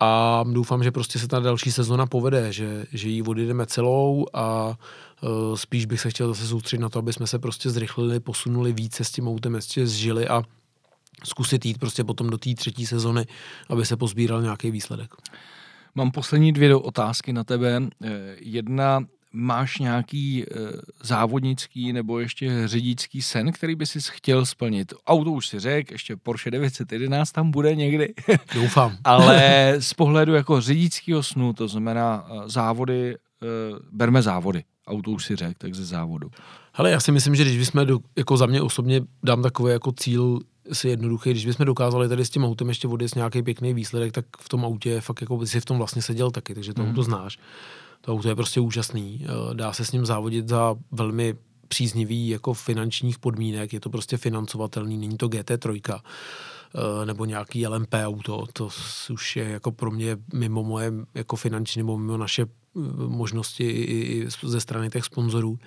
a 0.00 0.44
doufám, 0.52 0.84
že 0.84 0.90
prostě 0.90 1.18
se 1.18 1.28
ta 1.28 1.40
další 1.40 1.72
sezona 1.72 2.06
povede, 2.06 2.52
že, 2.52 2.86
že 2.92 3.08
ji 3.08 3.22
odjedeme 3.22 3.66
celou 3.66 4.26
a 4.32 4.76
uh, 5.22 5.56
spíš 5.56 5.86
bych 5.86 6.00
se 6.00 6.10
chtěl 6.10 6.28
zase 6.28 6.46
soustředit 6.46 6.82
na 6.82 6.88
to, 6.88 6.98
aby 6.98 7.12
jsme 7.12 7.26
se 7.26 7.38
prostě 7.38 7.70
zrychlili, 7.70 8.20
posunuli 8.20 8.72
více 8.72 9.04
s 9.04 9.10
tím 9.10 9.28
autem, 9.28 9.54
ještě 9.54 9.86
zžili 9.86 10.28
a 10.28 10.42
zkusit 11.24 11.66
jít 11.66 11.78
prostě 11.78 12.04
potom 12.04 12.30
do 12.30 12.38
té 12.38 12.54
třetí 12.54 12.86
sezony, 12.86 13.26
aby 13.68 13.86
se 13.86 13.96
pozbíral 13.96 14.42
nějaký 14.42 14.70
výsledek. 14.70 15.14
Mám 15.94 16.10
poslední 16.10 16.52
dvě 16.52 16.76
otázky 16.76 17.32
na 17.32 17.44
tebe. 17.44 17.80
Eh, 18.04 18.08
jedna, 18.38 19.00
máš 19.32 19.78
nějaký 19.78 20.44
eh, 20.44 20.54
závodnický 21.02 21.92
nebo 21.92 22.18
ještě 22.18 22.68
řidičský 22.68 23.22
sen, 23.22 23.52
který 23.52 23.74
by 23.74 23.86
si 23.86 23.98
chtěl 24.10 24.46
splnit? 24.46 24.94
Auto 25.06 25.30
už 25.30 25.48
si 25.48 25.60
řekl, 25.60 25.92
ještě 25.92 26.16
Porsche 26.16 26.50
911 26.50 27.32
tam 27.32 27.50
bude 27.50 27.74
někdy. 27.74 28.14
Doufám. 28.54 28.96
Ale 29.04 29.74
z 29.78 29.94
pohledu 29.94 30.34
jako 30.34 30.60
řidičského 30.60 31.22
snu, 31.22 31.52
to 31.52 31.68
znamená 31.68 32.26
eh, 32.28 32.48
závody, 32.48 33.16
berme 33.92 34.22
závody. 34.22 34.64
Auto 34.86 35.10
už 35.10 35.24
si 35.24 35.36
řekl, 35.36 35.54
tak 35.58 35.74
ze 35.74 35.84
závodu. 35.84 36.30
Ale 36.74 36.90
já 36.90 37.00
si 37.00 37.12
myslím, 37.12 37.34
že 37.34 37.44
když 37.44 37.58
bychom, 37.58 37.86
do, 37.86 37.98
jako 38.16 38.36
za 38.36 38.46
mě 38.46 38.62
osobně 38.62 39.00
dám 39.22 39.42
takový 39.42 39.72
jako 39.72 39.92
cíl 39.92 40.40
si 40.72 40.88
jednoduchý, 40.88 41.30
když 41.30 41.46
bychom 41.46 41.66
dokázali 41.66 42.08
tady 42.08 42.24
s 42.24 42.30
tím 42.30 42.44
autem 42.44 42.68
ještě 42.68 42.88
odjet 42.88 43.14
nějaký 43.14 43.42
pěkný 43.42 43.74
výsledek, 43.74 44.12
tak 44.12 44.24
v 44.38 44.48
tom 44.48 44.64
autě 44.64 45.00
fakt 45.00 45.20
jako 45.20 45.36
by 45.36 45.46
si 45.46 45.60
v 45.60 45.64
tom 45.64 45.78
vlastně 45.78 46.02
seděl 46.02 46.30
taky, 46.30 46.54
takže 46.54 46.74
to 46.74 46.82
mm. 46.82 46.88
auto 46.88 47.02
znáš. 47.02 47.38
To 48.00 48.12
auto 48.12 48.28
je 48.28 48.36
prostě 48.36 48.60
úžasný. 48.60 49.24
Eh, 49.24 49.54
dá 49.54 49.72
se 49.72 49.84
s 49.84 49.92
ním 49.92 50.06
závodit 50.06 50.48
za 50.48 50.74
velmi 50.90 51.34
příznivý 51.68 52.28
jako 52.28 52.54
finančních 52.54 53.18
podmínek, 53.18 53.72
je 53.72 53.80
to 53.80 53.90
prostě 53.90 54.16
financovatelný, 54.16 54.96
není 54.96 55.16
to 55.16 55.28
GT3 55.28 56.00
eh, 56.00 57.06
nebo 57.06 57.24
nějaký 57.24 57.66
LMP 57.66 57.94
auto, 58.04 58.46
to 58.52 58.68
už 59.10 59.36
je 59.36 59.44
jako 59.44 59.72
pro 59.72 59.90
mě 59.90 60.16
mimo 60.34 60.62
moje 60.62 60.92
jako 61.14 61.36
finanční 61.36 61.78
nebo 61.78 61.98
mimo 61.98 62.16
naše 62.16 62.42
eh, 62.42 62.48
možnosti 63.06 63.64
i 63.70 64.26
ze 64.42 64.60
strany 64.60 64.90
těch 64.90 65.04
sponzorů. 65.04 65.58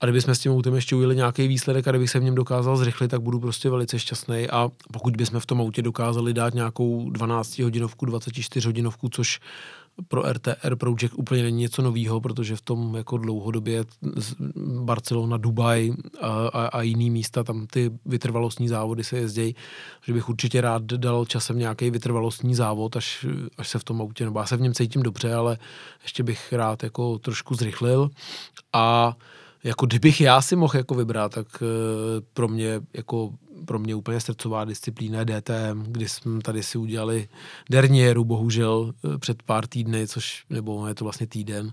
A 0.00 0.06
kdybychom 0.06 0.34
s 0.34 0.38
tím 0.38 0.52
autem 0.52 0.74
ještě 0.74 0.96
ujeli 0.96 1.16
nějaký 1.16 1.48
výsledek 1.48 1.88
a 1.88 1.90
kdybych 1.90 2.10
se 2.10 2.20
v 2.20 2.22
něm 2.22 2.34
dokázal 2.34 2.76
zrychlit, 2.76 3.08
tak 3.08 3.20
budu 3.20 3.40
prostě 3.40 3.70
velice 3.70 3.98
šťastný. 3.98 4.50
A 4.50 4.70
pokud 4.92 5.16
bychom 5.16 5.40
v 5.40 5.46
tom 5.46 5.60
autě 5.60 5.82
dokázali 5.82 6.34
dát 6.34 6.54
nějakou 6.54 7.10
12 7.10 7.58
hodinovku, 7.58 8.06
24 8.06 8.68
hodinovku, 8.68 9.08
což 9.08 9.40
pro 10.08 10.32
RTR 10.32 10.76
Project 10.76 11.14
úplně 11.16 11.42
není 11.42 11.58
něco 11.58 11.82
novýho, 11.82 12.20
protože 12.20 12.56
v 12.56 12.60
tom 12.60 12.94
jako 12.94 13.18
dlouhodobě 13.18 13.84
Barcelona, 14.80 15.36
Dubaj 15.36 15.92
a, 16.20 16.48
a, 16.48 16.66
a 16.66 16.82
jiný 16.82 17.10
místa, 17.10 17.44
tam 17.44 17.66
ty 17.66 17.90
vytrvalostní 18.06 18.68
závody 18.68 19.04
se 19.04 19.18
jezdí, 19.18 19.56
že 20.06 20.12
bych 20.12 20.28
určitě 20.28 20.60
rád 20.60 20.82
dal 20.82 21.26
časem 21.26 21.58
nějaký 21.58 21.90
vytrvalostní 21.90 22.54
závod, 22.54 22.96
až, 22.96 23.26
až 23.58 23.68
se 23.68 23.78
v 23.78 23.84
tom 23.84 24.02
autě, 24.02 24.24
nebo 24.24 24.38
já 24.38 24.46
se 24.46 24.56
v 24.56 24.60
něm 24.60 24.74
cítím 24.74 25.02
dobře, 25.02 25.34
ale 25.34 25.58
ještě 26.02 26.22
bych 26.22 26.52
rád 26.52 26.82
jako 26.82 27.18
trošku 27.18 27.54
zrychlil 27.54 28.10
a 28.72 29.16
jako 29.64 29.86
kdybych 29.86 30.20
já 30.20 30.42
si 30.42 30.56
mohl 30.56 30.76
jako 30.76 30.94
vybrat, 30.94 31.34
tak 31.34 31.46
uh, 31.62 31.68
pro 32.32 32.48
mě 32.48 32.80
jako 32.94 33.30
pro 33.64 33.78
mě 33.78 33.94
úplně 33.94 34.20
srdcová 34.20 34.64
disciplína 34.64 35.24
DTM, 35.24 35.82
kdy 35.86 36.08
jsme 36.08 36.40
tady 36.40 36.62
si 36.62 36.78
udělali 36.78 37.28
dernieru, 37.70 38.24
bohužel 38.24 38.92
eh, 39.04 39.18
před 39.18 39.42
pár 39.42 39.66
týdny, 39.66 40.06
což, 40.06 40.44
nebo 40.50 40.86
je 40.86 40.94
to 40.94 41.04
vlastně 41.04 41.26
týden, 41.26 41.72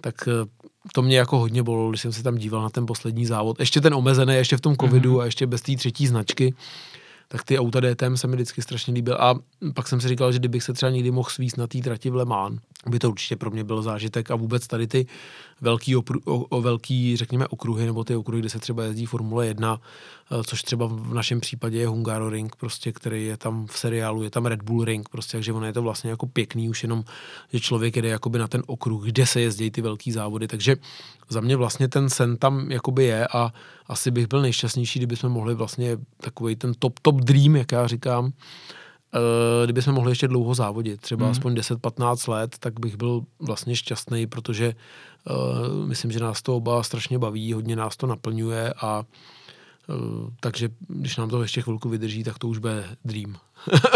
tak 0.00 0.14
uh, 0.26 0.48
to 0.92 1.02
mě 1.02 1.18
jako 1.18 1.38
hodně 1.38 1.62
bolelo, 1.62 1.90
když 1.90 2.00
jsem 2.00 2.12
se 2.12 2.22
tam 2.22 2.36
díval 2.36 2.62
na 2.62 2.70
ten 2.70 2.86
poslední 2.86 3.26
závod. 3.26 3.60
Ještě 3.60 3.80
ten 3.80 3.94
omezený, 3.94 4.34
ještě 4.34 4.56
v 4.56 4.60
tom 4.60 4.76
covidu 4.76 5.16
mm-hmm. 5.16 5.20
a 5.20 5.24
ještě 5.24 5.46
bez 5.46 5.62
té 5.62 5.76
třetí 5.76 6.06
značky 6.06 6.54
tak 7.32 7.44
ty 7.44 7.58
auta 7.58 7.80
DTM 7.80 8.16
se 8.16 8.26
mi 8.26 8.36
vždycky 8.36 8.62
strašně 8.62 8.94
líbil. 8.94 9.14
A 9.20 9.34
pak 9.74 9.88
jsem 9.88 10.00
si 10.00 10.08
říkal, 10.08 10.32
že 10.32 10.38
kdybych 10.38 10.62
se 10.62 10.72
třeba 10.72 10.90
někdy 10.90 11.10
mohl 11.10 11.30
svíst 11.30 11.56
na 11.56 11.66
té 11.66 11.78
trati 11.78 12.10
v 12.10 12.14
Le 12.14 12.24
Mans, 12.24 12.60
by 12.86 12.98
to 12.98 13.10
určitě 13.10 13.36
pro 13.36 13.50
mě 13.50 13.64
byl 13.64 13.82
zážitek 13.82 14.30
a 14.30 14.34
vůbec 14.34 14.66
tady 14.66 14.86
ty 14.86 15.06
velký, 15.60 15.96
opru, 15.96 16.20
o, 16.24 16.36
o 16.36 16.62
velký, 16.62 17.16
řekněme, 17.16 17.48
okruhy, 17.48 17.86
nebo 17.86 18.04
ty 18.04 18.16
okruhy, 18.16 18.40
kde 18.40 18.50
se 18.50 18.58
třeba 18.58 18.84
jezdí 18.84 19.06
Formule 19.06 19.46
1, 19.46 19.80
eh, 20.30 20.44
což 20.44 20.62
třeba 20.62 20.86
v 20.86 21.14
našem 21.14 21.40
případě 21.40 21.78
je 21.78 21.88
Hungaroring, 21.88 22.56
prostě, 22.56 22.92
který 22.92 23.24
je 23.24 23.36
tam 23.36 23.66
v 23.66 23.78
seriálu, 23.78 24.22
je 24.22 24.30
tam 24.30 24.46
Red 24.46 24.62
Bull 24.62 24.84
Ring, 24.84 25.08
prostě, 25.08 25.36
takže 25.36 25.52
ono 25.52 25.66
je 25.66 25.72
to 25.72 25.82
vlastně 25.82 26.10
jako 26.10 26.26
pěkný, 26.26 26.68
už 26.68 26.82
jenom, 26.82 27.04
že 27.52 27.60
člověk 27.60 27.96
jede 27.96 28.08
jakoby 28.08 28.38
na 28.38 28.48
ten 28.48 28.62
okruh, 28.66 29.04
kde 29.04 29.26
se 29.26 29.40
jezdí 29.40 29.70
ty 29.70 29.82
velký 29.82 30.12
závody, 30.12 30.48
takže 30.48 30.76
za 31.28 31.40
mě 31.40 31.56
vlastně 31.56 31.88
ten 31.88 32.10
sen 32.10 32.36
tam 32.36 32.70
jakoby 32.70 33.04
je 33.04 33.26
a 33.26 33.52
asi 33.86 34.10
bych 34.10 34.26
byl 34.26 34.42
nejšťastnější, 34.42 34.98
kdyby 34.98 35.16
jsme 35.16 35.28
mohli 35.28 35.54
vlastně 35.54 35.98
takový 36.20 36.56
ten 36.56 36.74
top, 36.78 36.98
top 36.98 37.20
dream, 37.20 37.56
jak 37.56 37.72
já 37.72 37.86
říkám, 37.86 38.32
kdyby 39.64 39.82
jsme 39.82 39.92
mohli 39.92 40.10
ještě 40.10 40.28
dlouho 40.28 40.54
závodit, 40.54 41.00
třeba 41.00 41.24
mm. 41.24 41.30
aspoň 41.30 41.54
10-15 41.54 42.32
let, 42.32 42.56
tak 42.58 42.80
bych 42.80 42.96
byl 42.96 43.22
vlastně 43.40 43.76
šťastný, 43.76 44.26
protože 44.26 44.74
uh, 45.30 45.86
myslím, 45.86 46.10
že 46.10 46.20
nás 46.20 46.42
to 46.42 46.56
oba 46.56 46.82
strašně 46.82 47.18
baví, 47.18 47.52
hodně 47.52 47.76
nás 47.76 47.96
to 47.96 48.06
naplňuje 48.06 48.72
a 48.80 48.98
uh, 48.98 49.04
takže 50.40 50.68
když 50.88 51.16
nám 51.16 51.30
to 51.30 51.42
ještě 51.42 51.62
chvilku 51.62 51.88
vydrží, 51.88 52.24
tak 52.24 52.38
to 52.38 52.48
už 52.48 52.58
bude 52.58 52.96
dream. 53.04 53.36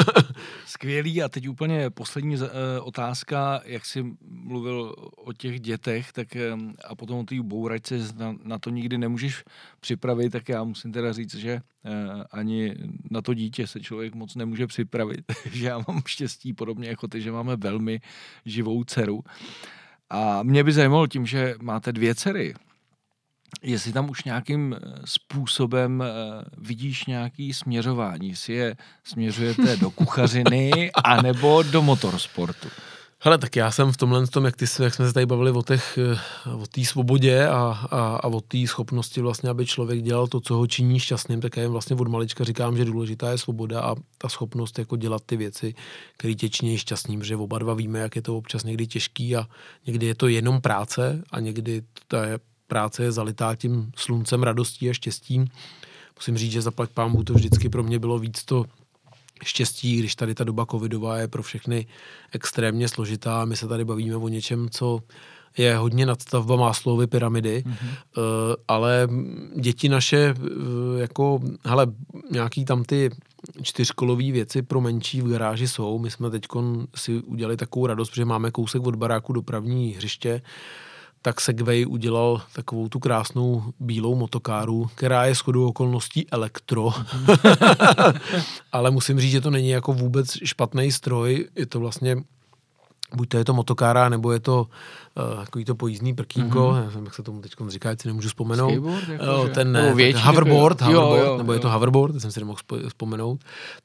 Skvělý 0.66 1.22
a 1.22 1.28
teď 1.28 1.48
úplně 1.48 1.90
poslední 1.90 2.36
uh, 2.36 2.48
otázka, 2.80 3.60
jak 3.64 3.86
jsi 3.86 4.04
mluvil 4.28 4.94
o 5.16 5.32
těch 5.32 5.60
dětech, 5.60 6.12
tak 6.12 6.28
um, 6.54 6.74
a 6.84 6.94
potom 6.94 7.18
o 7.18 7.24
té 7.24 7.42
bouračce 7.42 7.98
na, 8.44 8.58
to 8.58 8.70
nikdy 8.70 8.98
nemůžeš 8.98 9.44
připravit, 9.80 10.30
tak 10.30 10.48
já 10.48 10.64
musím 10.64 10.92
teda 10.92 11.12
říct, 11.12 11.34
že 11.34 11.60
ani 12.30 12.74
na 13.10 13.22
to 13.22 13.34
dítě 13.34 13.66
se 13.66 13.80
člověk 13.80 14.14
moc 14.14 14.34
nemůže 14.34 14.66
připravit, 14.66 15.24
že 15.52 15.66
já 15.66 15.78
mám 15.88 16.02
štěstí 16.06 16.52
podobně 16.52 16.88
jako 16.88 17.08
ty, 17.08 17.20
že 17.20 17.32
máme 17.32 17.56
velmi 17.56 18.00
živou 18.44 18.84
dceru. 18.84 19.22
A 20.10 20.42
mě 20.42 20.64
by 20.64 20.72
zajímalo 20.72 21.06
tím, 21.06 21.26
že 21.26 21.54
máte 21.62 21.92
dvě 21.92 22.14
dcery, 22.14 22.54
jestli 23.62 23.92
tam 23.92 24.10
už 24.10 24.24
nějakým 24.24 24.76
eh, 24.76 24.92
způsobem 25.04 26.02
eh, 26.02 26.06
vidíš 26.58 27.06
nějaký 27.06 27.54
směřování, 27.54 28.28
jestli 28.28 28.54
je 28.54 28.76
směřujete 29.04 29.76
do 29.76 29.90
kuchařiny 29.90 30.90
anebo 31.04 31.62
do 31.62 31.82
motorsportu. 31.82 32.68
Hele, 33.26 33.38
tak 33.38 33.56
já 33.56 33.70
jsem 33.70 33.92
v 33.92 33.96
tomhle 33.96 34.26
tom, 34.26 34.44
jak, 34.44 34.56
ty, 34.56 34.64
jak 34.82 34.94
jsme 34.94 35.06
se 35.06 35.12
tady 35.12 35.26
bavili 35.26 35.50
o 35.50 35.62
těch, 35.62 35.98
eh, 36.46 36.50
o 36.50 36.66
té 36.66 36.84
svobodě 36.84 37.46
a, 37.46 37.86
a, 37.90 38.16
a 38.16 38.26
o 38.28 38.40
té 38.40 38.66
schopnosti 38.66 39.20
vlastně, 39.20 39.50
aby 39.50 39.66
člověk 39.66 40.02
dělal 40.02 40.26
to, 40.26 40.40
co 40.40 40.54
ho 40.54 40.66
činí 40.66 40.98
šťastným, 41.00 41.40
tak 41.40 41.56
já 41.56 41.62
jim 41.62 41.72
vlastně 41.72 41.96
od 41.96 42.08
malička 42.08 42.44
říkám, 42.44 42.76
že 42.76 42.84
důležitá 42.84 43.30
je 43.30 43.38
svoboda 43.38 43.80
a 43.80 43.94
ta 44.18 44.28
schopnost 44.28 44.78
jako 44.78 44.96
dělat 44.96 45.22
ty 45.26 45.36
věci, 45.36 45.74
které 46.16 46.34
tě 46.34 46.48
činí 46.48 46.78
šťastným, 46.78 47.24
že 47.24 47.36
oba 47.36 47.58
dva 47.58 47.74
víme, 47.74 47.98
jak 47.98 48.16
je 48.16 48.22
to 48.22 48.36
občas 48.36 48.64
někdy 48.64 48.86
těžký 48.86 49.36
a 49.36 49.46
někdy 49.86 50.06
je 50.06 50.14
to 50.14 50.28
jenom 50.28 50.60
práce 50.60 51.22
a 51.30 51.40
někdy 51.40 51.82
ta 52.08 52.24
je 52.24 52.38
práce 52.66 53.02
je 53.02 53.12
zalitá 53.12 53.54
tím 53.54 53.92
sluncem, 53.96 54.42
radostí 54.42 54.90
a 54.90 54.92
štěstím. 54.92 55.46
Musím 56.16 56.36
říct, 56.36 56.52
že 56.52 56.62
zaplať 56.62 56.90
pámu 56.90 57.24
to 57.24 57.34
vždycky 57.34 57.68
pro 57.68 57.82
mě 57.82 57.98
bylo 57.98 58.18
víc 58.18 58.44
to 58.44 58.64
štěstí, 59.42 59.98
když 59.98 60.14
tady 60.14 60.34
ta 60.34 60.44
doba 60.44 60.66
covidová 60.66 61.18
je 61.18 61.28
pro 61.28 61.42
všechny 61.42 61.86
extrémně 62.32 62.88
složitá. 62.88 63.44
My 63.44 63.56
se 63.56 63.68
tady 63.68 63.84
bavíme 63.84 64.16
o 64.16 64.28
něčem, 64.28 64.68
co 64.70 65.00
je 65.58 65.76
hodně 65.76 66.06
nadstavba 66.06 66.56
Máslovy 66.56 67.06
pyramidy, 67.06 67.64
mm-hmm. 67.66 67.96
ale 68.68 69.08
děti 69.56 69.88
naše, 69.88 70.34
eh, 70.36 71.00
jako, 71.00 71.40
hele, 71.64 71.86
nějaký 72.30 72.64
tam 72.64 72.84
ty 72.84 73.10
čtyřkolové 73.62 74.32
věci 74.32 74.62
pro 74.62 74.80
menší 74.80 75.22
v 75.22 75.28
garáži 75.28 75.68
jsou. 75.68 75.98
My 75.98 76.10
jsme 76.10 76.30
teď 76.30 76.46
si 76.94 77.22
udělali 77.22 77.56
takovou 77.56 77.86
radost, 77.86 78.10
protože 78.10 78.24
máme 78.24 78.50
kousek 78.50 78.86
od 78.86 78.96
baráku 78.96 79.32
dopravní 79.32 79.90
hřiště, 79.92 80.42
tak 81.24 81.40
Segway 81.40 81.86
udělal 81.86 82.42
takovou 82.52 82.88
tu 82.88 82.98
krásnou 82.98 83.62
bílou 83.80 84.14
motokáru, 84.14 84.90
která 84.94 85.24
je 85.24 85.34
shodou 85.34 85.68
okolností 85.68 86.30
elektro. 86.30 86.90
Ale 88.72 88.90
musím 88.90 89.20
říct, 89.20 89.30
že 89.30 89.40
to 89.40 89.50
není 89.50 89.68
jako 89.68 89.92
vůbec 89.92 90.30
špatný 90.44 90.92
stroj, 90.92 91.48
je 91.56 91.66
to 91.66 91.80
vlastně 91.80 92.16
buď 93.14 93.28
to 93.28 93.36
je 93.36 93.44
to 93.44 93.54
motokára, 93.54 94.08
nebo 94.08 94.32
je 94.32 94.40
to 94.40 94.66
uh, 95.36 95.44
takový 95.44 95.64
to 95.64 95.74
pojízdný 95.74 96.14
prkínko, 96.14 96.58
mm-hmm. 96.58 96.76
já 96.76 96.84
nevím, 96.84 97.04
jak 97.04 97.14
se 97.14 97.22
tomu 97.22 97.40
teď 97.40 97.52
říká, 97.68 97.96
si 98.00 98.08
nemůžu 98.08 98.28
vzpomenout. 98.28 98.70
Skateboard, 98.70 99.08
jako, 99.08 99.42
uh, 99.42 99.48
ten 99.48 99.72
Nebo 99.72 99.88
ne, 99.88 99.94
větší, 99.94 100.22
hoverboard, 100.22 100.80
jako- 100.80 100.92
jo, 100.92 101.00
hoverboard 101.00 101.30
jo, 101.30 101.38
nebo 101.38 101.52
je 101.52 101.56
jo. 101.56 101.62
to 101.62 101.70
hoverboard, 101.70 102.20
jsem 102.20 102.32
si 102.32 102.40
nemohl 102.40 102.58
vzpomenout. 102.88 103.40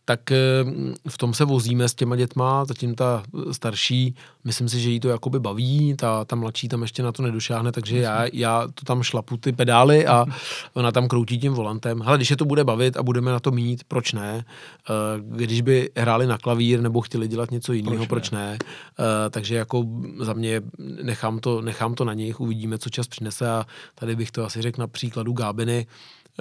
Tak 0.05 0.19
uh, 0.31 0.71
v 1.09 1.17
tom 1.17 1.33
se 1.33 1.45
vozíme 1.45 1.89
s 1.89 1.93
těma 1.93 2.15
dětma, 2.15 2.65
zatím 2.65 2.95
ta 2.95 3.23
starší, 3.51 4.15
myslím 4.43 4.69
si, 4.69 4.79
že 4.79 4.89
jí 4.89 4.99
to 4.99 5.09
jakoby 5.09 5.39
baví, 5.39 5.95
ta, 5.97 6.25
ta 6.25 6.35
mladší 6.35 6.67
tam 6.67 6.81
ještě 6.81 7.03
na 7.03 7.11
to 7.11 7.23
nedošáhne, 7.23 7.71
takže 7.71 7.99
já, 7.99 8.25
já 8.33 8.67
to 8.75 8.85
tam 8.85 9.03
šlapu 9.03 9.37
ty 9.37 9.51
pedály 9.51 10.07
a 10.07 10.25
ona 10.73 10.91
tam 10.91 11.07
kroutí 11.07 11.39
tím 11.39 11.53
volantem. 11.53 12.01
Hele, 12.01 12.17
když 12.17 12.29
je 12.29 12.37
to 12.37 12.45
bude 12.45 12.63
bavit 12.63 12.97
a 12.97 13.03
budeme 13.03 13.31
na 13.31 13.39
to 13.39 13.51
mít, 13.51 13.83
proč 13.83 14.13
ne? 14.13 14.45
Uh, 14.89 15.35
když 15.37 15.61
by 15.61 15.89
hráli 15.97 16.27
na 16.27 16.37
klavír 16.37 16.81
nebo 16.81 17.01
chtěli 17.01 17.27
dělat 17.27 17.51
něco 17.51 17.73
jiného, 17.73 18.05
Proč 18.05 18.07
proč, 18.07 18.31
ne? 18.31 18.39
ne? 18.39 18.57
Uh, 18.99 19.05
takže 19.29 19.55
jako 19.55 19.85
za 20.19 20.33
mě 20.33 20.61
nechám 21.03 21.39
to, 21.39 21.61
nechám 21.61 21.93
to 21.93 22.05
na 22.05 22.13
nich, 22.13 22.39
uvidíme, 22.39 22.77
co 22.77 22.89
čas 22.89 23.07
přinese 23.07 23.49
a 23.49 23.65
tady 23.95 24.15
bych 24.15 24.31
to 24.31 24.45
asi 24.45 24.61
řekl 24.61 24.81
na 24.81 24.87
příkladu 24.87 25.33
Gábiny. 25.33 25.87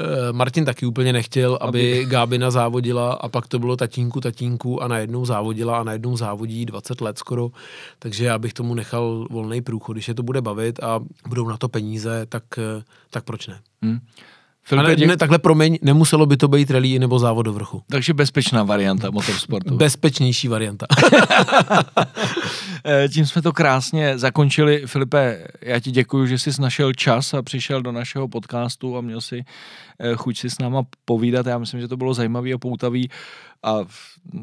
Eh, 0.00 0.32
Martin 0.32 0.64
taky 0.64 0.86
úplně 0.86 1.12
nechtěl, 1.12 1.58
aby, 1.60 1.92
Aby- 2.02 2.04
Gábina 2.10 2.50
závodila 2.50 3.12
a 3.12 3.28
pak 3.28 3.48
to 3.48 3.58
bylo 3.58 3.76
tatínku, 3.76 4.20
tatínku 4.20 4.82
a 4.82 4.88
najednou 4.88 5.24
závodila 5.24 5.78
a 5.80 5.82
najednou 5.82 6.16
závodí 6.16 6.66
20 6.66 7.00
let 7.00 7.18
skoro, 7.18 7.50
takže 7.98 8.24
já 8.24 8.38
bych 8.38 8.52
tomu 8.52 8.74
nechal 8.74 9.26
volný 9.30 9.60
průchod. 9.62 9.92
Když 9.96 10.08
je 10.08 10.14
to 10.14 10.22
bude 10.22 10.40
bavit 10.40 10.82
a 10.82 11.00
budou 11.28 11.48
na 11.48 11.56
to 11.56 11.68
peníze, 11.68 12.26
tak, 12.28 12.42
eh, 12.58 12.82
tak 13.10 13.24
proč 13.24 13.46
ne? 13.46 13.58
Hm. 14.70 14.78
Ale 14.78 14.96
ne, 14.96 15.16
takhle 15.16 15.38
promiň, 15.38 15.78
nemuselo 15.82 16.26
by 16.26 16.36
to 16.36 16.48
být 16.48 16.70
rally 16.70 16.98
nebo 16.98 17.18
závod 17.18 17.46
do 17.46 17.52
vrchu. 17.52 17.82
Takže 17.90 18.14
bezpečná 18.14 18.62
varianta 18.62 19.10
motorsportu. 19.10 19.76
Bezpečnější 19.76 20.48
varianta. 20.48 20.86
Eh, 22.84 23.08
Tím 23.08 23.26
jsme 23.26 23.42
to 23.42 23.52
krásně 23.52 24.18
zakončili. 24.18 24.82
Filipe, 24.86 25.46
já 25.62 25.80
ti 25.80 25.90
děkuji, 25.90 26.26
že 26.26 26.38
jsi 26.38 26.62
našel 26.62 26.92
čas 26.92 27.34
a 27.34 27.42
přišel 27.42 27.82
do 27.82 27.92
našeho 27.92 28.28
podcastu 28.28 28.96
a 28.96 29.00
měl 29.00 29.20
si 29.20 29.44
eh, 30.00 30.14
chuť 30.14 30.38
si 30.38 30.50
s 30.50 30.58
náma 30.58 30.82
povídat. 31.04 31.46
Já 31.46 31.58
myslím, 31.58 31.80
že 31.80 31.88
to 31.88 31.96
bylo 31.96 32.14
zajímavý 32.14 32.54
a 32.54 32.58
poutavý 32.58 33.10
a 33.62 33.78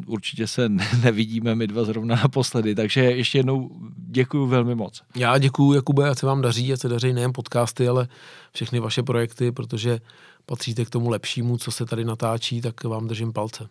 určitě 0.08 0.48
se 0.48 0.70
ne- 0.70 0.88
nevidíme 1.04 1.56
my 1.56 1.68
dva 1.68 1.84
zrovna 1.84 2.16
naposledy. 2.16 2.76
Takže 2.76 3.02
ještě 3.02 3.38
jednou 3.38 3.70
děkuji 3.98 4.48
velmi 4.48 4.76
moc. 4.76 5.02
Já 5.16 5.38
děkuji, 5.38 5.74
Jakube, 5.74 6.10
ať 6.10 6.20
se 6.20 6.26
vám 6.26 6.42
daří, 6.42 6.74
ať 6.74 6.80
se 6.80 6.90
daří 6.90 7.14
nejen 7.14 7.34
podcasty, 7.34 7.88
ale 7.88 8.08
všechny 8.54 8.80
vaše 8.80 9.04
projekty, 9.04 9.52
protože 9.52 10.00
patříte 10.46 10.86
k 10.86 10.90
tomu 10.90 11.10
lepšímu, 11.10 11.58
co 11.58 11.72
se 11.72 11.86
tady 11.86 12.06
natáčí, 12.06 12.62
tak 12.62 12.84
vám 12.84 13.08
držím 13.08 13.34
palce. 13.34 13.70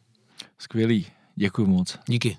Skvělý. 0.58 1.06
Děkuji 1.36 1.66
moc. 1.66 1.98
Díky. 2.06 2.36